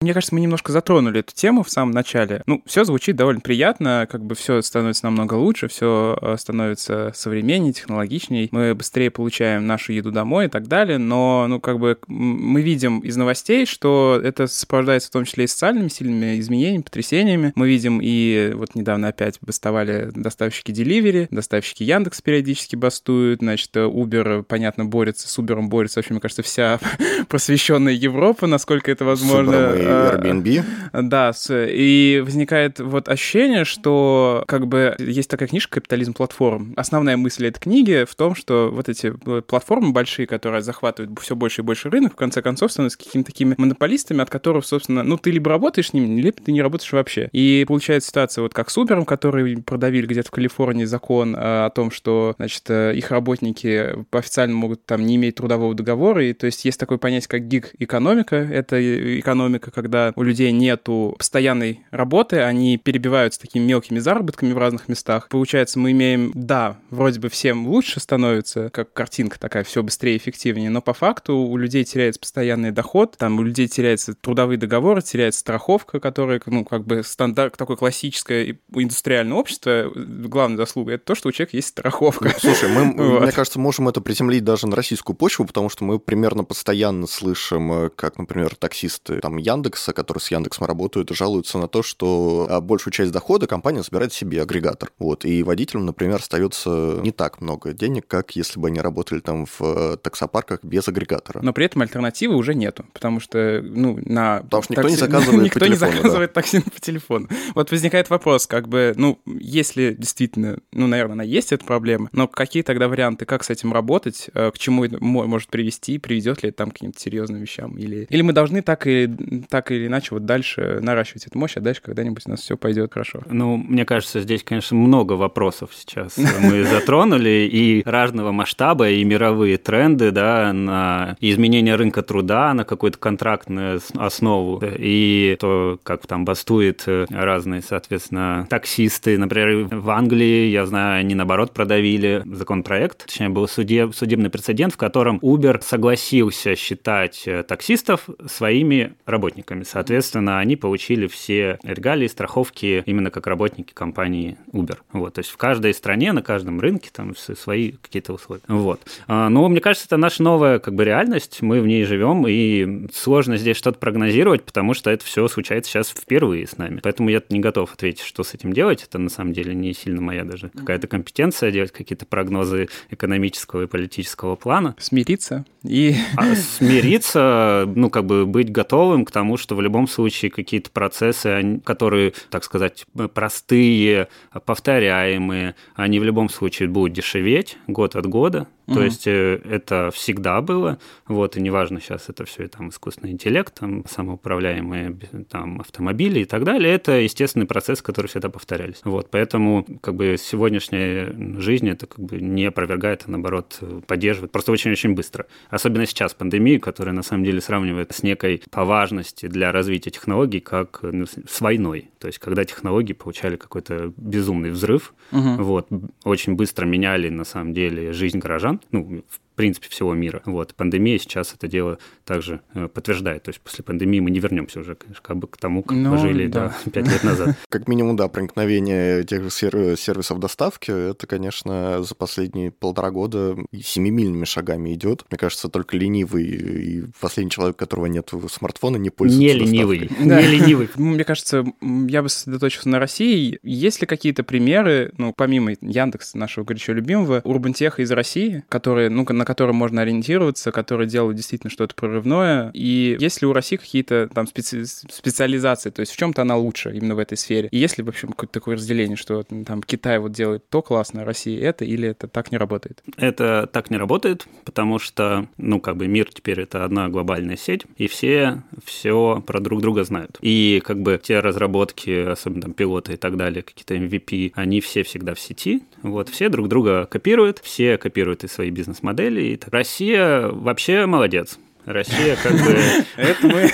Мне 0.00 0.12
кажется, 0.12 0.34
мы 0.34 0.40
немножко 0.40 0.72
затронули 0.72 1.20
эту 1.20 1.34
тему 1.34 1.62
в 1.62 1.70
самом 1.70 1.92
начале. 1.92 2.42
Ну, 2.46 2.62
все 2.66 2.84
звучит 2.84 3.16
довольно 3.16 3.40
приятно, 3.40 4.06
как 4.10 4.24
бы 4.24 4.34
все 4.34 4.60
становится 4.62 5.06
намного 5.06 5.34
лучше, 5.34 5.68
все 5.68 6.18
э, 6.20 6.36
становится 6.38 7.12
современнее, 7.14 7.72
технологичнее, 7.72 8.48
мы 8.50 8.74
быстрее 8.74 9.10
получаем 9.10 9.66
нашу 9.66 9.92
еду 9.92 10.12
домой 10.12 10.46
и 10.46 10.48
так 10.48 10.66
далее, 10.68 10.98
но, 10.98 11.46
ну, 11.48 11.60
как 11.60 11.78
бы 11.78 11.98
мы 12.06 12.60
видим 12.60 13.00
из 13.00 13.16
новостей, 13.16 13.66
что 13.66 14.20
это 14.22 14.46
сопровождается 14.46 15.08
в 15.08 15.12
том 15.12 15.24
числе 15.24 15.44
и 15.44 15.46
социальными 15.46 15.88
сильными 15.88 16.38
изменениями, 16.38 16.82
потрясениями. 16.82 17.52
Мы 17.54 17.68
видим 17.68 18.00
и 18.02 18.52
вот 18.54 18.74
недавно 18.74 19.08
опять 19.08 19.38
бастовали 19.40 20.10
доставщики 20.14 20.72
Delivery, 20.72 21.28
доставщики 21.30 21.82
Яндекс 21.82 22.20
периодически 22.20 22.76
бастуют, 22.76 23.40
значит, 23.40 23.74
Uber, 23.74 24.42
понятно, 24.42 24.84
борется, 24.84 25.28
с 25.28 25.38
Uber 25.38 25.60
борется, 25.62 25.98
вообще, 25.98 26.12
мне 26.12 26.20
кажется, 26.20 26.42
вся 26.42 26.78
просвещенная 27.28 27.92
Европа, 27.92 28.46
насколько 28.46 28.90
это 28.90 29.04
возможно 29.04 29.72
Airbnb. 29.86 30.64
Да, 30.92 31.32
и 31.50 32.22
возникает 32.24 32.80
вот 32.80 33.08
ощущение, 33.08 33.64
что 33.64 34.44
как 34.46 34.66
бы 34.66 34.94
есть 34.98 35.30
такая 35.30 35.48
книжка 35.48 35.80
«Капитализм 35.80 36.14
платформ». 36.14 36.72
Основная 36.76 37.16
мысль 37.16 37.46
этой 37.46 37.60
книги 37.60 38.04
в 38.08 38.14
том, 38.14 38.34
что 38.34 38.70
вот 38.72 38.88
эти 38.88 39.10
платформы 39.42 39.92
большие, 39.92 40.26
которые 40.26 40.62
захватывают 40.62 41.18
все 41.20 41.36
больше 41.36 41.62
и 41.62 41.64
больше 41.64 41.90
рынок, 41.90 42.12
в 42.12 42.16
конце 42.16 42.42
концов 42.42 42.72
становятся 42.72 42.98
какими-то 42.98 43.30
такими 43.30 43.54
монополистами, 43.56 44.22
от 44.22 44.30
которых, 44.30 44.66
собственно, 44.66 45.02
ну, 45.02 45.16
ты 45.18 45.30
либо 45.30 45.50
работаешь 45.50 45.90
с 45.90 45.92
ними, 45.92 46.20
либо 46.20 46.36
ты 46.42 46.52
не 46.52 46.62
работаешь 46.62 46.92
вообще. 46.92 47.28
И 47.32 47.64
получается 47.66 48.08
ситуация 48.08 48.42
вот 48.42 48.54
как 48.54 48.70
с 48.70 48.78
Uber, 48.78 49.04
который 49.04 49.62
продавили 49.62 50.06
где-то 50.06 50.28
в 50.28 50.30
Калифорнии 50.30 50.84
закон 50.84 51.34
о 51.36 51.70
том, 51.70 51.90
что, 51.90 52.34
значит, 52.38 52.62
э, 52.68 52.94
их 52.94 53.10
работники 53.10 53.94
официально 54.10 54.54
могут 54.54 54.84
там 54.86 55.04
не 55.04 55.16
иметь 55.16 55.36
трудового 55.36 55.74
договора, 55.74 56.24
и 56.24 56.32
то 56.32 56.46
есть 56.46 56.64
есть 56.64 56.78
такое 56.78 56.98
понятие, 56.98 57.28
как 57.28 57.46
гиг-экономика, 57.46 58.36
это 58.36 58.76
экономика, 59.20 59.70
когда 59.76 60.14
у 60.16 60.22
людей 60.22 60.52
нету 60.52 61.14
постоянной 61.18 61.80
работы, 61.90 62.40
они 62.40 62.78
перебиваются 62.78 63.38
такими 63.38 63.62
мелкими 63.62 63.98
заработками 63.98 64.54
в 64.54 64.58
разных 64.58 64.88
местах. 64.88 65.28
Получается, 65.28 65.78
мы 65.78 65.90
имеем, 65.90 66.32
да, 66.34 66.78
вроде 66.88 67.20
бы 67.20 67.28
всем 67.28 67.68
лучше 67.68 68.00
становится, 68.00 68.70
как 68.70 68.94
картинка 68.94 69.38
такая, 69.38 69.64
все 69.64 69.82
быстрее 69.82 70.14
и 70.14 70.16
эффективнее, 70.16 70.70
но 70.70 70.80
по 70.80 70.94
факту 70.94 71.36
у 71.36 71.58
людей 71.58 71.84
теряется 71.84 72.20
постоянный 72.20 72.70
доход, 72.70 73.16
там 73.18 73.38
у 73.38 73.42
людей 73.42 73.68
теряются 73.68 74.14
трудовые 74.14 74.56
договоры, 74.56 75.02
теряется 75.02 75.40
страховка, 75.40 76.00
которая, 76.00 76.40
ну, 76.46 76.64
как 76.64 76.86
бы 76.86 77.02
стандарт, 77.02 77.58
такое 77.58 77.76
классическое 77.76 78.56
индустриальное 78.72 79.36
общество, 79.36 79.92
главная 79.94 80.56
заслуга— 80.56 80.92
это 80.94 81.04
то, 81.04 81.14
что 81.14 81.28
у 81.28 81.32
человека 81.32 81.58
есть 81.58 81.68
страховка. 81.68 82.30
Ну, 82.32 82.40
слушай, 82.40 82.70
мы, 82.70 82.94
вот. 83.10 83.22
мне 83.24 83.32
кажется, 83.32 83.58
можем 83.60 83.90
это 83.90 84.00
приземлить 84.00 84.42
даже 84.42 84.66
на 84.68 84.74
российскую 84.74 85.14
почву, 85.14 85.44
потому 85.44 85.68
что 85.68 85.84
мы 85.84 85.98
примерно 85.98 86.44
постоянно 86.44 87.06
слышим, 87.06 87.70
э, 87.72 87.90
как, 87.90 88.16
например, 88.16 88.54
таксисты 88.54 89.20
там 89.20 89.36
Яндекс 89.36 89.65
Яндекса, 89.66 89.92
которые 89.92 90.20
с 90.20 90.30
Яндексом 90.30 90.66
работают, 90.66 91.10
жалуются 91.10 91.58
на 91.58 91.66
то, 91.66 91.82
что 91.82 92.46
а, 92.48 92.60
большую 92.60 92.92
часть 92.92 93.10
дохода 93.10 93.46
компания 93.46 93.82
забирает 93.82 94.12
себе 94.12 94.42
агрегатор. 94.42 94.92
Вот. 94.98 95.24
И 95.24 95.42
водителям, 95.42 95.86
например, 95.86 96.16
остается 96.16 97.00
не 97.02 97.10
так 97.10 97.40
много 97.40 97.72
денег, 97.72 98.06
как 98.06 98.36
если 98.36 98.60
бы 98.60 98.68
они 98.68 98.80
работали 98.80 99.20
там 99.20 99.46
в 99.46 99.60
э, 99.60 99.96
таксопарках 99.96 100.62
без 100.62 100.86
агрегатора. 100.86 101.40
Но 101.42 101.52
при 101.52 101.66
этом 101.66 101.82
альтернативы 101.82 102.36
уже 102.36 102.54
нету, 102.54 102.86
потому 102.92 103.18
что, 103.18 103.60
ну, 103.62 103.98
на... 104.04 104.42
Потому 104.42 104.62
что 104.62 104.72
никто 104.72 104.82
такси... 104.82 104.94
не 104.94 105.00
заказывает 105.00 105.42
Никто 105.46 105.60
по 105.60 105.66
телефону, 105.66 105.90
не 105.90 105.96
заказывает 105.96 106.30
да. 106.32 106.40
такси 106.40 106.60
по 106.60 106.80
телефону. 106.80 107.28
Вот 107.54 107.70
возникает 107.70 108.10
вопрос, 108.10 108.46
как 108.46 108.68
бы, 108.68 108.94
ну, 108.96 109.18
если 109.26 109.94
действительно, 109.94 110.58
ну, 110.72 110.86
наверное, 110.86 111.14
она 111.14 111.24
есть, 111.24 111.52
эта 111.52 111.64
проблема, 111.64 112.08
но 112.12 112.28
какие 112.28 112.62
тогда 112.62 112.86
варианты, 112.86 113.24
как 113.24 113.42
с 113.42 113.50
этим 113.50 113.72
работать, 113.72 114.30
э, 114.32 114.52
к 114.52 114.58
чему 114.58 114.84
это 114.84 115.02
может 115.02 115.48
привести, 115.48 115.98
приведет 115.98 116.42
ли 116.42 116.50
это 116.50 116.58
там 116.58 116.70
к 116.70 116.74
каким-то 116.74 117.00
серьезным 117.00 117.40
вещам? 117.40 117.76
Или, 117.78 118.06
или 118.10 118.22
мы 118.22 118.32
должны 118.32 118.62
так 118.62 118.86
и 118.86 119.08
так 119.48 119.55
или 119.70 119.86
иначе 119.86 120.08
вот 120.10 120.24
дальше 120.24 120.78
наращивать 120.82 121.26
эту 121.26 121.38
мощь, 121.38 121.56
а 121.56 121.60
дальше 121.60 121.82
когда-нибудь 121.82 122.22
у 122.26 122.30
нас 122.30 122.40
все 122.40 122.56
пойдет 122.56 122.92
хорошо. 122.92 123.20
Ну, 123.26 123.56
мне 123.56 123.84
кажется, 123.84 124.20
здесь, 124.20 124.42
конечно, 124.42 124.76
много 124.76 125.14
вопросов 125.14 125.70
сейчас 125.74 126.16
мы 126.40 126.64
затронули, 126.64 127.48
и 127.50 127.82
разного 127.84 128.32
масштаба, 128.32 128.90
и 128.90 129.04
мировые 129.04 129.58
тренды, 129.58 130.10
да, 130.10 130.52
на 130.52 131.16
изменение 131.20 131.74
рынка 131.76 132.02
труда 132.02 132.52
на 132.54 132.64
какую-то 132.64 132.98
контрактную 132.98 133.80
основу, 133.94 134.62
и 134.62 135.36
то, 135.40 135.78
как 135.82 136.06
там 136.06 136.24
бастует 136.24 136.84
разные, 136.86 137.62
соответственно, 137.62 138.46
таксисты. 138.50 139.18
Например, 139.18 139.68
в 139.70 139.90
Англии, 139.90 140.48
я 140.48 140.66
знаю, 140.66 141.00
они, 141.00 141.14
наоборот, 141.14 141.52
продавили 141.52 142.22
законопроект, 142.26 143.06
точнее, 143.06 143.28
был 143.28 143.48
судеб, 143.48 143.94
судебный 143.94 144.30
прецедент, 144.30 144.74
в 144.74 144.76
котором 144.76 145.18
Uber 145.22 145.62
согласился 145.62 146.56
считать 146.56 147.26
таксистов 147.48 148.08
своими 148.26 148.94
работниками 149.06 149.45
работниками. 149.46 149.64
Соответственно, 149.64 150.38
они 150.38 150.56
получили 150.56 151.06
все 151.06 151.58
регалии, 151.62 152.06
страховки 152.06 152.82
именно 152.86 153.10
как 153.10 153.26
работники 153.26 153.72
компании 153.72 154.36
Uber. 154.52 154.78
Вот, 154.92 155.14
то 155.14 155.20
есть 155.20 155.30
в 155.30 155.36
каждой 155.36 155.72
стране, 155.74 156.12
на 156.12 156.22
каждом 156.22 156.60
рынке 156.60 156.90
там 156.92 157.14
свои 157.16 157.72
какие-то 157.72 158.12
условия. 158.12 158.42
Вот. 158.48 158.80
А, 159.06 159.28
но 159.28 159.48
мне 159.48 159.60
кажется, 159.60 159.86
это 159.86 159.96
наша 159.96 160.22
новая 160.22 160.58
как 160.58 160.74
бы 160.74 160.84
реальность, 160.84 161.42
мы 161.42 161.60
в 161.60 161.66
ней 161.66 161.84
живем, 161.84 162.26
и 162.26 162.88
сложно 162.92 163.36
здесь 163.36 163.56
что-то 163.56 163.78
прогнозировать, 163.78 164.42
потому 164.42 164.74
что 164.74 164.90
это 164.90 165.04
все 165.04 165.26
случается 165.28 165.70
сейчас 165.70 165.88
впервые 165.88 166.46
с 166.46 166.58
нами. 166.58 166.80
Поэтому 166.82 167.08
я 167.10 167.22
не 167.30 167.40
готов 167.40 167.72
ответить, 167.72 168.02
что 168.02 168.24
с 168.24 168.34
этим 168.34 168.52
делать. 168.52 168.82
Это 168.82 168.98
на 168.98 169.10
самом 169.10 169.32
деле 169.32 169.54
не 169.54 169.72
сильно 169.72 170.00
моя 170.00 170.24
даже 170.24 170.48
какая-то 170.50 170.86
компетенция 170.86 171.50
делать 171.50 171.72
какие-то 171.72 172.06
прогнозы 172.06 172.68
экономического 172.90 173.62
и 173.62 173.66
политического 173.66 174.36
плана. 174.36 174.74
Смириться 174.78 175.44
и... 175.62 175.94
А 176.16 176.34
смириться, 176.34 177.64
ну, 177.74 177.90
как 177.90 178.06
бы 178.06 178.26
быть 178.26 178.50
готовым 178.50 179.04
к 179.04 179.10
тому, 179.10 179.35
что 179.36 179.54
в 179.54 179.60
любом 179.60 179.86
случае 179.88 180.30
какие-то 180.30 180.70
процессы, 180.70 181.60
которые, 181.64 182.14
так 182.30 182.44
сказать, 182.44 182.86
простые, 183.14 184.08
повторяемые, 184.44 185.54
они 185.74 186.00
в 186.00 186.04
любом 186.04 186.28
случае 186.28 186.68
будут 186.68 186.92
дешеветь 186.92 187.58
год 187.66 187.96
от 187.96 188.06
года, 188.06 188.48
Угу. 188.66 188.74
То 188.74 188.84
есть 188.84 189.06
э, 189.06 189.40
это 189.44 189.90
всегда 189.92 190.40
было, 190.40 190.78
вот, 191.06 191.36
и 191.36 191.40
неважно 191.40 191.80
сейчас 191.80 192.08
это 192.08 192.24
все 192.24 192.48
там 192.48 192.70
искусственный 192.70 193.12
интеллект, 193.12 193.54
там 193.54 193.84
самоуправляемые 193.86 194.96
там 195.30 195.60
автомобили 195.60 196.20
и 196.20 196.24
так 196.24 196.44
далее, 196.44 196.74
это 196.74 196.92
естественный 196.92 197.46
процесс, 197.46 197.80
который 197.80 198.08
всегда 198.08 198.28
повторялись. 198.28 198.80
Вот, 198.84 199.10
поэтому 199.10 199.64
как 199.80 199.94
бы 199.94 200.16
сегодняшняя 200.18 201.14
жизнь 201.38 201.68
это 201.68 201.86
как 201.86 202.00
бы 202.00 202.20
не 202.20 202.46
опровергает, 202.46 203.04
а 203.06 203.10
наоборот 203.10 203.60
поддерживает, 203.86 204.32
просто 204.32 204.52
очень-очень 204.52 204.94
быстро. 204.94 205.26
Особенно 205.48 205.86
сейчас 205.86 206.14
пандемию, 206.14 206.60
которая 206.60 206.94
на 206.94 207.02
самом 207.02 207.24
деле 207.24 207.40
сравнивает 207.40 207.92
с 207.92 208.02
некой 208.02 208.42
по 208.50 208.64
важности 208.64 209.26
для 209.26 209.52
развития 209.52 209.90
технологий, 209.90 210.40
как 210.40 210.80
ну, 210.82 211.06
с 211.06 211.40
войной. 211.40 211.90
То 212.00 212.08
есть 212.08 212.18
когда 212.18 212.44
технологии 212.44 212.94
получали 212.94 213.36
какой-то 213.36 213.92
безумный 213.96 214.50
взрыв, 214.50 214.94
угу. 215.12 215.42
вот, 215.42 215.68
очень 216.04 216.34
быстро 216.34 216.66
меняли 216.66 217.08
на 217.08 217.24
самом 217.24 217.54
деле 217.54 217.92
жизнь 217.92 218.18
горожан, 218.18 218.55
ну, 218.70 219.02
в 219.08 219.20
принципе, 219.36 219.68
всего 219.68 219.94
мира. 219.94 220.22
Вот. 220.24 220.54
Пандемия 220.54 220.98
сейчас 220.98 221.34
это 221.34 221.46
дело 221.46 221.78
также 222.04 222.40
э, 222.54 222.68
подтверждает. 222.68 223.24
То 223.24 223.28
есть 223.28 223.40
после 223.40 223.62
пандемии 223.62 224.00
мы 224.00 224.10
не 224.10 224.18
вернемся 224.18 224.60
уже, 224.60 224.74
конечно, 224.74 225.02
как 225.02 225.18
бы 225.18 225.28
к 225.28 225.36
тому, 225.36 225.62
как 225.62 225.76
ну, 225.76 225.90
мы 225.90 225.98
жили 225.98 226.26
да. 226.26 226.54
да, 226.64 226.70
5 226.70 226.88
лет 226.88 227.04
назад. 227.04 227.36
Как 227.48 227.68
минимум, 227.68 227.96
да, 227.96 228.08
проникновение 228.08 229.04
тех 229.04 229.22
же 229.22 229.30
сервисов 229.30 230.18
доставки, 230.18 230.90
это, 230.90 231.06
конечно, 231.06 231.82
за 231.82 231.94
последние 231.94 232.50
полтора 232.50 232.90
года 232.90 233.36
семимильными 233.52 234.24
шагами 234.24 234.72
идет. 234.74 235.04
Мне 235.10 235.18
кажется, 235.18 235.48
только 235.48 235.76
ленивый 235.76 236.24
и 236.24 236.84
последний 237.00 237.30
человек, 237.30 237.56
у 237.56 237.58
которого 237.58 237.86
нет 237.86 238.10
смартфона, 238.30 238.76
не 238.76 238.90
пользуется 238.90 239.22
Не 239.22 239.32
ленивый, 239.32 239.90
не 239.98 240.22
ленивый. 240.22 240.70
Мне 240.76 241.04
кажется, 241.04 241.44
я 241.60 242.02
бы 242.02 242.08
сосредоточился 242.08 242.68
на 242.68 242.78
России. 242.78 243.38
Есть 243.42 243.80
ли 243.82 243.86
какие-то 243.86 244.24
примеры, 244.24 244.92
ну, 244.96 245.12
помимо 245.14 245.52
Яндекса, 245.60 246.16
нашего 246.16 246.44
горячо 246.44 246.72
любимого, 246.72 247.20
урбантеха 247.24 247.82
из 247.82 247.90
России, 247.90 248.44
которые, 248.48 248.88
ну, 248.88 249.04
на 249.04 249.25
котором 249.26 249.56
можно 249.56 249.82
ориентироваться, 249.82 250.52
которые 250.52 250.88
делают 250.88 251.16
действительно 251.16 251.50
что-то 251.50 251.74
прорывное. 251.74 252.50
И 252.54 252.96
есть 252.98 253.20
ли 253.20 253.26
у 253.26 253.32
России 253.32 253.56
какие-то 253.56 254.08
там 254.12 254.26
специ... 254.26 254.64
специализации, 254.64 255.70
то 255.70 255.80
есть 255.80 255.92
в 255.92 255.96
чем-то 255.96 256.22
она 256.22 256.36
лучше 256.36 256.72
именно 256.74 256.94
в 256.94 256.98
этой 256.98 257.18
сфере? 257.18 257.48
И 257.50 257.58
есть 257.58 257.76
ли, 257.76 257.84
в 257.84 257.88
общем, 257.88 258.08
какое-то 258.08 258.32
такое 258.32 258.56
разделение, 258.56 258.96
что 258.96 259.22
там 259.24 259.62
Китай 259.62 259.98
вот 259.98 260.12
делает 260.12 260.48
то 260.48 260.62
классно, 260.62 261.04
Россия 261.04 261.42
это, 261.42 261.64
или 261.64 261.88
это 261.88 262.08
так 262.08 262.32
не 262.32 262.38
работает? 262.38 262.82
Это 262.96 263.48
так 263.52 263.70
не 263.70 263.76
работает, 263.76 264.26
потому 264.44 264.78
что, 264.78 265.28
ну, 265.36 265.60
как 265.60 265.76
бы 265.76 265.88
мир 265.88 266.08
теперь 266.12 266.40
это 266.40 266.64
одна 266.64 266.88
глобальная 266.88 267.36
сеть, 267.36 267.66
и 267.76 267.88
все 267.88 268.42
все 268.64 269.22
про 269.26 269.40
друг 269.40 269.60
друга 269.60 269.84
знают. 269.84 270.18
И 270.20 270.62
как 270.64 270.80
бы 270.80 271.00
те 271.02 271.20
разработки, 271.20 272.10
особенно 272.10 272.42
там 272.42 272.52
пилоты 272.52 272.94
и 272.94 272.96
так 272.96 273.16
далее, 273.16 273.42
какие-то 273.42 273.74
MVP, 273.74 274.32
они 274.34 274.60
все 274.60 274.82
всегда 274.82 275.14
в 275.14 275.20
сети, 275.20 275.62
вот, 275.82 276.08
все 276.08 276.28
друг 276.28 276.48
друга 276.48 276.86
копируют, 276.86 277.38
все 277.38 277.78
копируют 277.78 278.24
и 278.24 278.28
свои 278.28 278.50
бизнес-модели, 278.50 279.15
и 279.16 279.38
Россия 279.50 280.28
вообще 280.28 280.86
молодец. 280.86 281.38
Россия 281.66 282.16
как 282.22 282.32
бы... 282.32 282.56
Это 282.96 283.26
мы... 283.26 283.50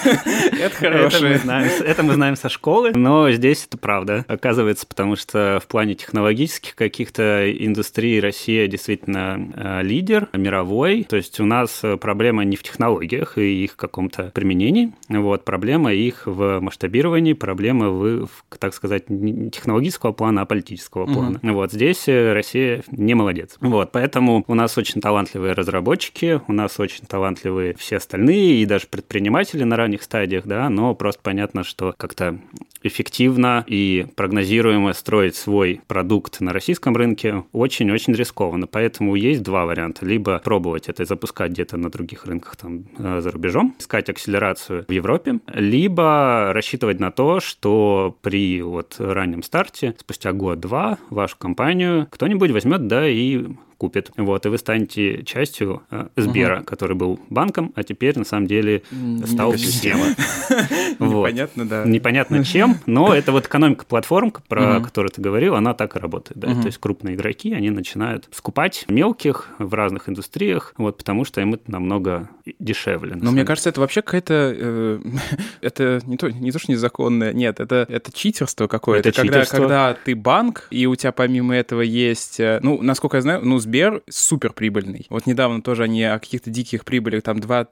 Это 0.61 0.77
хорошее. 0.77 1.41
Это 1.85 2.03
мы 2.03 2.15
знаем 2.15 2.37
со 2.37 2.49
школы, 2.49 2.93
но 2.95 3.31
здесь 3.33 3.67
это 3.67 3.79
правда, 3.79 4.25
оказывается, 4.29 4.87
потому 4.87 5.17
что 5.17 5.61
в 5.63 5.67
плане 5.67 5.95
технологических 5.95 6.75
каких-то 6.75 7.51
индустрий 7.51 8.21
Россия 8.21 8.67
действительно 8.67 9.51
э, 9.55 9.83
лидер 9.83 10.29
мировой. 10.33 11.05
То 11.05 11.17
есть 11.17 11.41
у 11.41 11.45
нас 11.45 11.83
проблема 12.01 12.45
не 12.45 12.57
в 12.57 12.63
технологиях 12.63 13.39
и 13.39 13.65
их 13.65 13.77
каком-то 13.77 14.31
применении, 14.35 14.93
вот, 15.09 15.45
проблема 15.45 15.93
их 15.93 16.27
в 16.27 16.61
масштабировании, 16.61 17.33
проблема 17.33 17.91
в, 17.91 18.29
так 18.59 18.75
сказать, 18.75 19.09
не 19.09 19.51
технологического 19.51 20.13
плана, 20.13 20.43
а 20.43 20.45
политического 20.45 21.07
плана. 21.07 21.41
Вот 21.43 21.73
здесь 21.73 22.09
э, 22.09 22.33
Россия 22.33 22.83
не 22.91 23.15
молодец. 23.15 23.57
Вот, 23.61 23.93
поэтому 23.93 24.45
у 24.47 24.55
нас 24.55 24.77
очень 24.77 25.01
талантливые 25.01 25.55
разработчики, 25.55 26.41
у 26.47 26.53
нас 26.53 26.79
очень 26.79 27.07
талантливые 27.07 27.75
все 27.75 28.02
остальные, 28.03 28.63
и 28.63 28.67
даже 28.67 28.87
предприниматели 28.87 29.65
на 29.65 29.77
ранних 29.77 30.03
стадиях, 30.03 30.47
да, 30.47 30.69
но 30.69 30.95
просто 30.95 31.21
понятно, 31.23 31.65
что 31.65 31.95
как-то 31.97 32.39
эффективно 32.83 33.65
и 33.67 34.07
прогнозируемо 34.17 34.93
строить 34.93 35.37
свой 35.37 35.81
продукт 35.87 36.41
на 36.41 36.53
российском 36.53 36.97
рынке 36.97 37.45
очень-очень 37.53 38.13
рискованно. 38.15 38.67
Поэтому 38.67 39.15
есть 39.15 39.43
два 39.43 39.67
варианта. 39.67 40.05
Либо 40.05 40.39
пробовать 40.39 40.89
это 40.89 41.05
запускать 41.05 41.53
где-то 41.53 41.77
на 41.77 41.91
других 41.91 42.27
рынках 42.27 42.57
там 42.57 42.85
э, 42.99 43.21
за 43.21 43.31
рубежом, 43.31 43.75
искать 43.79 44.09
акселерацию 44.09 44.85
в 44.89 44.93
Европе, 44.93 45.39
либо 45.55 46.51
рассчитывать 46.53 47.01
на 47.01 47.11
то, 47.11 47.41
что 47.41 48.17
при 48.21 48.63
вот 48.63 48.97
раннем 48.99 49.43
старте, 49.43 49.95
спустя 49.99 50.33
год-два, 50.33 50.99
вашу 51.11 51.37
компанию 51.39 52.09
кто-нибудь 52.11 52.51
возьмет, 52.51 52.87
да, 52.87 53.09
и 53.09 53.47
купит. 53.83 54.13
Вот, 54.17 54.47
и 54.47 54.49
вы 54.49 54.59
станете 54.59 55.25
частью 55.25 55.83
э, 55.91 56.07
Сбера, 56.17 56.59
угу. 56.59 56.67
который 56.67 56.95
был 56.95 57.19
банком, 57.31 57.73
а 57.75 57.83
теперь 57.83 58.17
на 58.17 58.25
самом 58.25 58.47
деле 58.47 58.85
стал 59.27 59.57
системой. 59.57 60.15
Непонятно, 61.01 61.69
да. 61.69 61.85
Непонятно 61.85 62.45
чем, 62.45 62.77
но 62.87 63.13
это 63.15 63.33
вот 63.33 63.47
экономика 63.47 63.85
платформ, 63.85 64.33
про 64.47 64.79
которую 64.79 65.11
ты 65.11 65.21
говорил, 65.21 65.57
она 65.57 65.75
так 65.75 65.97
и 65.97 65.99
работает. 65.99 66.39
Да? 66.39 66.55
То 66.55 66.67
есть 66.67 66.79
крупные 66.79 67.17
игроки, 67.17 67.53
они 67.53 67.71
начинают 67.71 68.29
скупать 68.31 68.85
мелких 68.89 69.49
в 69.59 69.75
разных 69.75 70.09
индустриях, 70.09 70.75
вот, 70.77 70.99
потому 70.99 71.25
что 71.25 71.41
им 71.41 71.55
это 71.55 71.69
намного 71.69 72.29
дешевле. 72.61 73.17
Но 73.17 73.33
мне 73.33 73.45
кажется, 73.45 73.71
это 73.71 73.81
вообще 73.81 74.03
какая-то... 74.03 74.55
Э, 74.57 75.01
это 75.61 76.01
не 76.07 76.17
то, 76.17 76.31
не 76.31 76.53
то, 76.53 76.61
что 76.61 76.71
незаконное, 76.71 77.33
нет, 77.33 77.59
это, 77.59 77.85
это 77.89 78.13
читерство 78.13 78.69
какое-то. 78.69 79.09
Это 79.09 79.21
когда, 79.21 79.41
читерство. 79.41 79.57
когда 79.57 79.97
ты 80.05 80.15
банк, 80.15 80.69
и 80.71 80.87
у 80.87 80.95
тебя 80.95 81.11
помимо 81.11 81.57
этого 81.57 81.81
есть... 81.81 82.39
Э, 82.39 82.61
ну, 82.63 82.81
насколько 82.81 83.17
я 83.17 83.23
знаю, 83.23 83.41
ну, 83.43 83.59
Сбер 83.59 83.72
супер 84.09 84.53
прибыльный. 84.53 85.07
Вот 85.11 85.27
недавно 85.27 85.63
тоже 85.63 85.85
они 85.85 86.05
о 86.05 86.19
каких-то 86.19 86.51
диких 86.51 86.85
прибылях, 86.85 87.23
там 87.23 87.41
2 87.41 87.69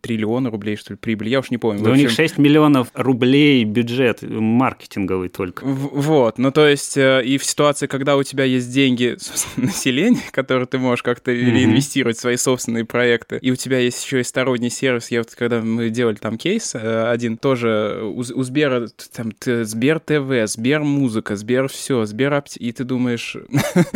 триллиона 0.00 0.50
рублей, 0.50 0.76
что 0.76 0.92
ли, 0.92 0.98
прибыли, 0.98 1.30
я 1.30 1.40
уж 1.40 1.50
не 1.50 1.58
помню. 1.58 1.82
Да 1.82 1.90
общем... 1.90 2.04
у 2.04 2.08
них 2.08 2.10
6 2.10 2.38
миллионов 2.38 2.88
рублей 2.94 3.64
бюджет 3.64 4.22
маркетинговый 4.22 5.28
только. 5.28 5.64
В- 5.64 6.00
вот, 6.00 6.38
ну 6.38 6.50
то 6.50 6.66
есть 6.66 6.96
э, 6.96 7.22
и 7.24 7.38
в 7.38 7.44
ситуации, 7.44 7.86
когда 7.86 8.16
у 8.16 8.22
тебя 8.22 8.44
есть 8.44 8.72
деньги 8.72 9.16
населения, 9.56 10.22
которые 10.30 10.66
ты 10.66 10.78
можешь 10.78 11.02
как-то 11.02 11.30
mm-hmm. 11.30 11.50
реинвестировать 11.50 12.16
в 12.16 12.20
свои 12.20 12.36
собственные 12.36 12.84
проекты, 12.84 13.38
и 13.40 13.50
у 13.50 13.56
тебя 13.56 13.78
есть 13.78 14.04
еще 14.04 14.20
и 14.20 14.24
сторонний 14.24 14.70
сервис, 14.70 15.10
я 15.10 15.20
вот 15.20 15.34
когда 15.34 15.60
мы 15.60 15.90
делали 15.90 16.16
там 16.16 16.38
кейс 16.38 16.74
э, 16.74 17.10
один, 17.10 17.36
тоже 17.36 18.00
у, 18.02 18.20
у 18.20 18.42
Сбера, 18.42 18.88
там, 19.14 19.32
Сбер 19.44 20.00
ТВ, 20.00 20.50
Сбер 20.50 20.82
Музыка, 20.82 21.36
Сбер 21.36 21.68
все, 21.68 22.04
Сбер 22.04 22.34
Апти, 22.34 22.58
и 22.58 22.72
ты 22.72 22.84
думаешь, 22.84 23.36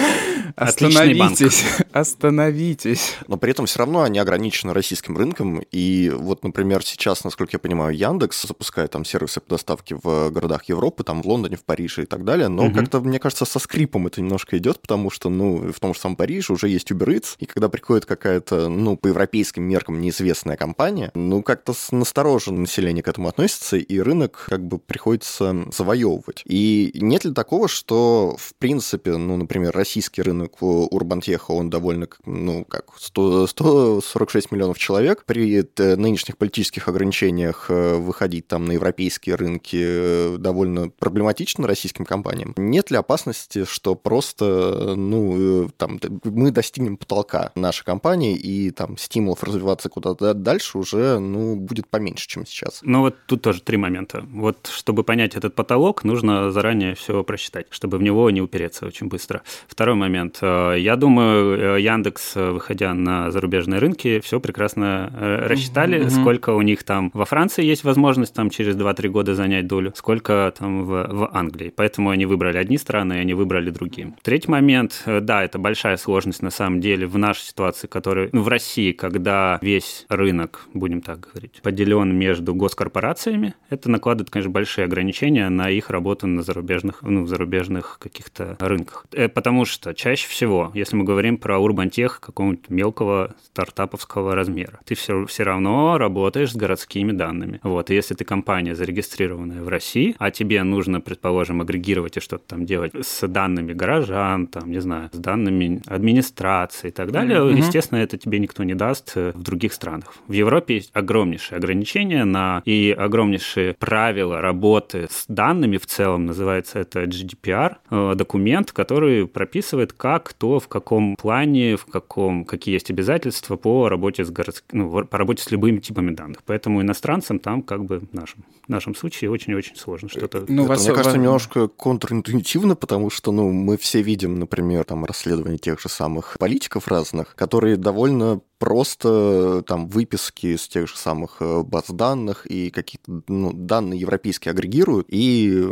остановитесь, 0.57 1.42
Остановитесь, 1.43 1.65
остановитесь. 1.93 3.17
Но 3.27 3.37
при 3.37 3.51
этом 3.51 3.67
все 3.67 3.81
равно 3.81 4.03
они 4.03 4.19
ограничены 4.19 4.73
российским 4.73 5.17
рынком. 5.17 5.63
И 5.71 6.13
вот, 6.15 6.43
например, 6.45 6.85
сейчас, 6.85 7.25
насколько 7.25 7.55
я 7.55 7.59
понимаю, 7.59 7.97
Яндекс 7.97 8.43
запускает 8.43 8.91
там 8.91 9.05
сервисы 9.05 9.41
по 9.41 9.51
доставке 9.51 9.97
в 10.03 10.31
городах 10.31 10.65
Европы, 10.65 11.05
там 11.05 11.23
в 11.23 11.27
Лондоне, 11.27 11.57
в 11.57 11.65
Париже 11.65 12.03
и 12.03 12.07
так 12.07 12.25
далее. 12.25 12.49
Но 12.49 12.67
угу. 12.67 12.75
как-то, 12.75 13.01
мне 13.01 13.19
кажется, 13.19 13.45
со 13.45 13.59
скрипом 13.59 14.07
это 14.07 14.21
немножко 14.21 14.59
идет, 14.59 14.81
потому 14.81 15.11
что, 15.11 15.29
ну, 15.29 15.73
в 15.73 15.81
том 15.81 15.95
же 15.95 16.01
самом 16.01 16.17
Париже 16.17 16.53
уже 16.53 16.69
есть 16.69 16.91
Uber 16.91 17.09
Eats, 17.09 17.35
и 17.39 17.47
когда 17.47 17.69
приходит 17.69 18.07
какая-то, 18.07 18.69
ну, 18.69 18.97
по 18.97 19.09
европейским 19.09 19.63
меркам 19.63 20.01
неизвестная 20.01 20.57
компания, 20.57 21.11
ну, 21.15 21.43
как-то 21.43 21.75
настороженно 21.91 22.61
население 22.61 23.03
к 23.03 23.09
этому 23.09 23.29
относится, 23.29 23.77
и 23.77 24.01
рынок 24.01 24.47
как 24.49 24.67
бы 24.67 24.79
приходится 24.79 25.57
завоевывать. 25.73 26.43
И 26.45 26.93
нет 26.95 27.25
ли 27.25 27.33
такого, 27.33 27.69
что, 27.69 28.37
в 28.39 28.55
принципе, 28.55 29.17
ну, 29.17 29.37
например, 29.37 29.73
российский 29.73 30.23
рынок 30.23 30.63
Урбан 30.63 31.21
Теха, 31.33 31.53
он 31.53 31.71
довольно, 31.71 32.09
ну, 32.27 32.65
как, 32.65 32.85
100, 32.97 33.47
146 33.47 34.53
миллионов 34.53 34.79
человек. 34.79 35.25
При 35.25 35.63
э, 35.63 35.97
нынешних 35.97 36.37
политических 36.37 36.89
ограничениях 36.89 37.67
э, 37.71 37.97
выходить 37.97 38.49
там 38.49 38.67
на 38.67 38.73
европейские 38.73 39.37
рынки 39.37 39.79
э, 39.81 40.37
довольно 40.39 40.91
проблематично 40.91 41.67
российским 41.67 42.05
компаниям. 42.05 42.53
Нет 42.59 42.91
ли 42.91 42.99
опасности, 42.99 43.65
что 43.65 43.95
просто, 43.95 44.95
ну, 44.95 45.71
там, 45.79 45.99
мы 46.25 46.51
достигнем 46.51 46.99
потолка 46.99 47.53
нашей 47.55 47.85
компании, 47.85 48.37
и 48.37 48.71
там 48.71 48.99
стимулов 48.99 49.43
развиваться 49.43 49.89
куда-то 49.89 50.35
дальше 50.35 50.77
уже, 50.77 51.19
ну, 51.19 51.57
будет 51.57 51.89
поменьше, 51.89 52.29
чем 52.29 52.45
сейчас? 52.45 52.81
Ну, 52.83 53.01
вот 53.01 53.17
тут 53.27 53.41
тоже 53.41 53.63
три 53.63 53.79
момента. 53.79 54.27
Вот, 54.33 54.67
чтобы 54.71 55.03
понять 55.03 55.35
этот 55.35 55.55
потолок, 55.55 56.05
нужно 56.05 56.51
заранее 56.51 56.95
все 56.95 57.25
просчитать, 57.25 57.69
чтобы 57.71 57.97
в 57.97 58.03
него 58.03 58.31
не 58.31 58.43
упереться 58.43 58.87
очень 58.87 59.09
быстро. 59.09 59.43
Второй 59.67 59.95
момент. 59.95 60.39
Я 60.43 60.97
думаю, 60.97 61.12
думаю, 61.13 61.77
э, 61.77 61.81
Яндекс, 61.83 62.33
э, 62.37 62.51
выходя 62.53 62.95
на 62.95 63.31
зарубежные 63.31 63.79
рынки, 63.79 64.21
все 64.21 64.41
прекрасно 64.41 65.13
э, 65.13 65.47
рассчитали, 65.47 66.01
mm-hmm. 66.01 66.11
сколько 66.11 66.51
у 66.51 66.63
них 66.63 66.85
там 66.85 67.11
во 67.13 67.27
Франции 67.27 67.63
есть 67.65 67.85
возможность 67.85 68.33
там 68.35 68.49
через 68.49 68.77
2-3 68.77 69.09
года 69.09 69.35
занять 69.35 69.67
долю, 69.67 69.93
сколько 69.95 70.53
там 70.59 70.85
в, 70.85 71.07
в 71.09 71.31
Англии. 71.37 71.71
Поэтому 71.75 72.09
они 72.09 72.25
выбрали 72.25 72.57
одни 72.57 72.79
страны, 72.79 73.15
и 73.15 73.19
они 73.19 73.35
выбрали 73.35 73.69
другие. 73.71 74.15
Третий 74.23 74.51
момент, 74.51 75.03
да, 75.07 75.45
это 75.45 75.59
большая 75.59 75.99
сложность 75.99 76.43
на 76.43 76.51
самом 76.51 76.81
деле 76.81 77.07
в 77.07 77.19
нашей 77.19 77.43
ситуации, 77.43 77.89
которая 77.89 78.31
ну, 78.33 78.41
в 78.41 78.49
России, 78.49 78.93
когда 78.93 79.59
весь 79.61 80.07
рынок, 80.09 80.67
будем 80.73 81.03
так 81.03 81.29
говорить, 81.33 81.61
поделен 81.63 82.17
между 82.17 82.55
госкорпорациями, 82.55 83.55
это 83.69 83.91
накладывает, 83.91 84.31
конечно, 84.31 84.51
большие 84.51 84.87
ограничения 84.87 85.51
на 85.51 85.69
их 85.69 85.91
работу 85.91 86.27
на 86.27 86.43
зарубежных, 86.43 87.03
ну, 87.03 87.27
зарубежных 87.27 87.99
каких-то 88.01 88.57
рынках. 88.61 89.05
Потому 89.35 89.67
что 89.67 89.93
чаще 89.93 90.27
всего, 90.29 90.71
если 90.75 90.97
мы 90.97 91.02
мы 91.03 91.07
говорим 91.07 91.37
про 91.37 91.59
урбантех 91.59 92.21
какого-нибудь 92.21 92.71
мелкого 92.71 93.35
стартаповского 93.47 94.37
размера. 94.37 94.79
Ты 94.85 94.95
все, 94.95 95.27
все 95.27 95.43
равно 95.43 95.99
работаешь 95.99 96.53
с 96.53 96.57
городскими 96.57 97.11
данными. 97.11 97.59
Вот, 97.65 97.91
и 97.91 97.95
если 97.95 98.15
ты 98.15 98.25
компания, 98.25 98.77
зарегистрированная 98.77 99.63
в 99.63 99.69
России, 99.69 100.15
а 100.21 100.31
тебе 100.31 100.63
нужно, 100.63 101.01
предположим, 101.01 101.61
агрегировать 101.61 102.19
и 102.19 102.21
что-то 102.21 102.45
там 102.47 102.67
делать 102.67 102.93
с 102.95 103.27
данными 103.27 103.73
горожан, 103.73 104.47
там, 104.47 104.71
не 104.71 104.79
знаю, 104.79 105.11
с 105.13 105.19
данными 105.19 105.83
администрации 105.87 106.89
и 106.89 106.93
так 106.93 107.11
далее, 107.11 107.39
mm-hmm. 107.41 107.57
естественно, 107.57 107.99
это 107.99 108.17
тебе 108.17 108.39
никто 108.39 108.63
не 108.63 108.75
даст 108.75 109.13
э, 109.17 109.33
в 109.35 109.43
других 109.43 109.73
странах. 109.73 110.15
В 110.29 110.33
Европе 110.33 110.77
есть 110.77 110.91
огромнейшие 110.93 111.57
ограничения 111.57 112.25
на 112.25 112.63
и 112.65 112.95
огромнейшие 112.97 113.75
правила 113.75 114.41
работы 114.41 115.09
с 115.11 115.25
данными 115.27 115.79
в 115.79 115.87
целом, 115.87 116.27
называется 116.27 116.79
это 116.79 117.03
GDPR, 117.03 117.79
э, 117.91 118.15
документ, 118.15 118.71
который 118.71 119.27
прописывает, 119.27 119.93
как, 119.93 120.29
кто, 120.29 120.61
в 120.61 120.69
каком 120.69 120.92
плане, 121.19 121.77
в 121.77 121.87
каком, 121.87 122.45
какие 122.45 122.75
есть 122.75 122.91
обязательства 122.91 123.57
по 123.57 123.89
работе 123.89 124.25
с 124.25 124.31
городским, 124.31 124.79
ну, 124.79 125.05
по 125.05 125.19
работе 125.19 125.43
с 125.43 125.51
любыми 125.51 125.79
типами 125.79 126.15
данных. 126.15 126.39
Поэтому 126.45 126.81
иностранцам 126.83 127.39
там 127.39 127.63
как 127.63 127.85
бы 127.85 128.01
в 128.01 128.13
нашем, 128.13 128.45
в 128.67 128.69
нашем 128.69 128.95
случае 128.95 129.31
очень-очень 129.31 129.77
сложно 129.77 130.09
что-то... 130.09 130.45
Ну, 130.49 130.63
это, 130.63 130.69
вас, 130.69 130.85
мне 130.85 130.95
кажется, 130.95 131.19
немножко 131.19 131.69
контринтуитивно, 131.69 132.77
потому 132.77 133.11
что, 133.11 133.33
ну, 133.33 133.53
мы 133.53 133.77
все 133.77 134.03
видим, 134.03 134.39
например, 134.39 134.85
там 134.85 135.05
расследования 135.05 135.59
тех 135.59 135.81
же 135.81 135.89
самых 135.89 136.37
политиков 136.39 136.89
разных, 136.89 137.35
которые 137.35 137.77
довольно 137.77 138.41
просто 138.63 139.65
там 139.67 139.89
выписки 139.89 140.55
из 140.55 140.69
тех 140.69 140.89
же 140.89 140.97
самых 140.97 141.39
э, 141.41 141.63
баз 141.65 141.87
данных 141.89 142.47
и 142.47 142.71
какие-то 142.71 143.23
ну, 143.27 143.53
данные 143.53 143.99
европейские 143.99 144.53
агрегируют, 144.53 145.09
и 145.09 145.67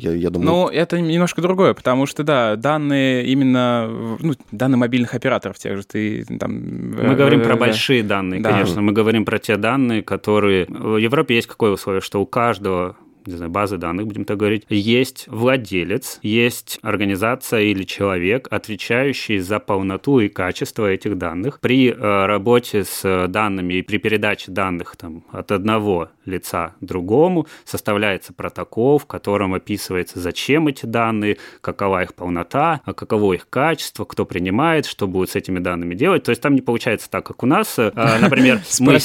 я, 0.00 0.14
я 0.14 0.30
думаю... 0.30 0.50
Ну, 0.50 0.68
это 0.68 1.00
немножко 1.00 1.40
другое, 1.40 1.74
потому 1.74 2.06
что, 2.06 2.24
да, 2.24 2.56
данные 2.56 3.24
именно, 3.26 4.16
ну, 4.18 4.34
данные 4.50 4.78
мобильных 4.78 5.14
операторов 5.14 5.58
тех 5.58 5.76
же, 5.76 5.84
ты 5.84 6.24
там... 6.24 6.50
Мы 6.96 7.12
э, 7.12 7.14
говорим 7.14 7.40
про 7.40 7.54
большие 7.54 8.02
данные, 8.02 8.40
да. 8.40 8.50
конечно, 8.50 8.82
мы 8.82 8.90
говорим 8.90 9.24
про 9.24 9.38
те 9.38 9.56
данные, 9.56 10.02
которые... 10.02 10.66
В 10.68 10.96
Европе 10.96 11.36
есть 11.36 11.46
какое 11.46 11.70
условие, 11.70 12.00
что 12.00 12.20
у 12.20 12.26
каждого 12.26 12.96
не 13.26 13.36
знаю, 13.36 13.50
базы 13.50 13.76
данных, 13.76 14.06
будем 14.06 14.24
так 14.24 14.36
говорить, 14.36 14.64
есть 14.68 15.26
владелец, 15.28 16.18
есть 16.22 16.78
организация 16.82 17.62
или 17.62 17.84
человек, 17.84 18.48
отвечающий 18.50 19.38
за 19.38 19.58
полноту 19.58 20.20
и 20.20 20.28
качество 20.28 20.86
этих 20.86 21.18
данных. 21.18 21.60
При 21.60 21.90
э, 21.90 22.26
работе 22.26 22.84
с 22.84 23.26
данными 23.28 23.74
и 23.74 23.82
при 23.82 23.98
передаче 23.98 24.50
данных 24.50 24.96
там, 24.96 25.24
от 25.30 25.52
одного 25.52 26.10
лица 26.24 26.74
другому 26.80 27.46
составляется 27.64 28.32
протокол, 28.32 28.98
в 28.98 29.06
котором 29.06 29.54
описывается, 29.54 30.20
зачем 30.20 30.68
эти 30.68 30.86
данные, 30.86 31.38
какова 31.60 32.02
их 32.02 32.14
полнота, 32.14 32.80
а 32.84 32.92
каково 32.94 33.34
их 33.34 33.48
качество, 33.48 34.04
кто 34.04 34.24
принимает, 34.24 34.86
что 34.86 35.06
будет 35.06 35.30
с 35.30 35.36
этими 35.36 35.58
данными 35.58 35.94
делать. 35.94 36.24
То 36.24 36.30
есть 36.30 36.42
там 36.42 36.54
не 36.54 36.62
получается 36.62 37.10
так, 37.10 37.26
как 37.26 37.42
у 37.42 37.46
нас. 37.46 37.78
Э, 37.78 37.90
например, 38.20 38.60
мы, 38.80 39.00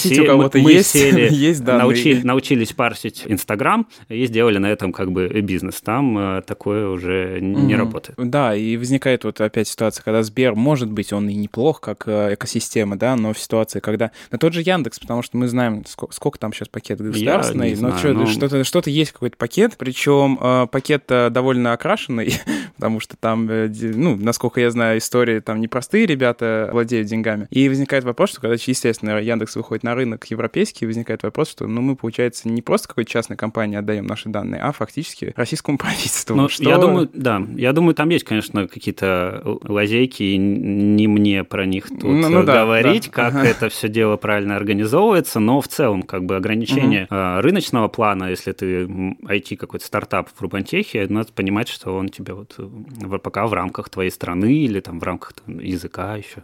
сели, 0.84 1.30
научились 2.24 2.74
парсить 2.74 3.24
Инстаграм, 3.26 3.88
и 4.10 4.26
сделали 4.26 4.58
на 4.58 4.68
этом 4.68 4.92
как 4.92 5.12
бы 5.12 5.28
бизнес. 5.42 5.82
Там 5.82 6.18
э, 6.18 6.42
такое 6.42 6.90
уже 6.90 7.40
не 7.40 7.74
mm-hmm. 7.74 7.78
работает. 7.78 8.18
Да, 8.18 8.56
и 8.56 8.76
возникает 8.76 9.24
вот 9.24 9.40
опять 9.40 9.68
ситуация, 9.68 10.04
когда 10.04 10.24
Сбер, 10.24 10.56
может 10.56 10.92
быть, 10.92 11.14
он 11.14 11.30
и 11.30 11.36
неплох 11.36 11.80
как 11.80 12.08
э, 12.08 12.34
экосистема, 12.34 12.98
да, 12.98 13.16
но 13.16 13.34
в 13.34 13.40
ситуации, 13.40 13.80
когда... 13.80 14.12
На 14.32 14.40
тот 14.40 14.54
же 14.54 14.62
Яндекс, 14.62 15.00
потому 15.00 15.22
что 15.22 15.38
мы 15.38 15.48
знаем, 15.48 15.86
сколько, 15.86 16.14
сколько 16.16 16.40
там 16.40 16.54
сейчас 16.54 16.70
пакет 16.70 17.00
государственный, 17.00 17.70
но, 17.72 17.76
знаю, 17.76 18.16
но... 18.16 18.26
Что-то, 18.26 18.64
что-то 18.64 18.90
есть 18.90 19.12
какой-то 19.12 19.38
пакет, 19.38 19.76
причем 19.78 20.40
э, 20.42 20.68
пакет 20.72 21.04
довольно 21.08 21.74
окрашенный, 21.74 22.34
потому 22.76 23.00
что 23.00 23.16
там, 23.16 23.48
ну, 23.48 24.16
насколько 24.16 24.60
я 24.60 24.72
знаю, 24.72 24.98
истории 24.98 25.40
там 25.40 25.62
непростые 25.62 26.08
ребята 26.08 26.70
владеют 26.72 27.08
деньгами. 27.08 27.48
И 27.52 27.70
возникает 27.70 28.04
вопрос, 28.04 28.32
что 28.32 28.42
когда, 28.42 28.56
естественно, 28.56 29.20
Яндекс 29.20 29.56
выходит 29.56 29.84
на 29.84 29.94
рынок 29.94 30.26
европейский, 30.26 30.88
возникает 30.88 31.22
вопрос, 31.22 31.52
что, 31.52 31.68
ну, 31.68 31.82
мы, 31.82 31.96
получается, 31.96 32.50
не 32.50 32.64
просто 32.64 32.88
какой-то 32.88 33.12
частной 33.12 33.38
компании 33.38 33.78
отдаем 33.78 33.99
наши 34.08 34.30
данные, 34.30 34.62
а 34.62 34.72
фактически 34.72 35.34
российскому 35.36 35.78
правительству. 35.80 36.36
Ну, 36.36 36.50
что... 36.50 36.64
Я 36.64 36.78
думаю, 36.78 37.10
да, 37.14 37.42
я 37.56 37.74
думаю, 37.74 37.96
там 37.96 38.10
есть, 38.10 38.26
конечно, 38.26 38.68
какие-то 38.68 39.42
лазейки, 39.64 40.24
и 40.24 40.38
не 40.38 41.08
мне 41.08 41.44
про 41.44 41.66
них 41.66 41.90
тут 41.90 42.04
ну, 42.04 42.30
ну, 42.30 42.44
говорить, 42.44 43.06
да, 43.08 43.12
как 43.12 43.36
ага. 43.36 43.48
это 43.48 43.70
все 43.70 43.88
дело 43.90 44.18
правильно 44.18 44.56
организовывается, 44.56 45.40
но 45.40 45.62
в 45.62 45.68
целом, 45.68 46.04
как 46.04 46.26
бы 46.26 46.36
ограничение 46.36 47.06
угу. 47.06 47.42
рыночного 47.42 47.88
плана, 47.88 48.30
если 48.30 48.52
ты 48.52 48.84
IT 48.84 49.58
какой-то 49.58 49.86
стартап 49.86 50.30
в 50.34 50.42
Рубантехе, 50.42 51.08
надо 51.10 51.32
понимать, 51.34 51.68
что 51.68 51.96
он 51.96 52.10
тебе 52.10 52.34
вот 52.34 52.58
пока 53.22 53.48
в 53.48 53.54
рамках 53.54 53.90
твоей 53.90 54.12
страны 54.12 54.54
или 54.54 54.80
там 54.80 55.00
в 55.00 55.04
рамках 55.04 55.34
там, 55.34 55.60
языка 55.60 56.16
еще. 56.16 56.44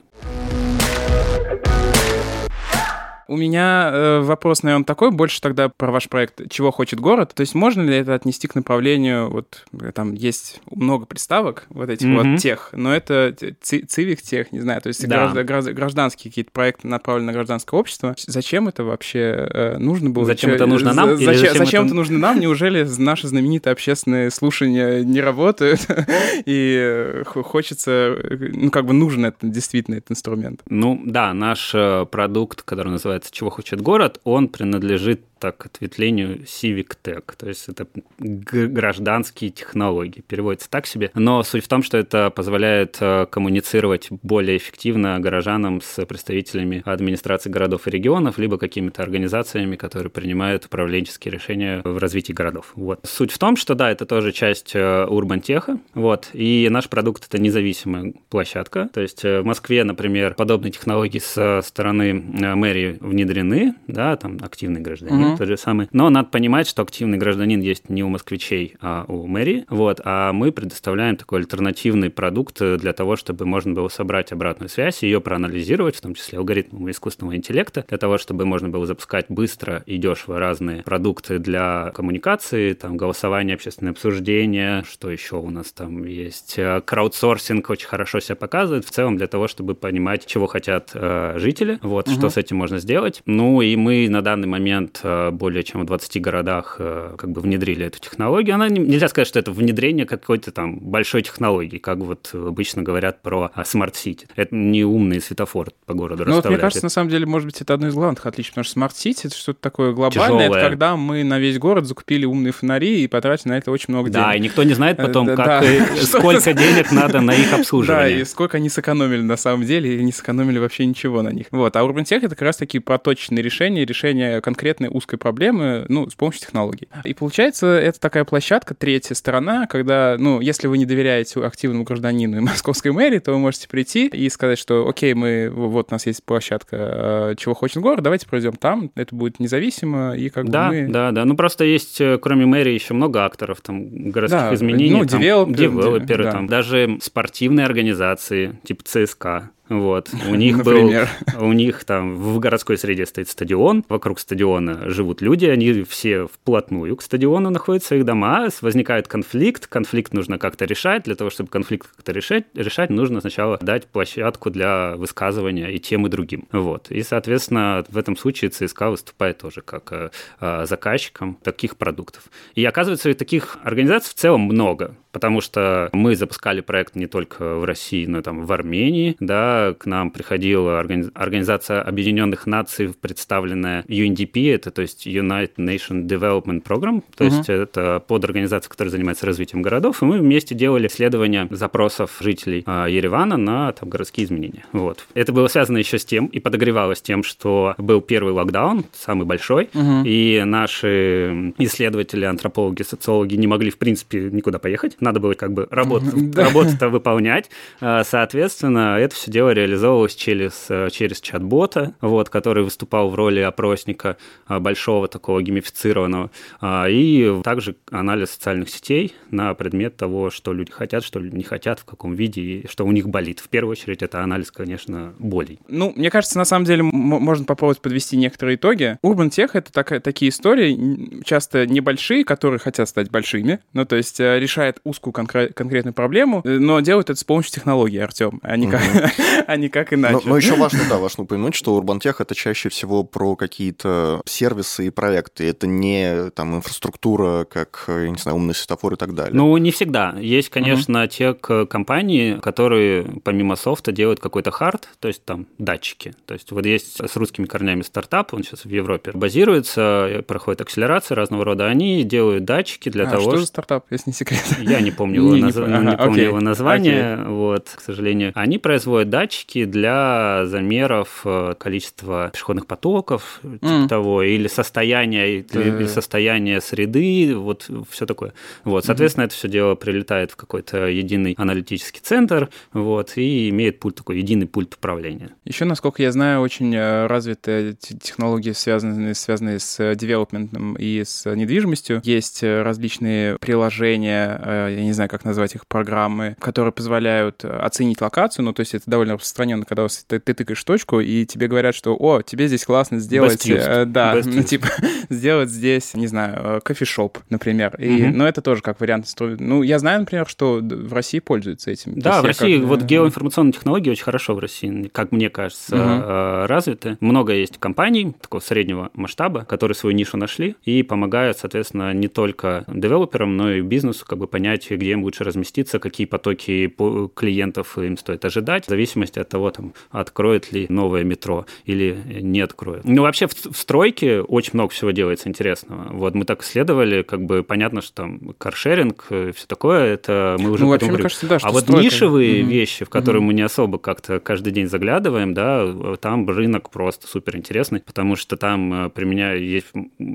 У 3.27 3.37
меня 3.37 3.89
э, 3.91 4.19
вопрос, 4.21 4.61
наверное, 4.63 4.85
такой, 4.85 5.11
больше 5.11 5.41
тогда 5.41 5.69
про 5.69 5.91
ваш 5.91 6.09
проект 6.09 6.49
«Чего 6.49 6.71
хочет 6.71 6.99
город?». 6.99 7.33
То 7.33 7.41
есть 7.41 7.55
можно 7.55 7.81
ли 7.81 7.95
это 7.95 8.13
отнести 8.13 8.47
к 8.47 8.55
направлению, 8.55 9.29
вот 9.31 9.63
э, 9.79 9.91
там 9.91 10.13
есть 10.13 10.61
много 10.69 11.05
приставок 11.05 11.65
вот 11.69 11.89
этих 11.89 12.07
mm-hmm. 12.07 12.33
вот 12.33 12.39
тех, 12.39 12.69
но 12.73 12.95
это 12.95 13.35
цивик 13.61 14.21
тех, 14.21 14.51
не 14.51 14.59
знаю, 14.59 14.81
то 14.81 14.87
есть 14.87 15.07
да. 15.07 15.31
гражданские 15.33 16.31
какие-то 16.31 16.51
проекты 16.51 16.87
направлены 16.87 17.27
на 17.27 17.33
гражданское 17.33 17.79
общество. 17.79 18.15
Зачем 18.17 18.67
это 18.67 18.83
вообще 18.83 19.47
э, 19.51 19.77
нужно 19.79 20.11
было? 20.11 20.25
Зачем 20.25 20.51
это 20.51 20.67
нужно 20.67 20.93
нам? 20.93 21.17
Зачем, 21.17 21.33
зачем, 21.33 21.57
зачем 21.57 21.85
это... 21.85 21.95
нужно 21.95 22.19
нам? 22.19 22.39
Неужели 22.39 22.87
наши 22.99 23.27
знаменитые 23.27 23.71
общественные 23.71 24.29
слушания 24.29 25.03
не 25.03 25.21
работают? 25.21 25.87
И 26.45 26.77
э, 26.79 27.23
хочется, 27.25 28.17
ну 28.29 28.69
как 28.69 28.85
бы 28.85 28.93
нужен 28.93 29.25
это 29.25 29.47
действительно 29.47 29.95
этот 29.95 30.11
инструмент. 30.11 30.61
Ну 30.69 31.01
да, 31.05 31.33
наш 31.33 31.73
продукт, 32.11 32.61
который 32.61 32.89
называется 32.89 33.14
называется 33.15 33.31
«Чего 33.33 33.49
хочет 33.49 33.81
город», 33.81 34.19
он 34.23 34.49
принадлежит 34.49 35.23
так 35.45 35.63
ответвлению 35.67 36.39
Civic 36.41 36.97
Tech, 37.03 37.23
то 37.37 37.47
есть 37.47 37.69
это 37.69 37.85
гражданские 38.17 39.51
технологии, 39.51 40.21
переводится 40.21 40.67
так 40.69 40.87
себе. 40.87 41.11
Но 41.13 41.43
суть 41.43 41.63
в 41.63 41.67
том, 41.67 41.83
что 41.83 41.99
это 41.99 42.31
позволяет 42.31 42.97
э, 42.99 43.27
коммуницировать 43.29 44.07
более 44.09 44.57
эффективно 44.57 45.19
горожанам 45.19 45.81
с 45.81 46.03
представителями 46.05 46.81
администрации 46.83 47.51
городов 47.51 47.87
и 47.87 47.91
регионов, 47.91 48.39
либо 48.39 48.57
какими-то 48.57 49.03
организациями, 49.03 49.75
которые 49.75 50.09
принимают 50.09 50.65
управленческие 50.65 51.31
решения 51.31 51.81
в 51.83 51.99
развитии 51.99 52.33
городов. 52.33 52.71
Вот. 52.75 53.01
Суть 53.03 53.31
в 53.31 53.37
том, 53.37 53.55
что 53.55 53.75
да, 53.75 53.91
это 53.91 54.07
тоже 54.07 54.31
часть 54.31 54.75
урбантеха, 54.75 55.73
э, 55.73 55.77
вот, 55.93 56.29
и 56.33 56.67
наш 56.71 56.89
продукт— 56.89 57.25
это 57.27 57.39
независимая 57.39 58.13
площадка, 58.29 58.89
то 58.91 59.01
есть 59.01 59.23
э, 59.23 59.41
в 59.41 59.45
Москве, 59.45 59.83
например, 59.83 60.33
подобные 60.33 60.71
технологии 60.71 61.19
со 61.19 61.61
стороны 61.63 62.13
мэрии 62.13 62.97
внедрены, 62.99 63.75
да, 63.85 64.15
там 64.15 64.39
активный 64.41 64.81
гражданин, 64.81 65.33
угу. 65.33 65.34
Тот 65.37 65.47
же 65.47 65.57
самый. 65.57 65.87
Но 65.91 66.09
надо 66.09 66.29
понимать, 66.29 66.67
что 66.67 66.81
активный 66.81 67.17
гражданин 67.17 67.61
есть 67.61 67.89
не 67.89 68.03
у 68.03 68.09
москвичей, 68.09 68.75
а 68.81 69.05
у 69.07 69.27
мэрии. 69.27 69.65
Вот, 69.69 70.01
а 70.03 70.33
мы 70.33 70.51
предоставляем 70.51 71.17
такой 71.17 71.39
альтернативный 71.39 72.09
продукт 72.09 72.59
для 72.59 72.93
того, 72.93 73.15
чтобы 73.15 73.45
можно 73.45 73.73
было 73.73 73.87
собрать 73.89 74.31
обратную 74.31 74.69
связь, 74.69 75.03
ее 75.03 75.21
проанализировать, 75.21 75.95
в 75.95 76.01
том 76.01 76.13
числе 76.13 76.39
алгоритмы 76.39 76.91
искусственного 76.91 77.35
интеллекта, 77.35 77.85
для 77.87 77.97
того, 77.97 78.17
чтобы 78.17 78.45
можно 78.45 78.69
было 78.69 78.85
запускать 78.85 79.25
быстро 79.29 79.83
и 79.85 79.97
дешево 79.97 80.39
разные 80.39 80.83
продукты 80.83 81.39
для 81.39 81.91
коммуникации, 81.93 82.73
там, 82.73 82.97
голосование, 82.97 83.55
общественное 83.55 83.91
обсуждение, 83.91 84.83
что 84.89 85.09
еще 85.09 85.37
у 85.37 85.49
нас 85.49 85.71
там 85.71 86.05
есть, 86.05 86.55
э, 86.57 86.81
краудсорсинг 86.81 87.69
очень 87.69 87.87
хорошо 87.87 88.19
себя 88.19 88.35
показывает, 88.35 88.85
в 88.85 88.91
целом 88.91 89.17
для 89.17 89.27
того, 89.27 89.47
чтобы 89.47 89.75
понимать, 89.75 90.25
чего 90.25 90.47
хотят 90.47 90.91
э, 90.93 91.35
жители, 91.37 91.79
вот, 91.81 92.07
угу. 92.07 92.15
что 92.15 92.29
с 92.29 92.37
этим 92.37 92.57
можно 92.57 92.79
сделать. 92.79 93.21
Ну, 93.25 93.61
и 93.61 93.75
мы 93.75 94.07
на 94.09 94.21
данный 94.21 94.47
момент 94.47 94.99
э, 95.03 95.24
более 95.31 95.63
чем 95.63 95.81
в 95.81 95.85
20 95.85 96.21
городах 96.21 96.77
э, 96.79 97.15
как 97.17 97.31
бы 97.31 97.41
внедрили 97.41 97.85
эту 97.85 97.99
технологию. 97.99 98.55
Она 98.55 98.69
нельзя 98.69 99.07
сказать, 99.07 99.27
что 99.27 99.39
это 99.39 99.51
внедрение 99.51 100.05
какой-то 100.05 100.51
там 100.51 100.79
большой 100.79 101.21
технологии, 101.21 101.77
как 101.77 101.97
вот 101.99 102.31
обычно 102.33 102.83
говорят 102.83 103.21
про 103.21 103.51
а, 103.53 103.61
City. 103.63 104.27
Это 104.35 104.55
не 104.55 104.83
умный 104.83 105.21
светофор 105.21 105.71
по 105.85 105.93
городу 105.93 106.25
ну, 106.25 106.35
вот 106.35 106.45
мне 106.45 106.57
кажется, 106.57 106.83
на 106.85 106.89
самом 106.89 107.09
деле, 107.09 107.25
может 107.25 107.45
быть, 107.45 107.61
это 107.61 107.73
одно 107.73 107.87
из 107.87 107.93
главных 107.93 108.25
отличий, 108.25 108.51
потому 108.51 108.63
что 108.63 108.79
City— 108.79 109.21
это 109.25 109.35
что-то 109.35 109.59
такое 109.61 109.93
глобальное. 109.93 110.25
Тяжелое. 110.25 110.59
Это 110.59 110.69
когда 110.69 110.95
мы 110.95 111.23
на 111.23 111.39
весь 111.39 111.57
город 111.59 111.85
закупили 111.85 112.25
умные 112.25 112.51
фонари 112.51 113.03
и 113.03 113.07
потратили 113.07 113.49
на 113.49 113.57
это 113.57 113.71
очень 113.71 113.93
много 113.93 114.09
денег. 114.09 114.25
Да, 114.25 114.35
и 114.35 114.39
никто 114.39 114.63
не 114.63 114.73
знает 114.73 114.97
потом, 114.97 115.29
э, 115.29 115.35
как 115.35 115.45
да. 115.45 115.61
сколько 116.01 116.53
денег 116.53 116.91
надо 116.91 117.21
на 117.21 117.33
их 117.33 117.53
обслуживание. 117.53 118.17
Да, 118.17 118.21
и 118.21 118.25
сколько 118.25 118.57
они 118.57 118.69
сэкономили 118.69 119.21
на 119.21 119.37
самом 119.37 119.65
деле, 119.65 119.97
и 119.97 120.03
не 120.03 120.11
сэкономили 120.11 120.59
вообще 120.59 120.85
ничего 120.85 121.21
на 121.21 121.29
них. 121.29 121.47
Вот, 121.51 121.75
а 121.75 121.81
Urban 121.81 122.03
Tech— 122.03 122.17
это 122.23 122.29
как 122.29 122.41
раз 122.41 122.57
таки 122.57 122.79
проточные 122.79 123.43
решения, 123.43 123.85
решения 123.85 124.41
конкретной 124.41 124.89
узкой 124.89 125.04
узкой 125.05 125.17
проблемы, 125.17 125.85
ну, 125.87 126.09
с 126.09 126.15
помощью 126.15 126.41
технологий. 126.41 126.87
И 127.03 127.13
получается, 127.13 127.67
это 127.67 127.99
такая 127.99 128.25
площадка, 128.25 128.73
третья 128.73 129.13
сторона, 129.13 129.67
когда, 129.67 130.15
ну, 130.17 130.41
если 130.41 130.67
вы 130.67 130.79
не 130.79 130.85
доверяете 130.85 131.39
активному 131.45 131.83
гражданину 131.83 132.37
и 132.37 132.39
московской 132.41 132.91
мэрии, 132.91 133.19
то 133.19 133.31
вы 133.31 133.37
можете 133.39 133.67
прийти 133.67 134.07
и 134.07 134.29
сказать, 134.29 134.57
что, 134.57 134.87
окей, 134.87 135.13
мы, 135.13 135.49
вот 135.53 135.87
у 135.91 135.93
нас 135.93 136.07
есть 136.07 136.23
площадка, 136.23 136.77
а, 136.79 137.35
чего 137.35 137.53
хочет 137.53 137.77
город, 137.83 138.03
давайте 138.03 138.27
пройдем 138.27 138.53
там, 138.53 138.91
это 138.95 139.15
будет 139.15 139.39
независимо, 139.39 140.15
и 140.15 140.29
как 140.29 140.49
да, 140.49 140.69
бы 140.69 140.81
мы... 140.81 140.91
Да, 140.91 141.11
да, 141.11 141.25
ну 141.25 141.35
просто 141.35 141.65
есть, 141.65 142.01
э, 142.01 142.17
кроме 142.17 142.45
мэрии, 142.45 142.73
еще 142.73 142.93
много 142.93 143.25
акторов, 143.25 143.61
там, 143.61 144.09
городских 144.09 144.39
Да, 144.39 144.55
изменений, 144.55 144.91
ну, 144.91 145.05
там, 145.05 145.21
девелоперы, 145.21 145.57
девелоперы, 145.57 146.23
да. 146.23 146.31
там, 146.31 146.47
даже 146.47 146.97
спортивные 147.01 147.65
организации, 147.65 148.59
типа 148.63 148.83
ЦСКА, 148.83 149.51
вот. 149.69 150.09
У 150.29 150.35
них 150.35 150.63
был, 150.63 150.73
Например. 150.73 151.09
у 151.39 151.51
них 151.53 151.83
там 151.83 152.15
в 152.15 152.39
городской 152.39 152.77
среде 152.77 153.05
стоит 153.05 153.29
стадион, 153.29 153.83
вокруг 153.89 154.19
стадиона 154.19 154.89
живут 154.89 155.21
люди, 155.21 155.45
они 155.45 155.83
все 155.83 156.27
вплотную 156.27 156.95
к 156.95 157.01
стадиону 157.01 157.49
находятся, 157.49 157.95
их 157.95 158.05
дома, 158.05 158.47
возникает 158.61 159.07
конфликт, 159.07 159.67
конфликт 159.67 160.13
нужно 160.13 160.37
как-то 160.37 160.65
решать, 160.65 161.03
для 161.03 161.15
того, 161.15 161.29
чтобы 161.29 161.49
конфликт 161.49 161.87
как-то 161.95 162.11
решать, 162.11 162.45
решать, 162.53 162.89
нужно 162.89 163.21
сначала 163.21 163.57
дать 163.59 163.87
площадку 163.87 164.49
для 164.49 164.95
высказывания 164.95 165.69
и 165.69 165.79
тем, 165.79 166.05
и 166.05 166.09
другим. 166.09 166.47
Вот. 166.51 166.91
И, 166.91 167.01
соответственно, 167.01 167.83
в 167.89 167.97
этом 167.97 168.15
случае 168.17 168.51
ЦСКА 168.51 168.91
выступает 168.91 169.39
тоже 169.39 169.61
как 169.61 169.91
э, 169.91 170.09
э, 170.39 170.65
заказчиком 170.65 171.37
таких 171.43 171.77
продуктов. 171.77 172.23
И 172.53 172.63
оказывается, 172.65 173.13
таких 173.13 173.57
организаций 173.63 174.11
в 174.11 174.13
целом 174.13 174.41
много, 174.41 174.95
потому 175.11 175.41
что 175.41 175.89
мы 175.93 176.15
запускали 176.15 176.61
проект 176.61 176.95
не 176.95 177.07
только 177.07 177.55
в 177.55 177.63
России, 177.63 178.05
но 178.05 178.19
и 178.19 178.21
там 178.21 178.45
в 178.45 178.51
Армении, 178.51 179.15
да, 179.19 179.54
к 179.79 179.85
нам 179.85 180.11
приходила 180.11 180.79
органи- 180.81 181.09
Организация 181.13 181.81
Объединенных 181.81 182.45
Наций, 182.47 182.93
представленная 182.99 183.83
UNDP, 183.87 184.53
это 184.53 184.71
то 184.71 184.81
есть 184.81 185.07
United 185.07 185.55
Nation 185.57 186.05
Development 186.07 186.61
Program, 186.63 187.03
то 187.15 187.23
Мгм. 187.23 187.33
есть 187.35 187.49
это 187.49 188.01
подорганизация, 188.07 188.69
которая 188.69 188.91
занимается 188.91 189.25
развитием 189.25 189.61
городов, 189.61 190.01
и 190.01 190.05
мы 190.05 190.17
вместе 190.19 190.55
делали 190.55 190.87
исследование 190.87 191.47
запросов 191.51 192.17
жителей 192.19 192.63
а, 192.65 192.87
Еревана 192.87 193.37
на 193.37 193.71
там, 193.71 193.89
городские 193.89 194.25
изменения. 194.25 194.65
Вот. 194.71 195.05
Это 195.13 195.31
было 195.33 195.47
связано 195.47 195.77
еще 195.77 195.97
с 195.99 196.05
тем 196.05 196.27
и 196.27 196.39
подогревалось 196.39 197.01
тем, 197.01 197.23
что 197.23 197.75
был 197.77 198.01
первый 198.01 198.33
локдаун, 198.33 198.85
самый 198.93 199.25
большой, 199.25 199.69
Мгм. 199.73 200.03
и 200.05 200.43
наши 200.45 201.53
исследователи, 201.57 202.25
антропологи, 202.25 202.83
социологи 202.83 203.35
не 203.35 203.47
могли, 203.47 203.69
в 203.71 203.77
принципе, 203.77 204.29
никуда 204.31 204.59
поехать. 204.59 204.97
Надо 204.99 205.19
было 205.19 205.33
как 205.33 205.53
бы 205.53 205.67
работу, 205.71 206.05
работу-то 206.35 206.89
выполнять. 206.89 207.49
А, 207.81 208.03
Соответственно, 208.03 208.97
это 208.99 209.15
все 209.15 209.31
дело 209.31 209.44
реализовывалось 209.53 210.15
через, 210.15 210.65
э, 210.69 210.89
через 210.91 211.21
чат-бота, 211.21 211.93
вот, 212.01 212.29
который 212.29 212.63
выступал 212.63 213.09
в 213.09 213.15
роли 213.15 213.39
опросника 213.39 214.17
а, 214.47 214.59
большого 214.59 215.07
такого 215.07 215.41
геймифицированного. 215.41 216.31
А, 216.61 216.87
И 216.89 217.41
также 217.43 217.75
анализ 217.91 218.31
социальных 218.31 218.69
сетей 218.69 219.13
на 219.31 219.53
предмет 219.53 219.97
того, 219.97 220.29
что 220.29 220.53
люди 220.53 220.71
хотят, 220.71 221.03
что 221.03 221.19
люди 221.19 221.35
не 221.35 221.43
хотят, 221.43 221.79
в 221.79 221.85
каком 221.85 222.13
виде, 222.15 222.41
и 222.41 222.67
что 222.67 222.85
у 222.85 222.91
них 222.91 223.07
болит. 223.09 223.39
В 223.39 223.49
первую 223.49 223.71
очередь 223.71 224.01
это 224.03 224.21
анализ, 224.23 224.51
конечно, 224.51 225.13
болей. 225.19 225.59
Ну, 225.67 225.93
мне 225.95 226.09
кажется, 226.09 226.37
на 226.37 226.45
самом 226.45 226.65
деле 226.65 226.83
можно 226.83 227.45
попробовать 227.45 227.81
подвести 227.81 228.17
некоторые 228.17 228.55
итоги. 228.55 228.97
Urban 229.03 229.29
Tech— 229.29 229.51
это 229.53 229.71
такая, 229.71 229.99
такие 229.99 230.29
истории, 230.29 231.23
часто 231.23 231.65
небольшие, 231.65 232.23
которые 232.23 232.59
хотят 232.59 232.87
стать 232.89 233.09
большими, 233.11 233.59
ну, 233.73 233.85
то 233.85 233.95
есть 233.95 234.19
э, 234.19 234.39
решает 234.39 234.79
узкую 234.83 235.13
конкре- 235.13 235.51
конкретную 235.53 235.93
проблему, 235.93 236.41
э, 236.43 236.57
но 236.57 236.79
делают 236.79 237.09
это 237.09 237.19
с 237.19 237.23
помощью 237.23 237.53
технологий, 237.53 237.97
Артем, 237.99 238.39
а 238.43 238.57
не 238.57 238.67
как, 238.69 238.81
а 239.47 239.55
не 239.57 239.69
как 239.69 239.91
Но, 239.91 239.97
иначе. 239.97 240.27
но 240.27 240.37
еще 240.37 240.55
важно, 240.55 240.79
да, 240.89 240.97
важно 240.97 241.23
упомянуть, 241.23 241.55
что 241.55 241.75
Урбантех 241.75 242.21
это 242.21 242.35
чаще 242.35 242.69
всего 242.69 243.03
про 243.03 243.35
какие-то 243.35 244.21
сервисы 244.25 244.87
и 244.87 244.89
проекты. 244.89 245.47
Это 245.49 245.67
не 245.67 246.29
там 246.31 246.55
инфраструктура, 246.55 247.45
как, 247.45 247.85
я 247.87 248.09
не 248.09 248.17
знаю, 248.17 248.37
умный 248.37 248.53
светофор 248.55 248.93
и 248.93 248.97
так 248.97 249.13
далее. 249.15 249.33
Ну, 249.35 249.55
не 249.57 249.71
всегда. 249.71 250.15
Есть, 250.19 250.49
конечно, 250.49 251.07
те 251.07 251.33
к- 251.33 251.65
компании, 251.65 252.35
которые 252.35 253.03
помимо 253.23 253.55
софта 253.55 253.91
делают 253.91 254.19
какой-то 254.19 254.51
хард, 254.51 254.87
то 254.99 255.07
есть 255.07 255.23
там 255.25 255.47
датчики. 255.57 256.13
То 256.25 256.33
есть 256.33 256.51
вот 256.51 256.65
есть 256.65 256.97
с 257.05 257.15
русскими 257.15 257.45
корнями 257.45 257.81
стартап, 257.81 258.33
он 258.33 258.43
сейчас 258.43 258.65
в 258.65 258.69
Европе 258.69 259.11
базируется, 259.13 260.23
проходит 260.27 260.61
акселерация 260.61 261.15
разного 261.15 261.45
рода. 261.45 261.67
Они 261.67 262.03
делают 262.03 262.45
датчики 262.45 262.89
для 262.89 263.05
А, 263.05 263.11
того, 263.11 263.21
что 263.31 263.37
что... 263.37 263.45
стартап, 263.47 263.85
если 263.89 264.09
не 264.09 264.13
секрет? 264.13 264.41
Я 264.59 264.81
не 264.81 264.91
помню 264.91 265.21
его, 265.21 265.29
Не- 265.35 265.41
не 265.41 265.49
наз- 265.49 265.53
по- 265.63 265.67
не 265.67 265.73
ага, 265.89 265.97
помню 265.97 266.11
окей, 266.13 266.25
его 266.25 266.39
название, 266.41 267.23
вот, 267.25 267.69
к 267.75 267.81
сожалению. 267.81 268.31
Они 268.35 268.57
производят 268.57 269.09
датчики 269.09 269.24
для 269.29 270.45
замеров 270.45 271.21
э, 271.25 271.53
количества 271.57 272.29
пешеходных 272.33 272.67
потоков, 272.67 273.39
типа 273.41 273.65
М. 273.65 273.87
того, 273.87 274.23
или 274.23 274.47
состояния, 274.47 275.27
или, 275.37 275.45
Э. 275.53 275.79
или 275.79 275.87
состояния 275.87 276.61
среды, 276.61 277.33
вот 277.35 277.69
все 277.89 278.05
такое. 278.05 278.33
Вот, 278.63 278.85
соответственно, 278.85 279.25
это 279.25 279.33
все 279.35 279.47
дело 279.47 279.75
прилетает 279.75 280.31
в 280.31 280.35
какой-то 280.35 280.87
единый 280.87 281.33
аналитический 281.37 282.01
центр, 282.01 282.49
вот, 282.73 283.13
и 283.17 283.49
имеет 283.49 283.79
пульт 283.79 283.95
такой, 283.95 284.17
единый 284.17 284.47
пульт 284.47 284.75
управления. 284.75 285.29
Еще, 285.45 285.65
насколько 285.65 286.01
я 286.01 286.11
знаю, 286.11 286.41
очень 286.41 286.73
э, 286.75 287.07
развиты 287.07 287.75
те- 287.79 287.97
технологии, 287.97 288.51
связанные, 288.51 289.13
связанные 289.15 289.59
с 289.59 289.79
э, 289.79 289.95
девелопментом 289.95 290.75
и 290.75 291.03
с 291.03 291.25
недвижимостью. 291.33 292.01
Есть 292.03 292.43
различные 292.43 293.37
приложения, 293.39 294.39
я 294.69 294.81
не 294.83 294.93
знаю, 294.93 295.09
как 295.09 295.25
назвать 295.25 295.55
их, 295.55 295.65
программы, 295.67 296.35
которые 296.39 296.71
позволяют 296.71 297.43
оценить 297.45 298.01
локацию. 298.01 298.45
Ну, 298.45 298.53
то 298.53 298.61
есть 298.61 298.75
это 298.75 298.83
довольно 298.89 299.14
распространенно, 299.17 299.65
когда 299.65 299.87
ты, 300.07 300.19
ты 300.19 300.33
тыкаешь 300.33 300.63
точку, 300.63 300.99
и 300.99 301.25
тебе 301.25 301.47
говорят, 301.47 301.75
что, 301.75 301.95
о, 301.95 302.21
тебе 302.21 302.47
здесь 302.47 302.65
классно 302.65 302.99
сделать... 302.99 303.47
Э, 303.47 303.85
да, 303.85 304.15
Best 304.15 304.31
ну, 304.33 304.43
типа, 304.43 304.67
сделать 305.09 305.49
здесь, 305.49 305.93
не 305.93 306.07
знаю, 306.07 306.57
э, 306.57 306.59
кофешоп, 306.63 307.17
например. 307.29 307.75
И, 307.79 307.95
Мгм. 307.95 308.17
Но 308.17 308.27
это 308.27 308.41
тоже 308.41 308.61
как 308.61 308.79
вариант. 308.79 309.07
Ну, 309.19 309.63
я 309.63 309.79
знаю, 309.79 309.99
например, 310.01 310.27
что 310.27 310.59
в 310.61 310.93
России 310.93 311.19
пользуются 311.19 311.71
этим. 311.71 311.99
Да, 311.99 312.21
в 312.21 312.25
России 312.25 312.57
как, 312.59 312.67
вот 312.67 312.81
геоинформационные 312.83 313.53
технологии 313.53 313.89
очень 313.89 314.03
хорошо 314.03 314.35
в 314.35 314.39
России, 314.39 314.89
как 314.91 315.11
мне 315.11 315.29
кажется, 315.29 315.75
э, 315.75 316.45
развиты. 316.47 316.97
Много 316.99 317.33
есть 317.33 317.57
компаний 317.57 318.13
такого 318.19 318.41
среднего 318.41 318.89
масштаба, 318.93 319.45
которые 319.45 319.75
свою 319.75 319.95
нишу 319.95 320.17
нашли 320.17 320.55
и 320.63 320.83
помогают, 320.83 321.37
соответственно, 321.37 321.93
не 321.93 322.07
только 322.07 322.63
девелоперам, 322.67 323.37
но 323.37 323.51
и 323.51 323.61
бизнесу 323.61 324.05
как 324.05 324.17
бы 324.19 324.27
понять, 324.27 324.69
где 324.69 324.91
им 324.91 325.03
лучше 325.03 325.23
разместиться, 325.23 325.79
какие 325.79 326.07
потоки 326.07 326.67
по- 326.67 327.07
клиентов 327.07 327.77
им 327.77 327.97
стоит 327.97 328.25
ожидать, 328.25 328.65
в 328.65 328.69
зависимости 328.69 329.04
от 329.17 329.29
того, 329.29 329.51
там, 329.51 329.73
откроет 329.91 330.51
ли 330.51 330.65
новое 330.69 331.03
метро 331.03 331.45
или 331.65 331.97
не 332.21 332.41
откроет. 332.41 332.83
Ну, 332.85 333.01
вообще 333.01 333.27
в, 333.27 333.33
в 333.33 333.57
стройке 333.57 334.21
очень 334.21 334.51
много 334.53 334.71
всего 334.71 334.91
делается 334.91 335.29
интересного. 335.29 335.87
Вот 335.91 336.15
мы 336.15 336.25
так 336.25 336.41
исследовали, 336.43 337.01
как 337.01 337.23
бы 337.23 337.43
понятно, 337.43 337.81
что 337.81 337.93
там 337.93 338.33
каршеринг, 338.37 339.05
все 339.07 339.47
такое, 339.47 339.93
это 339.93 340.37
мы 340.39 340.51
уже 340.51 340.63
Ну, 340.63 340.69
вообще, 340.69 340.91
кажется, 340.97 341.27
да, 341.27 341.39
что 341.39 341.47
А 341.47 341.51
вот 341.51 341.63
стройка- 341.63 341.83
нишевые 341.83 342.41
Мгм. 342.43 342.51
вещи, 342.51 342.85
в 342.85 342.89
которые 342.89 343.21
мы 343.21 343.33
не 343.33 343.41
особо 343.41 343.77
как-то 343.77 344.19
каждый 344.19 344.51
день 344.51 344.67
заглядываем, 344.67 345.33
да, 345.33 345.97
там 345.99 346.27
рынок 346.29 346.69
просто 346.69 347.07
супер 347.07 347.37
интересный, 347.37 347.79
потому 347.81 348.15
что 348.15 348.37
там 348.37 348.73
э, 348.85 348.89
применя- 348.89 349.37
есть- 349.37 349.71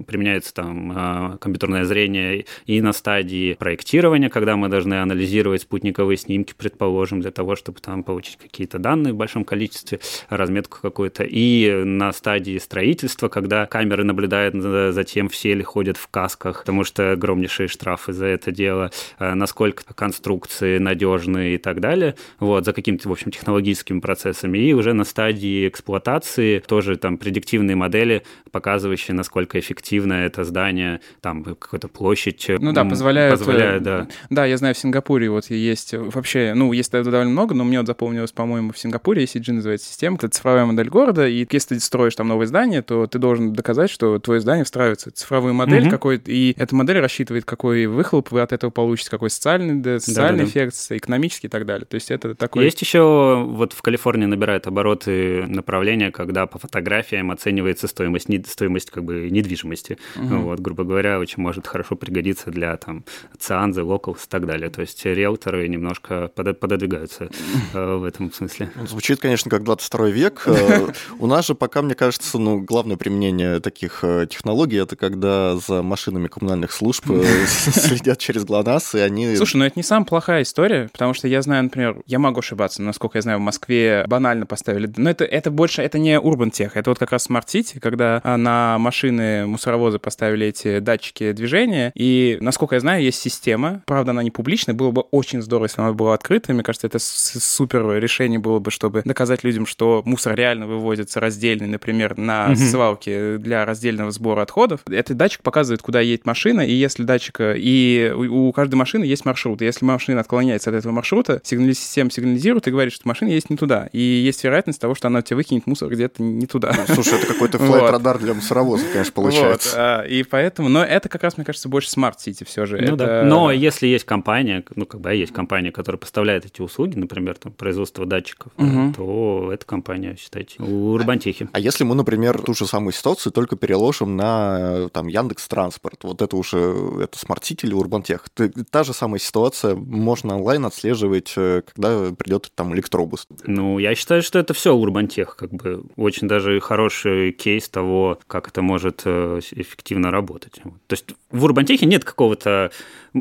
применяется 0.06 0.52
там 0.54 0.92
э, 1.34 1.38
компьютерное 1.38 1.84
зрение 1.84 2.44
и 2.66 2.80
на 2.80 2.92
стадии 2.92 3.54
проектирования, 3.54 4.28
когда 4.30 4.56
мы 4.56 4.68
должны 4.68 4.94
анализировать 4.94 5.62
спутниковые 5.62 6.16
снимки, 6.16 6.54
предположим, 6.56 7.20
для 7.20 7.30
того, 7.30 7.56
чтобы 7.56 7.80
там 7.80 8.02
получить 8.02 8.36
какие-то 8.36 8.78
данные 8.80 9.12
в 9.12 9.16
большом 9.16 9.44
количестве, 9.44 10.00
разметку 10.28 10.78
какую-то, 10.80 11.24
и 11.24 11.84
на 11.84 12.12
стадии 12.12 12.58
строительства, 12.58 13.28
когда 13.28 13.66
камеры 13.66 14.04
наблюдают 14.04 14.54
за 14.54 15.04
тем, 15.04 15.28
все 15.28 15.54
ли 15.54 15.62
ходят 15.62 15.96
в 15.96 16.08
касках, 16.08 16.60
потому 16.60 16.84
что 16.84 17.12
огромнейшие 17.12 17.68
штрафы 17.68 18.12
за 18.12 18.26
это 18.26 18.50
дело, 18.52 18.90
э, 19.18 19.34
насколько 19.34 19.82
конструкции 19.94 20.78
надежные 20.78 21.54
и 21.54 21.58
так 21.58 21.80
далее, 21.80 22.14
вот, 22.38 22.64
за 22.64 22.72
какими-то, 22.72 23.08
в 23.08 23.12
общем, 23.12 23.30
технологическими 23.30 24.00
процессами. 24.00 24.58
И 24.58 24.72
уже 24.72 24.92
на 24.92 25.04
стадии 25.04 25.68
эксплуатации 25.68 26.60
тоже 26.60 26.96
там 26.96 27.18
предиктивные 27.18 27.76
модели, 27.76 28.22
показывающие, 28.50 29.14
насколько 29.14 29.58
эффективно 29.58 30.14
это 30.14 30.44
здание, 30.44 31.00
там 31.20 31.44
какая-то 31.44 31.88
площадь. 31.88 32.46
Ну 32.48 32.72
да, 32.72 32.84
позволяют... 32.84 33.38
Позволяет, 33.38 33.82
э, 33.82 33.84
да. 33.84 34.08
Да, 34.30 34.46
я 34.46 34.56
знаю, 34.56 34.74
в 34.74 34.78
Сингапуре 34.78 35.30
вот 35.30 35.50
есть 35.50 35.94
вообще, 35.94 36.52
ну, 36.54 36.72
есть 36.72 36.90
довольно 36.92 37.30
много, 37.30 37.54
но 37.54 37.64
мне 37.64 37.78
вот 37.78 37.86
запомнилось, 37.86 38.32
по-моему, 38.32 38.69
в 38.72 38.78
Сингапуре 38.78 39.24
ECG 39.24 39.52
называется 39.52 39.88
система, 39.88 40.16
это 40.16 40.28
цифровая 40.28 40.64
модель 40.64 40.88
города, 40.88 41.26
и 41.26 41.46
если 41.50 41.74
ты 41.74 41.80
строишь 41.80 42.14
там 42.14 42.28
новое 42.28 42.46
здание, 42.46 42.82
то 42.82 43.06
ты 43.06 43.18
должен 43.18 43.52
доказать, 43.52 43.90
что 43.90 44.18
твое 44.18 44.40
здание 44.40 44.64
встраивается 44.64 45.10
в 45.10 45.14
цифровую 45.14 45.54
модель 45.54 45.82
Мгм. 45.82 45.90
какой 45.90 46.20
и 46.24 46.54
эта 46.58 46.74
модель 46.74 46.98
рассчитывает, 47.00 47.44
какой 47.44 47.86
выхлоп 47.86 48.30
вы 48.30 48.40
от 48.42 48.52
этого 48.52 48.70
получите, 48.70 49.10
какой 49.10 49.30
социальный, 49.30 49.76
да, 49.80 49.98
социальный 50.00 50.44
Да-да-да. 50.44 50.50
эффект, 50.68 50.76
экономический 50.90 51.46
и 51.46 51.50
так 51.50 51.66
далее. 51.66 51.86
То 51.86 51.94
есть 51.94 52.10
это 52.10 52.34
такой... 52.34 52.64
Есть 52.64 52.80
еще, 52.80 53.44
вот 53.48 53.72
в 53.72 53.82
Калифорнии 53.82 54.26
набирает 54.26 54.66
обороты 54.66 55.44
направления, 55.46 56.10
когда 56.10 56.46
по 56.46 56.58
фотографиям 56.58 57.30
оценивается 57.30 57.86
стоимость, 57.88 58.28
не- 58.28 58.42
стоимость 58.46 58.90
как 58.90 59.04
бы 59.04 59.28
недвижимости. 59.30 59.98
Мгм. 60.16 60.42
Вот, 60.42 60.60
грубо 60.60 60.84
говоря, 60.84 61.18
очень 61.18 61.42
может 61.42 61.66
хорошо 61.66 61.96
пригодиться 61.96 62.50
для 62.50 62.76
там 62.76 63.04
Цианзы, 63.38 63.80
locals 63.82 64.24
и 64.26 64.28
так 64.28 64.46
далее. 64.46 64.70
То 64.70 64.80
есть 64.82 65.04
риэлторы 65.04 65.66
немножко 65.68 66.28
пододвигаются 66.34 67.30
э, 67.74 67.94
в 67.96 68.04
этом 68.04 68.32
смысле. 68.32 68.49
Ну, 68.58 68.86
звучит, 68.86 69.20
конечно, 69.20 69.50
как 69.50 69.64
22 69.64 70.08
век. 70.08 70.46
Э, 70.60 70.88
у 71.18 71.26
нас 71.26 71.46
же 71.46 71.54
пока, 71.54 71.80
мне 71.80 71.94
кажется, 71.94 72.38
ну, 72.38 72.60
главное 72.60 72.96
применение 72.96 73.60
таких 73.60 74.00
э, 74.02 74.26
технологий 74.28 74.76
это 74.76 74.94
когда 74.94 75.56
за 75.56 75.82
машинами 75.82 76.28
коммунальных 76.28 76.72
служб 76.72 77.06
следят 77.46 78.18
через 78.18 78.44
ГЛОНАСС, 78.44 78.96
и 78.96 78.98
они... 78.98 79.36
Слушай, 79.36 79.56
ну 79.56 79.64
это 79.64 79.78
не 79.78 79.82
самая 79.82 80.04
плохая 80.04 80.42
история, 80.42 80.88
потому 80.92 81.14
что 81.14 81.28
я 81.28 81.40
знаю, 81.42 81.64
например, 81.64 82.02
я 82.06 82.18
могу 82.18 82.40
ошибаться, 82.40 82.82
насколько 82.82 83.18
я 83.18 83.22
знаю, 83.22 83.38
в 83.38 83.42
Москве 83.42 84.04
банально 84.06 84.44
поставили... 84.44 84.92
Но 84.96 85.08
это, 85.08 85.24
это 85.24 85.50
больше, 85.50 85.82
это 85.82 85.98
не 85.98 86.18
Urban 86.18 86.50
Tech, 86.50 86.72
это 86.74 86.90
вот 86.90 86.98
как 86.98 87.12
раз 87.12 87.28
Smart 87.28 87.46
City, 87.46 87.80
когда 87.80 88.20
на 88.24 88.78
машины 88.78 89.46
мусоровозы 89.46 89.98
поставили 89.98 90.48
эти 90.48 90.80
датчики 90.80 91.32
движения, 91.32 91.92
и, 91.94 92.38
насколько 92.40 92.74
я 92.74 92.80
знаю, 92.80 93.02
есть 93.02 93.20
система, 93.20 93.82
правда, 93.86 94.10
она 94.10 94.22
не 94.22 94.30
публичная, 94.30 94.74
было 94.74 94.90
бы 94.90 95.02
очень 95.02 95.42
здорово, 95.42 95.66
если 95.66 95.80
она 95.80 95.92
была 95.92 96.14
открыта, 96.14 96.52
мне 96.52 96.62
кажется, 96.62 96.86
это 96.86 96.98
супер 96.98 97.88
решение 98.00 98.39
было 98.40 98.58
бы, 98.58 98.70
чтобы 98.70 99.02
доказать 99.04 99.44
людям, 99.44 99.66
что 99.66 100.02
мусор 100.04 100.34
реально 100.34 100.66
вывозится 100.66 101.20
раздельный, 101.20 101.66
например, 101.66 102.18
на 102.18 102.48
mm-hmm. 102.48 102.56
свалке 102.56 103.38
для 103.38 103.64
раздельного 103.64 104.10
сбора 104.10 104.42
отходов. 104.42 104.80
Этот 104.90 105.16
датчик 105.16 105.42
показывает, 105.42 105.82
куда 105.82 106.00
едет 106.00 106.26
машина, 106.26 106.60
и 106.60 106.72
если 106.72 107.04
датчик... 107.04 107.40
И 107.40 108.12
у 108.14 108.52
каждой 108.52 108.74
машины 108.74 109.04
есть 109.04 109.24
маршрут. 109.24 109.62
И 109.62 109.64
если 109.64 109.84
машина 109.84 110.20
отклоняется 110.20 110.70
от 110.70 110.76
этого 110.76 110.92
маршрута, 110.92 111.40
сигнали... 111.44 111.72
система 111.72 112.10
сигнализирует 112.10 112.66
и 112.68 112.70
говорит, 112.70 112.92
что 112.92 113.06
машина 113.06 113.30
есть 113.30 113.50
не 113.50 113.56
туда. 113.56 113.88
И 113.92 114.00
есть 114.00 114.42
вероятность 114.44 114.80
того, 114.80 114.94
что 114.94 115.08
она 115.08 115.22
тебе 115.22 115.36
выкинет 115.36 115.66
мусор 115.66 115.88
где-то 115.88 116.22
не 116.22 116.46
туда. 116.46 116.74
Ну, 116.88 116.94
слушай, 116.94 117.18
это 117.18 117.26
какой-то 117.26 117.58
Flightradar 117.60 118.18
для 118.18 118.34
мусоровоза, 118.34 118.84
конечно, 118.92 119.12
получается. 119.12 119.70
Вот, 119.70 119.78
а, 119.78 120.02
и 120.02 120.22
поэтому... 120.22 120.68
Но 120.68 120.84
это 120.84 121.08
как 121.08 121.22
раз, 121.22 121.36
мне 121.36 121.44
кажется, 121.44 121.68
больше 121.68 121.90
smart 121.90 122.20
city 122.20 122.44
все 122.44 122.66
же. 122.66 122.76
Ну, 122.78 122.94
это... 122.94 122.96
да. 122.96 123.22
Но 123.24 123.50
если 123.52 123.86
есть 123.86 124.04
компания, 124.04 124.64
ну, 124.74 124.86
как 124.86 125.00
бы 125.00 125.14
есть 125.14 125.32
компания, 125.32 125.70
которая 125.70 125.98
поставляет 125.98 126.46
эти 126.46 126.60
услуги, 126.60 126.96
например, 126.98 127.36
там, 127.36 127.52
производство 127.52 128.06
датчиков, 128.06 128.29
угу. 128.56 128.92
то 128.96 129.50
эта 129.52 129.64
компания, 129.64 130.16
считайте, 130.18 130.62
у 130.62 130.92
Урбантехи. 130.92 131.48
А 131.52 131.60
если 131.60 131.84
мы, 131.84 131.94
например, 131.94 132.40
ту 132.40 132.54
же 132.54 132.66
самую 132.66 132.92
ситуацию 132.92 133.32
только 133.32 133.56
переложим 133.56 134.16
на 134.16 134.88
там, 134.90 135.08
Яндекс 135.08 135.48
Транспорт, 135.48 136.04
вот 136.04 136.22
это 136.22 136.36
уже 136.36 136.58
это 137.00 137.18
City 137.18 137.66
или 137.66 137.74
Урбантех, 137.74 138.26
та 138.70 138.84
же 138.84 138.92
самая 138.92 139.18
ситуация, 139.18 139.74
можно 139.74 140.36
онлайн 140.36 140.66
отслеживать, 140.66 141.32
э, 141.36 141.62
когда 141.72 142.12
придет 142.12 142.50
там 142.54 142.74
электробус. 142.74 143.26
Ну, 143.44 143.78
я 143.78 143.94
считаю, 143.94 144.22
что 144.22 144.38
это 144.38 144.54
все 144.54 144.74
Урбантех, 144.74 145.36
как 145.36 145.50
бы 145.50 145.82
очень 145.96 146.28
даже 146.28 146.60
хороший 146.60 147.32
кейс 147.32 147.68
того, 147.68 148.18
как 148.26 148.48
это 148.48 148.62
может 148.62 149.02
э, 149.04 149.40
эффективно 149.52 150.10
работать. 150.10 150.60
То 150.86 150.92
есть 150.92 151.06
в 151.30 151.44
Урбантехе 151.44 151.86
нет 151.86 152.04
какого-то 152.04 152.70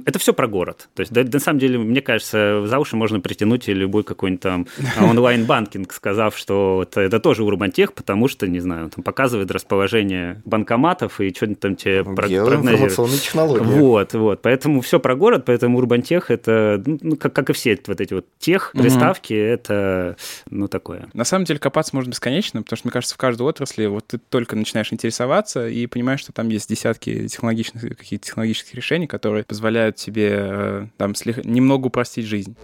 это 0.05 0.19
все 0.19 0.33
про 0.33 0.47
город. 0.47 0.89
То 0.93 1.01
есть, 1.01 1.11
да, 1.11 1.23
на 1.23 1.39
самом 1.39 1.59
деле, 1.59 1.79
мне 1.79 2.01
кажется, 2.01 2.65
за 2.65 2.79
уши 2.79 2.95
можно 2.95 3.19
притянуть 3.19 3.67
любой 3.67 4.03
какой-нибудь 4.03 4.41
там 4.41 4.67
онлайн-банкинг, 5.03 5.91
сказав, 5.93 6.37
что 6.37 6.83
это, 6.83 7.01
это 7.01 7.19
тоже 7.19 7.43
Урбантех, 7.43 7.93
потому 7.93 8.27
что, 8.27 8.47
не 8.47 8.59
знаю, 8.59 8.89
там 8.89 9.03
показывает 9.03 9.51
расположение 9.51 10.41
банкоматов 10.45 11.19
и 11.21 11.33
что-нибудь 11.33 11.59
там 11.59 11.75
тебе 11.75 12.03
прогнозирует. 12.03 13.21
технологии. 13.21 13.63
Вот, 13.63 14.13
вот. 14.13 14.41
Поэтому 14.41 14.81
все 14.81 14.99
про 14.99 15.15
город, 15.15 15.43
поэтому 15.45 15.77
Урбантех 15.77 16.31
это, 16.31 16.81
ну, 16.85 17.15
как, 17.15 17.33
как 17.33 17.49
и 17.49 17.53
все 17.53 17.79
вот 17.87 18.01
эти 18.01 18.13
вот 18.13 18.25
тех 18.39 18.71
приставки, 18.73 19.33
угу. 19.33 19.41
это, 19.41 20.17
ну, 20.49 20.67
такое. 20.67 21.07
На 21.13 21.23
самом 21.23 21.45
деле 21.45 21.59
копаться 21.59 21.95
можно 21.95 22.09
бесконечно, 22.09 22.61
потому 22.61 22.77
что, 22.77 22.87
мне 22.87 22.91
кажется, 22.91 23.15
в 23.15 23.17
каждой 23.17 23.43
отрасли 23.43 23.85
вот 23.85 24.07
ты 24.07 24.17
только 24.17 24.55
начинаешь 24.55 24.91
интересоваться 24.91 25.67
и 25.67 25.85
понимаешь, 25.87 26.21
что 26.21 26.31
там 26.33 26.49
есть 26.49 26.69
десятки 26.69 27.27
технологичных, 27.27 27.97
каких-то 27.97 28.25
технологических 28.25 28.75
решений, 28.75 29.07
которые 29.07 29.43
позволяют 29.43 29.95
тебе 29.95 30.29
э, 30.31 30.87
там 30.97 31.15
слег... 31.15 31.43
немного 31.45 31.87
упростить 31.87 32.25
жизнь. 32.25 32.55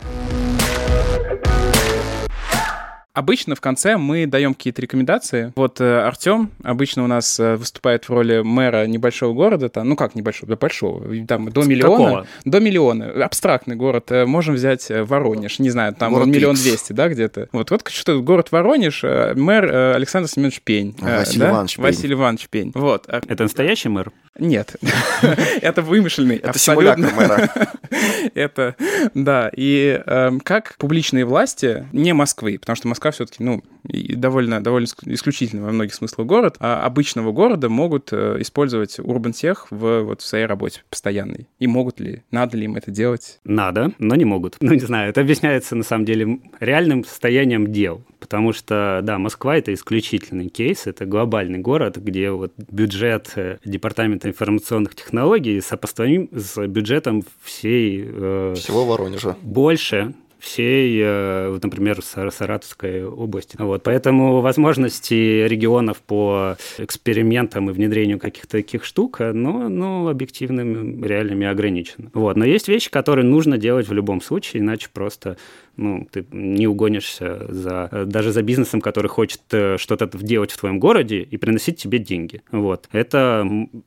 Обычно 3.15 3.55
в 3.55 3.61
конце 3.61 3.95
мы 3.95 4.25
даем 4.25 4.53
какие-то 4.53 4.81
рекомендации. 4.81 5.53
Вот 5.55 5.79
э, 5.79 6.01
Артем 6.01 6.51
обычно 6.63 7.05
у 7.05 7.07
нас 7.07 7.39
э, 7.39 7.55
выступает 7.55 8.09
в 8.09 8.09
роли 8.09 8.41
мэра 8.41 8.85
небольшого 8.87 9.33
города, 9.33 9.69
там, 9.69 9.87
ну 9.87 9.95
как 9.95 10.15
небольшого, 10.15 10.49
до 10.49 10.57
большого, 10.57 11.25
там 11.25 11.49
до 11.49 11.61
миллиона. 11.63 11.95
Какого? 11.95 12.27
До 12.43 12.59
миллиона. 12.59 13.23
Абстрактный 13.23 13.77
город. 13.77 14.11
Э, 14.11 14.25
можем 14.25 14.55
взять 14.55 14.91
э, 14.91 15.05
Воронеж, 15.05 15.59
не 15.59 15.69
знаю, 15.69 15.95
там 15.95 16.11
город 16.11 16.27
миллион 16.27 16.55
двести, 16.55 16.91
да, 16.91 17.07
где-то. 17.07 17.47
Вот, 17.53 17.71
вот 17.71 17.87
что 17.87 18.21
город 18.21 18.51
Воронеж, 18.51 19.05
э, 19.05 19.33
мэр 19.33 19.65
э, 19.65 19.93
Александр 19.93 20.29
Семенович 20.29 20.59
Пень. 20.61 20.93
А, 21.01 21.19
Василий 21.19 21.39
да? 21.39 21.49
Иванович 21.51 21.75
Пень. 21.77 21.83
Василий 21.85 22.13
Иванович 22.15 22.47
Пень. 22.49 22.71
Вот. 22.75 23.07
Это 23.07 23.43
настоящий 23.43 23.87
мэр? 23.87 24.11
Нет, 24.37 24.75
это 25.61 25.81
вымышленный. 25.81 26.35
Это 26.35 26.59
симулятор 26.59 27.13
мэра. 27.13 27.49
Это, 28.33 28.75
да. 29.13 29.49
И 29.55 30.01
эм, 30.05 30.41
как 30.41 30.75
публичные 30.77 31.23
власти, 31.23 31.87
не 31.93 32.13
Москвы, 32.13 32.57
потому 32.59 32.75
что 32.75 32.87
Москва 32.89 33.04
все-таки, 33.11 33.43
ну, 33.43 33.63
довольно, 33.83 34.61
довольно 34.61 34.87
исключительно 35.05 35.65
во 35.65 35.71
многих 35.71 35.93
смыслах 35.93 36.27
город, 36.27 36.55
а 36.59 36.85
обычного 36.85 37.31
города 37.31 37.69
могут 37.69 38.11
э, 38.11 38.37
использовать 38.39 38.99
Urban 38.99 39.31
Tech 39.31 39.57
в, 39.69 40.01
вот, 40.01 40.21
в 40.21 40.25
своей 40.25 40.45
работе 40.45 40.83
постоянной. 40.89 41.47
И 41.59 41.67
могут 41.67 41.99
ли, 41.99 42.23
надо 42.31 42.57
ли 42.57 42.65
им 42.65 42.75
это 42.75 42.91
делать? 42.91 43.39
Надо, 43.43 43.91
но 43.99 44.15
не 44.15 44.25
могут. 44.25 44.57
Ну, 44.59 44.73
не 44.73 44.79
знаю, 44.79 45.09
это 45.09 45.21
объясняется, 45.21 45.75
на 45.75 45.83
самом 45.83 46.05
деле, 46.05 46.39
реальным 46.59 47.03
состоянием 47.03 47.71
дел. 47.71 48.03
Потому 48.19 48.53
что, 48.53 49.01
да, 49.03 49.19
Москва— 49.19 49.55
это 49.57 49.73
исключительный 49.73 50.49
кейс, 50.49 50.87
это 50.87 51.05
глобальный 51.05 51.59
город, 51.59 51.97
где 51.97 52.31
вот 52.31 52.53
бюджет 52.57 53.31
э, 53.35 53.59
департамента 53.63 54.27
информационных 54.27 54.95
технологий 54.95 55.61
сопоставим 55.61 56.29
с 56.31 56.65
бюджетом 56.67 57.23
всей... 57.43 58.03
Э, 58.07 58.53
Всего 58.55 58.85
Воронежа. 58.85 59.35
Больше, 59.43 60.15
всей, 60.45 61.01
э, 61.03 61.57
например, 61.61 62.01
Саратовской 62.01 63.03
области. 63.03 63.55
Вот, 63.57 63.83
поэтому 63.83 64.41
возможности 64.41 65.45
регионов 65.47 65.97
по 66.01 66.55
экспериментам 66.77 67.69
и 67.69 67.73
внедрению 67.73 68.19
каких-то 68.19 68.51
таких 68.51 68.85
штук, 68.85 69.19
ну, 69.19 69.67
ну, 69.69 70.07
объективными 70.07 71.05
реальными 71.05 71.47
ограничены. 71.47 72.11
Вот, 72.13 72.37
но 72.37 72.45
есть 72.45 72.67
вещи, 72.67 72.89
которые 72.89 73.25
нужно 73.25 73.57
делать 73.57 73.87
в 73.87 73.93
любом 73.93 74.21
случае, 74.21 74.61
иначе 74.61 74.89
просто 74.93 75.37
ну, 75.77 76.07
ты 76.09 76.25
не 76.31 76.67
угонишься 76.67 77.45
за, 77.49 78.05
даже 78.05 78.31
за 78.31 78.41
бизнесом, 78.43 78.81
который 78.81 79.07
хочет 79.07 79.41
э, 79.51 79.77
что-то 79.77 80.09
делать 80.17 80.51
в 80.51 80.57
твоем 80.57 80.79
городе 80.79 81.21
и 81.21 81.37
приносить 81.37 81.77
тебе 81.77 81.99
деньги. 81.99 82.41
Вот. 82.51 82.87
Это 82.91 83.45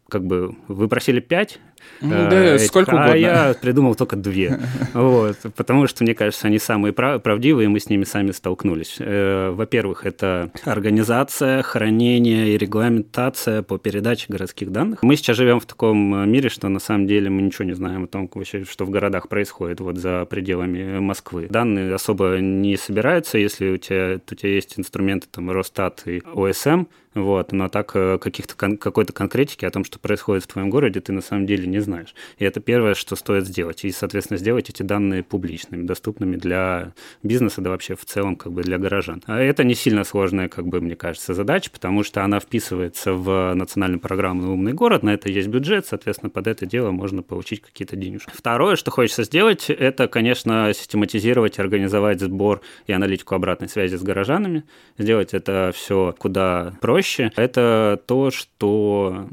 как 0.08 0.24
бы 0.24 0.54
вы 0.66 0.88
просили 0.88 1.20
пять, 1.20 1.60
ну, 2.00 2.10
да, 2.10 2.54
этих, 2.54 2.66
сколько 2.66 2.90
угодно. 2.90 3.12
А 3.12 3.16
я 3.16 3.54
придумал 3.60 3.94
только 3.94 4.16
две. 4.16 4.58
Вот, 4.94 5.36
потому 5.56 5.86
что, 5.86 6.02
мне 6.02 6.14
кажется, 6.14 6.46
они 6.46 6.58
самые 6.58 6.92
прав- 6.92 7.22
правдивые, 7.22 7.66
и 7.66 7.68
мы 7.68 7.78
с 7.78 7.88
ними 7.88 8.04
сами 8.04 8.32
столкнулись. 8.32 8.96
Э, 8.98 9.50
во-первых, 9.50 10.06
это 10.06 10.50
организация, 10.64 11.62
хранение 11.62 12.54
и 12.54 12.58
регламентация 12.58 13.62
по 13.62 13.78
передаче 13.78 14.26
городских 14.28 14.72
данных. 14.72 15.02
Мы 15.02 15.16
сейчас 15.16 15.36
живем 15.36 15.60
в 15.60 15.66
таком 15.66 16.30
мире, 16.30 16.48
что 16.48 16.68
на 16.68 16.78
самом 16.78 17.06
деле 17.06 17.30
мы 17.30 17.42
ничего 17.42 17.64
не 17.64 17.74
знаем 17.74 18.04
о 18.04 18.06
том, 18.06 18.30
что 18.68 18.84
в 18.84 18.90
городах 18.90 19.28
происходит 19.28 19.80
вот 19.80 19.98
за 19.98 20.26
пределами 20.26 20.98
Москвы. 20.98 21.46
Данные 21.50 21.94
особо 21.94 22.38
не 22.38 22.76
собираются, 22.76 23.38
если 23.38 23.70
у 23.70 23.76
тебя, 23.76 24.20
у 24.30 24.34
тебя 24.34 24.50
есть 24.52 24.78
инструменты 24.78 25.26
там 25.30 25.50
Росстат 25.50 26.02
и 26.06 26.22
ОСМ, 26.34 26.84
вот, 27.14 27.52
но 27.52 27.68
так 27.68 27.92
э, 27.94 28.18
каких-то 28.18 28.54
кон- 28.56 28.76
какой-то 28.76 29.12
конкретики 29.12 29.64
о 29.64 29.70
том, 29.70 29.84
что 29.84 29.98
происходит 29.98 30.44
в 30.44 30.46
твоем 30.48 30.70
городе, 30.70 31.00
ты 31.00 31.12
на 31.12 31.20
самом 31.20 31.46
деле 31.46 31.66
не 31.66 31.80
знаешь. 31.80 32.14
И 32.38 32.44
это 32.44 32.60
первое, 32.60 32.94
что 32.94 33.16
стоит 33.16 33.46
сделать. 33.46 33.84
И, 33.84 33.90
соответственно, 33.90 34.38
сделать 34.38 34.70
эти 34.70 34.82
данные 34.82 35.22
публичными, 35.22 35.84
доступными 35.84 36.36
для 36.36 36.92
бизнеса, 37.22 37.60
да 37.60 37.70
вообще 37.70 37.96
в 37.96 38.04
целом 38.04 38.36
как 38.36 38.52
бы 38.52 38.62
для 38.62 38.78
горожан. 38.78 39.22
А 39.26 39.40
это 39.40 39.64
не 39.64 39.74
сильно 39.74 40.04
сложная, 40.04 40.48
как 40.48 40.66
бы, 40.66 40.80
мне 40.80 40.96
кажется, 40.96 41.34
задача, 41.34 41.70
потому 41.70 42.02
что 42.04 42.22
она 42.22 42.40
вписывается 42.40 43.12
в 43.14 43.54
национальную 43.54 44.00
программу 44.00 44.52
«Умный 44.52 44.72
город», 44.72 45.02
на 45.02 45.14
это 45.14 45.28
есть 45.28 45.48
бюджет, 45.48 45.86
соответственно, 45.86 46.30
под 46.30 46.46
это 46.46 46.66
дело 46.66 46.90
можно 46.90 47.22
получить 47.22 47.62
какие-то 47.62 47.96
денежки. 47.96 48.30
Второе, 48.34 48.76
что 48.76 48.90
хочется 48.90 49.24
сделать, 49.24 49.70
это, 49.70 50.08
конечно, 50.08 50.72
систематизировать, 50.74 51.58
организовать 51.58 52.20
сбор 52.20 52.60
и 52.86 52.92
аналитику 52.92 53.34
обратной 53.34 53.68
связи 53.68 53.96
с 53.96 54.02
горожанами, 54.02 54.64
сделать 54.98 55.34
это 55.34 55.72
все 55.74 56.14
куда 56.18 56.74
проще, 56.80 56.97
проще, 56.98 57.30
это 57.36 58.00
то, 58.06 58.32
что 58.32 59.28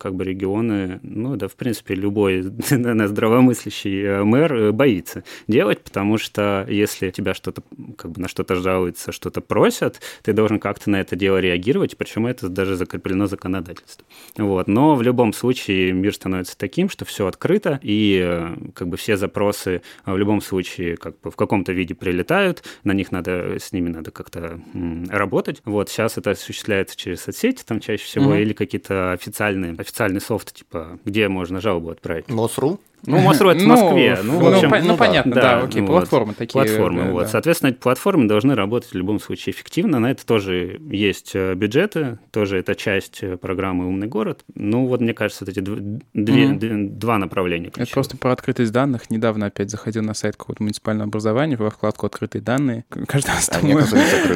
как 0.00 0.14
бы 0.14 0.24
регионы, 0.24 0.98
ну 1.02 1.36
да, 1.36 1.46
в 1.46 1.54
принципе, 1.54 1.94
любой 1.94 2.42
здравомыслящий 2.42 4.02
э, 4.02 4.24
мэр 4.24 4.54
э, 4.54 4.72
боится 4.72 5.22
делать, 5.46 5.80
потому 5.80 6.18
что 6.18 6.66
если 6.68 7.10
тебя 7.10 7.34
что-то, 7.34 7.62
как 7.96 8.10
бы 8.10 8.20
на 8.20 8.28
что-то 8.28 8.56
жалуется, 8.56 9.12
что-то 9.12 9.40
просят, 9.40 10.00
ты 10.22 10.32
должен 10.32 10.58
как-то 10.58 10.90
на 10.90 11.00
это 11.00 11.14
дело 11.14 11.38
реагировать, 11.38 11.96
причем 11.96 12.26
это 12.26 12.48
даже 12.48 12.74
закреплено 12.74 13.26
законодательством. 13.26 14.06
Вот. 14.36 14.66
Но 14.66 14.96
в 14.96 15.02
любом 15.02 15.32
случае 15.32 15.92
мир 15.92 16.14
становится 16.14 16.58
таким, 16.58 16.88
что 16.88 17.04
все 17.04 17.26
открыто, 17.26 17.78
и 17.82 18.20
э, 18.24 18.56
как 18.74 18.88
бы 18.88 18.96
все 18.96 19.16
запросы 19.16 19.82
в 20.04 20.16
любом 20.16 20.40
случае 20.40 20.96
как 20.96 21.20
бы 21.20 21.30
в 21.30 21.36
каком-то 21.36 21.72
виде 21.72 21.94
прилетают, 21.94 22.64
на 22.82 22.92
них 22.92 23.12
надо, 23.12 23.58
с 23.60 23.72
ними 23.72 23.88
надо 23.88 24.10
как-то 24.10 24.60
работать. 25.08 25.62
Вот 25.64 25.88
сейчас 25.88 26.18
это 26.18 26.32
осуществляется 26.32 26.96
через 27.04 27.22
соцсети 27.22 27.62
там 27.64 27.80
чаще 27.80 28.04
всего, 28.04 28.30
угу. 28.30 28.34
или 28.34 28.54
какие-то 28.54 29.12
официальные, 29.12 29.74
официальный 29.78 30.20
софт, 30.20 30.54
типа, 30.54 30.98
где 31.04 31.28
можно 31.28 31.60
жалобу 31.60 31.90
отправить. 31.90 32.28
МОСРУ? 32.28 32.80
Ну, 33.06 33.20
Мосру 33.20 33.50
это 33.50 33.60
в 33.60 33.66
ну, 33.66 33.68
Москве. 33.68 34.18
Ну, 34.22 34.40
ну, 34.40 34.54
общем, 34.54 34.70
ну, 34.70 34.88
ну 34.88 34.96
понятно, 34.96 35.34
да, 35.34 35.40
да 35.40 35.60
окей, 35.62 35.82
вот, 35.82 35.88
платформы 35.88 36.34
такие. 36.34 36.52
Платформы, 36.52 37.04
да, 37.04 37.10
вот. 37.10 37.22
Да. 37.22 37.28
Соответственно, 37.28 37.70
эти 37.70 37.78
платформы 37.78 38.28
должны 38.28 38.54
работать 38.54 38.90
в 38.90 38.94
любом 38.94 39.20
случае 39.20 39.54
эффективно. 39.54 39.98
На 39.98 40.10
это 40.10 40.24
тоже 40.24 40.80
есть 40.90 41.32
э, 41.34 41.54
бюджеты, 41.54 42.18
тоже 42.30 42.58
это 42.58 42.74
часть 42.74 43.22
э, 43.22 43.36
программы 43.36 43.86
«Умный 43.86 44.06
город». 44.06 44.44
Ну, 44.54 44.86
вот 44.86 45.00
мне 45.00 45.14
кажется, 45.14 45.44
эти 45.46 45.60
две, 45.60 46.00
mm-hmm. 46.14 46.88
два 46.90 47.18
направления. 47.18 47.70
Ключевых. 47.70 47.88
Это 47.88 47.94
просто 47.94 48.16
про 48.16 48.32
открытость 48.32 48.72
данных. 48.72 49.10
Недавно 49.10 49.46
опять 49.46 49.70
заходил 49.70 50.02
на 50.02 50.14
сайт 50.14 50.36
какого-то 50.36 50.62
муниципального 50.62 51.08
образования 51.08 51.56
во 51.56 51.70
вкладку 51.70 52.06
«Открытые 52.06 52.42
данные». 52.42 52.84
Каждый 53.06 53.30
раз 53.30 53.48
там... 53.48 53.60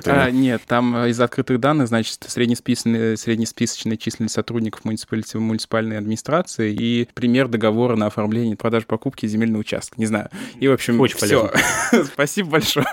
А, 0.06 0.30
нет, 0.30 0.62
там 0.66 1.06
из 1.06 1.20
открытых 1.20 1.60
данных, 1.60 1.88
значит, 1.88 2.24
среднесписочная, 2.26 3.16
среднесписочная 3.16 3.96
численность 3.96 4.34
сотрудников 4.34 4.84
муниципальной 4.84 5.98
администрации 5.98 6.74
и 6.74 7.08
пример 7.14 7.48
договора 7.48 7.96
на 7.96 8.06
оформление 8.06 8.56
продажи 8.58 8.86
покупки 8.86 9.26
земельного 9.26 9.60
участка. 9.60 9.94
Не 9.98 10.06
знаю. 10.06 10.28
И, 10.58 10.68
в 10.68 10.72
общем, 10.72 11.00
Очень 11.00 11.16
все. 11.16 11.50
Спасибо 12.12 12.50
большое. 12.50 12.86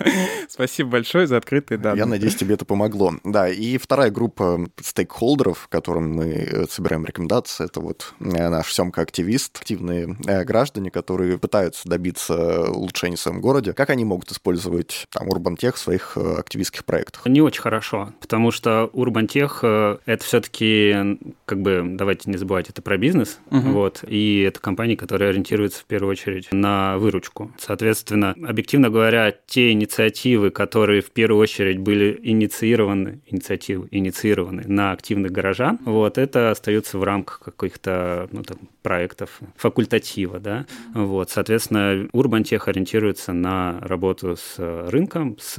Спасибо 0.48 0.90
большое 0.92 1.28
за 1.28 1.38
открытые 1.38 1.78
данные. 1.78 2.00
Я 2.00 2.06
надеюсь, 2.06 2.36
тебе 2.36 2.56
это 2.56 2.66
помогло. 2.66 3.14
Да, 3.24 3.50
и 3.50 3.78
вторая 3.78 4.12
группа 4.12 4.68
стейкхолдеров, 4.82 5.68
которым 5.70 6.14
мы 6.14 6.26
э, 6.26 6.66
собираем 6.70 7.06
рекомендации, 7.06 7.66
это 7.66 7.80
вот 7.80 8.14
э, 8.20 8.50
наш 8.50 8.74
Семка-активист, 8.74 9.58
активные 9.58 10.16
э, 10.26 10.44
граждане, 10.44 10.92
которые 10.92 11.38
пытаются 11.38 11.88
добиться 11.90 12.72
улучшения 12.72 13.16
в 13.16 13.20
своем 13.20 13.42
городе. 13.42 13.74
Как 13.74 13.90
они 13.90 14.06
могут 14.06 14.32
использовать 14.32 15.08
там 15.12 15.28
Урбантех 15.30 15.76
в 15.76 15.80
своих 15.80 16.18
активистских 16.18 16.86
проектах? 16.86 17.26
Не 17.26 17.42
очень 17.42 17.62
хорошо, 17.62 18.14
потому 18.22 18.52
что 18.52 18.90
Урбантех— 18.94 19.64
это 19.64 20.24
все-таки, 20.24 21.18
как 21.46 21.62
бы, 21.62 21.84
давайте 21.86 22.30
не 22.30 22.38
забывать, 22.38 22.70
это 22.70 22.82
про 22.82 22.98
бизнес, 22.98 23.40
угу. 23.50 23.70
вот, 23.72 24.04
и 24.08 24.42
это 24.42 24.60
компании, 24.60 24.96
которые 24.96 25.30
ориентируются 25.30 25.55
в 25.58 25.86
первую 25.86 26.12
очередь 26.12 26.52
на 26.52 26.98
выручку. 26.98 27.52
Соответственно, 27.58 28.36
объективно 28.44 28.90
говоря, 28.90 29.34
те 29.46 29.72
инициативы, 29.72 30.52
которые 30.52 31.02
в 31.02 31.12
первую 31.12 31.42
очередь 31.42 31.80
были 31.80 32.20
инициированы, 32.24 33.22
инициативы 33.26 33.88
инициированы 33.92 34.64
на 34.68 34.92
активных 34.92 35.32
горожан, 35.32 35.80
вот, 35.86 36.18
это 36.18 36.52
остается 36.52 36.98
в 36.98 37.04
рамках 37.04 37.42
каких-то 37.56 38.28
ну, 38.32 38.44
там, 38.44 38.58
проектов 38.86 39.40
факультатива, 39.56 40.40
да, 40.40 40.68
вот, 40.94 41.32
соответственно, 41.32 42.08
Урбантех 42.14 42.68
ориентируется 42.68 43.34
на 43.34 43.80
работу 43.82 44.36
с 44.36 44.58
рынком, 44.60 45.38
с 45.40 45.58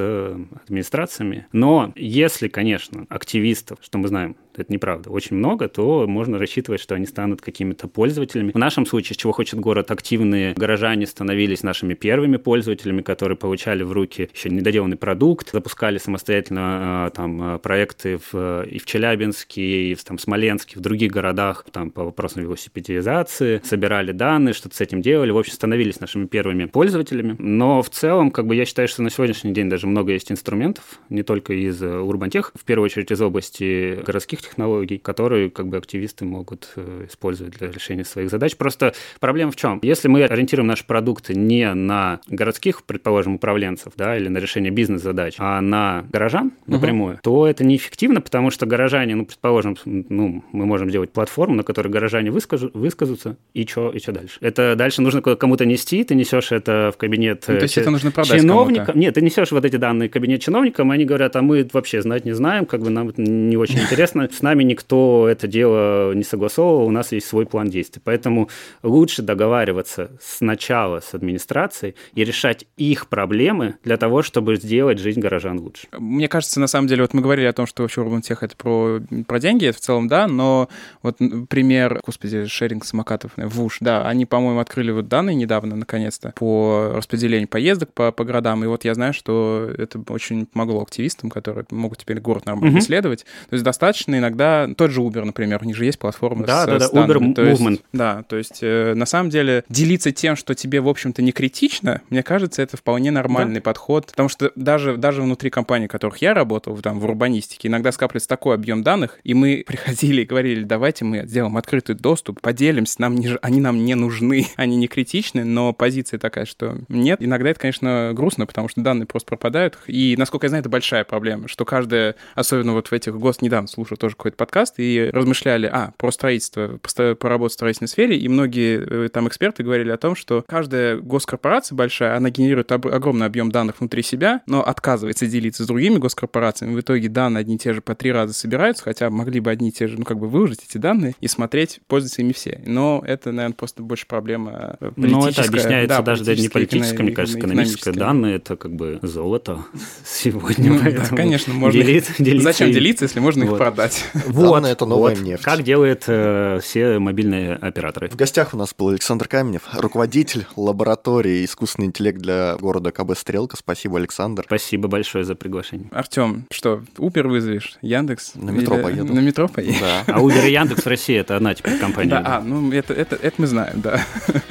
администрациями, 0.64 1.48
но 1.50 1.92
если, 1.96 2.46
конечно, 2.46 3.04
активистов, 3.08 3.80
что 3.82 3.98
мы 3.98 4.06
знаем, 4.06 4.36
это 4.54 4.72
неправда, 4.72 5.10
очень 5.10 5.36
много, 5.36 5.68
то 5.68 6.06
можно 6.06 6.38
рассчитывать, 6.38 6.80
что 6.80 6.94
они 6.94 7.04
станут 7.04 7.42
какими-то 7.42 7.88
пользователями. 7.88 8.52
В 8.52 8.58
нашем 8.58 8.86
случае, 8.86 9.16
чего 9.16 9.32
хочет 9.32 9.58
город, 9.58 9.90
активные 9.90 10.54
горожане 10.54 11.06
становились 11.06 11.64
нашими 11.64 11.94
первыми 11.94 12.36
пользователями, 12.36 13.02
которые 13.02 13.36
получали 13.36 13.82
в 13.82 13.92
руки 13.92 14.30
еще 14.32 14.48
недоделанный 14.50 14.96
продукт, 14.96 15.50
запускали 15.52 15.98
самостоятельно 15.98 16.60
а, 16.62 17.10
там 17.10 17.58
проекты 17.58 18.18
в, 18.30 18.64
и 18.64 18.78
в 18.78 18.86
Челябинске, 18.86 19.90
и 19.90 19.94
в 19.94 20.04
там, 20.04 20.16
Смоленске, 20.16 20.78
в 20.78 20.80
других 20.80 21.10
городах 21.10 21.66
там, 21.72 21.90
по 21.90 22.04
вопросам 22.04 22.42
велосипедизации, 22.42 23.15
собирали 23.26 24.12
данные, 24.12 24.52
что-то 24.54 24.76
с 24.76 24.80
этим 24.80 25.02
делали, 25.02 25.30
в 25.30 25.38
общем, 25.38 25.52
становились 25.52 26.00
нашими 26.00 26.26
первыми 26.26 26.66
пользователями. 26.66 27.36
Но 27.38 27.82
в 27.82 27.90
целом, 27.90 28.30
как 28.30 28.46
бы 28.46 28.54
я 28.54 28.64
считаю, 28.64 28.88
что 28.88 29.02
на 29.02 29.10
сегодняшний 29.10 29.52
день 29.52 29.68
даже 29.68 29.86
много 29.86 30.12
есть 30.12 30.30
инструментов, 30.30 31.00
не 31.08 31.22
только 31.22 31.52
из 31.54 31.82
Урбантех, 31.82 32.52
в 32.54 32.64
первую 32.64 32.86
очередь 32.86 33.10
из 33.10 33.20
области 33.20 34.02
городских 34.04 34.42
технологий, 34.42 34.98
которые 34.98 35.50
как 35.50 35.68
бы 35.68 35.76
активисты 35.76 36.24
могут 36.24 36.72
э, 36.76 37.06
использовать 37.08 37.58
для 37.58 37.70
решения 37.70 38.04
своих 38.04 38.30
задач. 38.30 38.56
Просто 38.56 38.94
проблема 39.20 39.52
в 39.52 39.56
чем? 39.56 39.78
Если 39.82 40.08
мы 40.08 40.24
ориентируем 40.24 40.66
наши 40.66 40.86
продукты 40.86 41.34
не 41.34 41.72
на 41.74 42.20
городских, 42.28 42.82
предположим, 42.84 43.34
управленцев, 43.36 43.92
да, 43.96 44.16
или 44.16 44.28
на 44.28 44.38
решение 44.38 44.70
бизнес-задач, 44.70 45.36
а 45.38 45.60
на 45.60 46.04
горожан 46.10 46.52
напрямую, 46.66 47.14
угу. 47.14 47.20
то 47.22 47.46
это 47.46 47.64
неэффективно, 47.64 48.20
потому 48.20 48.50
что 48.50 48.66
горожане, 48.66 49.14
ну, 49.14 49.26
предположим, 49.26 49.76
ну, 49.84 50.44
мы 50.52 50.66
можем 50.66 50.90
сделать 50.90 51.10
платформу, 51.10 51.54
на 51.54 51.62
которой 51.62 51.88
горожане 51.88 52.30
выскажут, 52.30 52.74
высказутся, 53.06 53.36
и 53.54 53.66
что 53.66 53.90
и 53.90 53.98
что 53.98 54.12
дальше? 54.12 54.38
Это 54.40 54.74
дальше 54.76 55.02
нужно 55.02 55.22
кому-то 55.22 55.64
нести, 55.64 56.04
ты 56.04 56.14
несешь 56.14 56.52
это 56.52 56.92
в 56.92 56.98
кабинет 56.98 57.44
ну, 57.48 57.56
то 57.56 57.62
есть 57.62 57.78
это 57.78 57.90
нужно 57.90 58.10
продать 58.10 58.40
чиновника. 58.40 58.92
Нет, 58.94 59.14
ты 59.14 59.22
несешь 59.22 59.52
вот 59.52 59.64
эти 59.64 59.76
данные 59.76 60.08
в 60.08 60.12
кабинет 60.12 60.42
чиновникам, 60.42 60.90
они 60.90 61.04
говорят, 61.04 61.36
а 61.36 61.42
мы 61.42 61.68
вообще 61.72 62.02
знать 62.02 62.24
не 62.24 62.32
знаем, 62.32 62.66
как 62.66 62.82
бы 62.82 62.90
нам 62.90 63.08
это 63.08 63.22
не 63.22 63.56
очень 63.56 63.78
интересно. 63.80 64.28
С 64.32 64.42
нами 64.42 64.62
никто 64.62 65.28
это 65.28 65.46
дело 65.46 66.12
не 66.12 66.24
согласовывал, 66.24 66.86
у 66.86 66.90
нас 66.90 67.12
есть 67.12 67.26
свой 67.26 67.46
план 67.46 67.68
действий. 67.68 68.02
Поэтому 68.04 68.48
лучше 68.82 69.22
договариваться 69.22 70.10
сначала 70.20 71.00
с 71.00 71.14
администрацией 71.14 71.94
и 72.14 72.24
решать 72.24 72.66
их 72.76 73.08
проблемы 73.08 73.76
для 73.84 73.96
того, 73.96 74.22
чтобы 74.22 74.56
сделать 74.56 74.98
жизнь 74.98 75.20
горожан 75.20 75.60
лучше. 75.60 75.88
Мне 75.92 76.28
кажется, 76.28 76.60
на 76.60 76.66
самом 76.66 76.88
деле, 76.88 77.02
вот 77.02 77.14
мы 77.14 77.22
говорили 77.22 77.46
о 77.46 77.52
том, 77.52 77.66
что 77.66 77.82
вообще 77.82 78.00
Urban 78.00 78.20
Tech 78.20 78.38
это 78.40 78.56
про, 78.56 79.00
про 79.26 79.38
деньги, 79.38 79.66
это 79.66 79.78
в 79.78 79.80
целом, 79.80 80.08
да, 80.08 80.26
но 80.26 80.68
вот 81.02 81.18
пример, 81.48 82.00
господи, 82.04 82.46
шеринг 82.46 82.84
самокатов, 82.96 83.32
ВУШ, 83.36 83.78
да, 83.80 84.08
они, 84.08 84.24
по-моему, 84.24 84.60
открыли 84.60 84.90
вот 84.90 85.08
данные 85.08 85.34
недавно, 85.36 85.76
наконец-то, 85.76 86.32
по 86.34 86.92
распределению 86.94 87.48
поездок 87.48 87.92
по, 87.92 88.10
по 88.10 88.24
городам, 88.24 88.64
и 88.64 88.66
вот 88.66 88.84
я 88.84 88.94
знаю, 88.94 89.12
что 89.12 89.70
это 89.76 90.00
очень 90.08 90.46
помогло 90.46 90.82
активистам, 90.82 91.30
которые 91.30 91.66
могут 91.70 91.98
теперь 91.98 92.20
город 92.20 92.46
нормально 92.46 92.76
mm-hmm. 92.76 92.80
исследовать. 92.80 93.24
То 93.50 93.54
есть 93.54 93.64
достаточно 93.64 94.16
иногда 94.16 94.68
тот 94.76 94.90
же 94.90 95.02
Uber, 95.02 95.24
например, 95.24 95.60
у 95.62 95.66
них 95.66 95.76
же 95.76 95.84
есть 95.84 95.98
платформа 95.98 96.46
да, 96.46 96.64
с, 96.64 96.66
да, 96.66 96.78
да, 96.78 96.86
Uber 96.86 97.34
то 97.34 97.42
Movement. 97.42 97.70
Есть, 97.70 97.82
да, 97.92 98.24
то 98.28 98.36
есть 98.36 98.58
э, 98.62 98.94
на 98.94 99.06
самом 99.06 99.30
деле 99.30 99.64
делиться 99.68 100.12
тем, 100.12 100.36
что 100.36 100.54
тебе, 100.54 100.80
в 100.80 100.88
общем-то, 100.88 101.20
не 101.20 101.32
критично, 101.32 102.00
мне 102.08 102.22
кажется, 102.22 102.62
это 102.62 102.76
вполне 102.76 103.10
нормальный 103.10 103.56
да. 103.56 103.60
подход, 103.60 104.06
потому 104.06 104.28
что 104.28 104.52
даже, 104.56 104.96
даже 104.96 105.22
внутри 105.22 105.50
компаний, 105.50 105.86
в 105.86 105.90
которых 105.90 106.18
я 106.18 106.32
работал, 106.32 106.76
там, 106.78 106.98
в 106.98 107.04
урбанистике, 107.04 107.68
иногда 107.68 107.92
скапливается 107.92 108.28
такой 108.28 108.54
объем 108.54 108.82
данных, 108.82 109.18
и 109.24 109.34
мы 109.34 109.64
приходили 109.66 110.22
и 110.22 110.24
говорили, 110.24 110.64
давайте 110.64 111.04
мы 111.04 111.26
сделаем 111.26 111.56
открытый 111.56 111.94
доступ, 111.94 112.40
поделимся, 112.40 112.85
нам 112.98 113.14
не, 113.14 113.36
они 113.42 113.60
нам 113.60 113.84
не 113.84 113.94
нужны, 113.94 114.46
они 114.56 114.76
не 114.76 114.88
критичны, 114.88 115.44
но 115.44 115.72
позиция 115.72 116.18
такая, 116.18 116.44
что 116.44 116.78
нет. 116.88 117.18
Иногда 117.22 117.50
это, 117.50 117.60
конечно, 117.60 118.12
грустно, 118.14 118.46
потому 118.46 118.68
что 118.68 118.80
данные 118.80 119.06
просто 119.06 119.28
пропадают, 119.28 119.78
и, 119.86 120.14
насколько 120.18 120.46
я 120.46 120.48
знаю, 120.48 120.60
это 120.60 120.68
большая 120.68 121.04
проблема, 121.04 121.48
что 121.48 121.64
каждая, 121.64 122.16
особенно 122.34 122.72
вот 122.72 122.88
в 122.88 122.92
этих 122.92 123.16
гос, 123.16 123.40
недавно 123.40 123.68
слушал 123.68 123.96
тоже 123.96 124.16
какой-то 124.16 124.36
подкаст 124.36 124.74
и 124.78 125.10
размышляли, 125.12 125.66
а, 125.66 125.92
про 125.96 126.10
строительство, 126.10 126.78
по 127.18 127.28
работе 127.28 127.52
в 127.52 127.54
строительной 127.54 127.88
сфере, 127.88 128.16
и 128.16 128.28
многие 128.28 129.06
э, 129.06 129.08
там 129.08 129.28
эксперты 129.28 129.62
говорили 129.62 129.90
о 129.90 129.96
том, 129.96 130.14
что 130.14 130.44
каждая 130.48 130.96
госкорпорация 130.96 131.76
большая, 131.76 132.16
она 132.16 132.30
генерирует 132.30 132.72
об, 132.72 132.86
огромный 132.86 133.26
объем 133.26 133.50
данных 133.50 133.80
внутри 133.80 134.02
себя, 134.02 134.42
но 134.46 134.62
отказывается 134.62 135.26
делиться 135.26 135.64
с 135.64 135.66
другими 135.66 135.98
госкорпорациями. 135.98 136.74
В 136.74 136.80
итоге 136.80 137.08
данные 137.08 137.40
одни 137.40 137.56
и 137.56 137.58
те 137.58 137.72
же 137.72 137.80
по 137.80 137.94
три 137.94 138.12
раза 138.12 138.32
собираются, 138.32 138.84
хотя 138.84 139.10
могли 139.10 139.40
бы 139.40 139.50
одни 139.50 139.68
и 139.68 139.72
те 139.72 139.86
же, 139.88 139.98
ну, 139.98 140.04
как 140.04 140.18
бы 140.18 140.28
выложить 140.28 140.64
эти 140.68 140.78
данные 140.78 141.14
и 141.20 141.28
смотреть, 141.28 141.80
пользуются 141.86 142.22
ими 142.22 142.32
все. 142.32 142.60
Но 142.66 143.02
это, 143.06 143.32
наверное, 143.32 143.54
просто 143.54 143.82
больше 143.82 144.06
проблема 144.06 144.76
политическая. 144.80 145.06
Э, 145.06 145.10
но 145.10 145.28
это 145.28 145.42
объясняется 145.42 145.96
да, 145.96 146.02
даже 146.02 146.36
не 146.36 146.48
политическая, 146.48 147.02
мне 147.02 147.12
кажется, 147.12 147.38
экономические 147.38 147.94
данные, 147.94 148.36
это 148.36 148.56
как 148.56 148.74
бы 148.74 148.98
золото 149.02 149.64
сегодня. 150.04 150.72
Ну, 150.72 150.80
да, 150.82 151.06
конечно, 151.06 151.54
можно. 151.54 151.82
Делить, 151.82 152.06
делиться 152.18 152.52
Зачем 152.52 152.72
делиться, 152.72 153.04
если 153.04 153.20
можно 153.20 153.44
вот. 153.44 153.52
их 153.52 153.58
продать? 153.58 154.04
Вот, 154.26 154.64
это 154.64 154.86
новая 154.86 155.14
вот. 155.14 155.24
нефть. 155.24 155.42
Как 155.42 155.62
делают 155.62 156.04
э, 156.06 156.60
все 156.62 156.98
мобильные 156.98 157.54
операторы. 157.54 158.08
В 158.08 158.16
гостях 158.16 158.54
у 158.54 158.56
нас 158.56 158.74
был 158.76 158.88
Александр 158.88 159.28
Каменев, 159.28 159.62
руководитель 159.72 160.46
лаборатории 160.56 161.44
искусственный 161.44 161.86
интеллект 161.86 162.18
для 162.18 162.56
города 162.56 162.92
КБ 162.92 163.16
«Стрелка». 163.16 163.56
Спасибо, 163.56 163.98
Александр. 163.98 164.44
Спасибо 164.46 164.88
большое 164.88 165.24
за 165.24 165.34
приглашение. 165.34 165.88
Артем, 165.92 166.46
что, 166.50 166.82
Uber 166.98 167.26
вызовешь? 167.28 167.78
Яндекс? 167.82 168.32
На 168.34 168.50
метро 168.50 168.76
Или... 168.76 168.82
поеду. 168.82 169.14
На 169.14 169.20
метро 169.20 169.48
поеду? 169.48 169.78
Да. 169.80 170.04
А 170.06 170.20
Uber 170.20 170.46
и 170.48 170.52
Яндекс 170.52 170.84
в 170.84 170.86
России— 170.86 171.16
это 171.16 171.36
одна 171.36 171.54
теперь 171.54 171.78
компания. 171.78 172.10
Да, 172.10 172.22
а, 172.24 172.40
ну 172.40 172.55
это, 172.72 172.92
это, 172.92 173.16
это 173.16 173.34
мы 173.38 173.46
знаем, 173.46 173.80
да. 173.80 174.04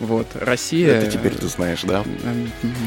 Вот, 0.00 0.26
Россия... 0.34 0.94
Это 0.94 1.12
теперь 1.12 1.32
ты 1.36 1.46
знаешь, 1.46 1.82
да? 1.82 2.02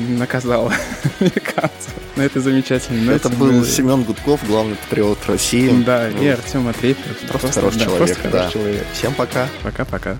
Наказала 0.09 0.73
американцев. 1.21 1.93
Ну, 2.17 2.23
это 2.23 2.41
замечательно. 2.41 3.11
Это 3.11 3.30
был 3.30 3.53
мы... 3.53 3.65
Семен 3.65 4.03
Гудков, 4.03 4.45
главный 4.45 4.76
патриот 4.76 5.19
России. 5.28 5.71
Да, 5.86 6.09
ну, 6.13 6.21
и 6.21 6.28
Артем 6.28 6.63
Матвеев. 6.63 6.97
Просто, 7.30 7.38
просто 7.38 7.61
хороший 7.61 7.80
да, 7.80 7.86
человек. 7.86 8.17
Просто 8.17 8.30
да. 8.32 8.49
человек. 8.49 8.86
Всем 8.93 9.13
пока. 9.13 9.47
Пока-пока. 9.63 10.17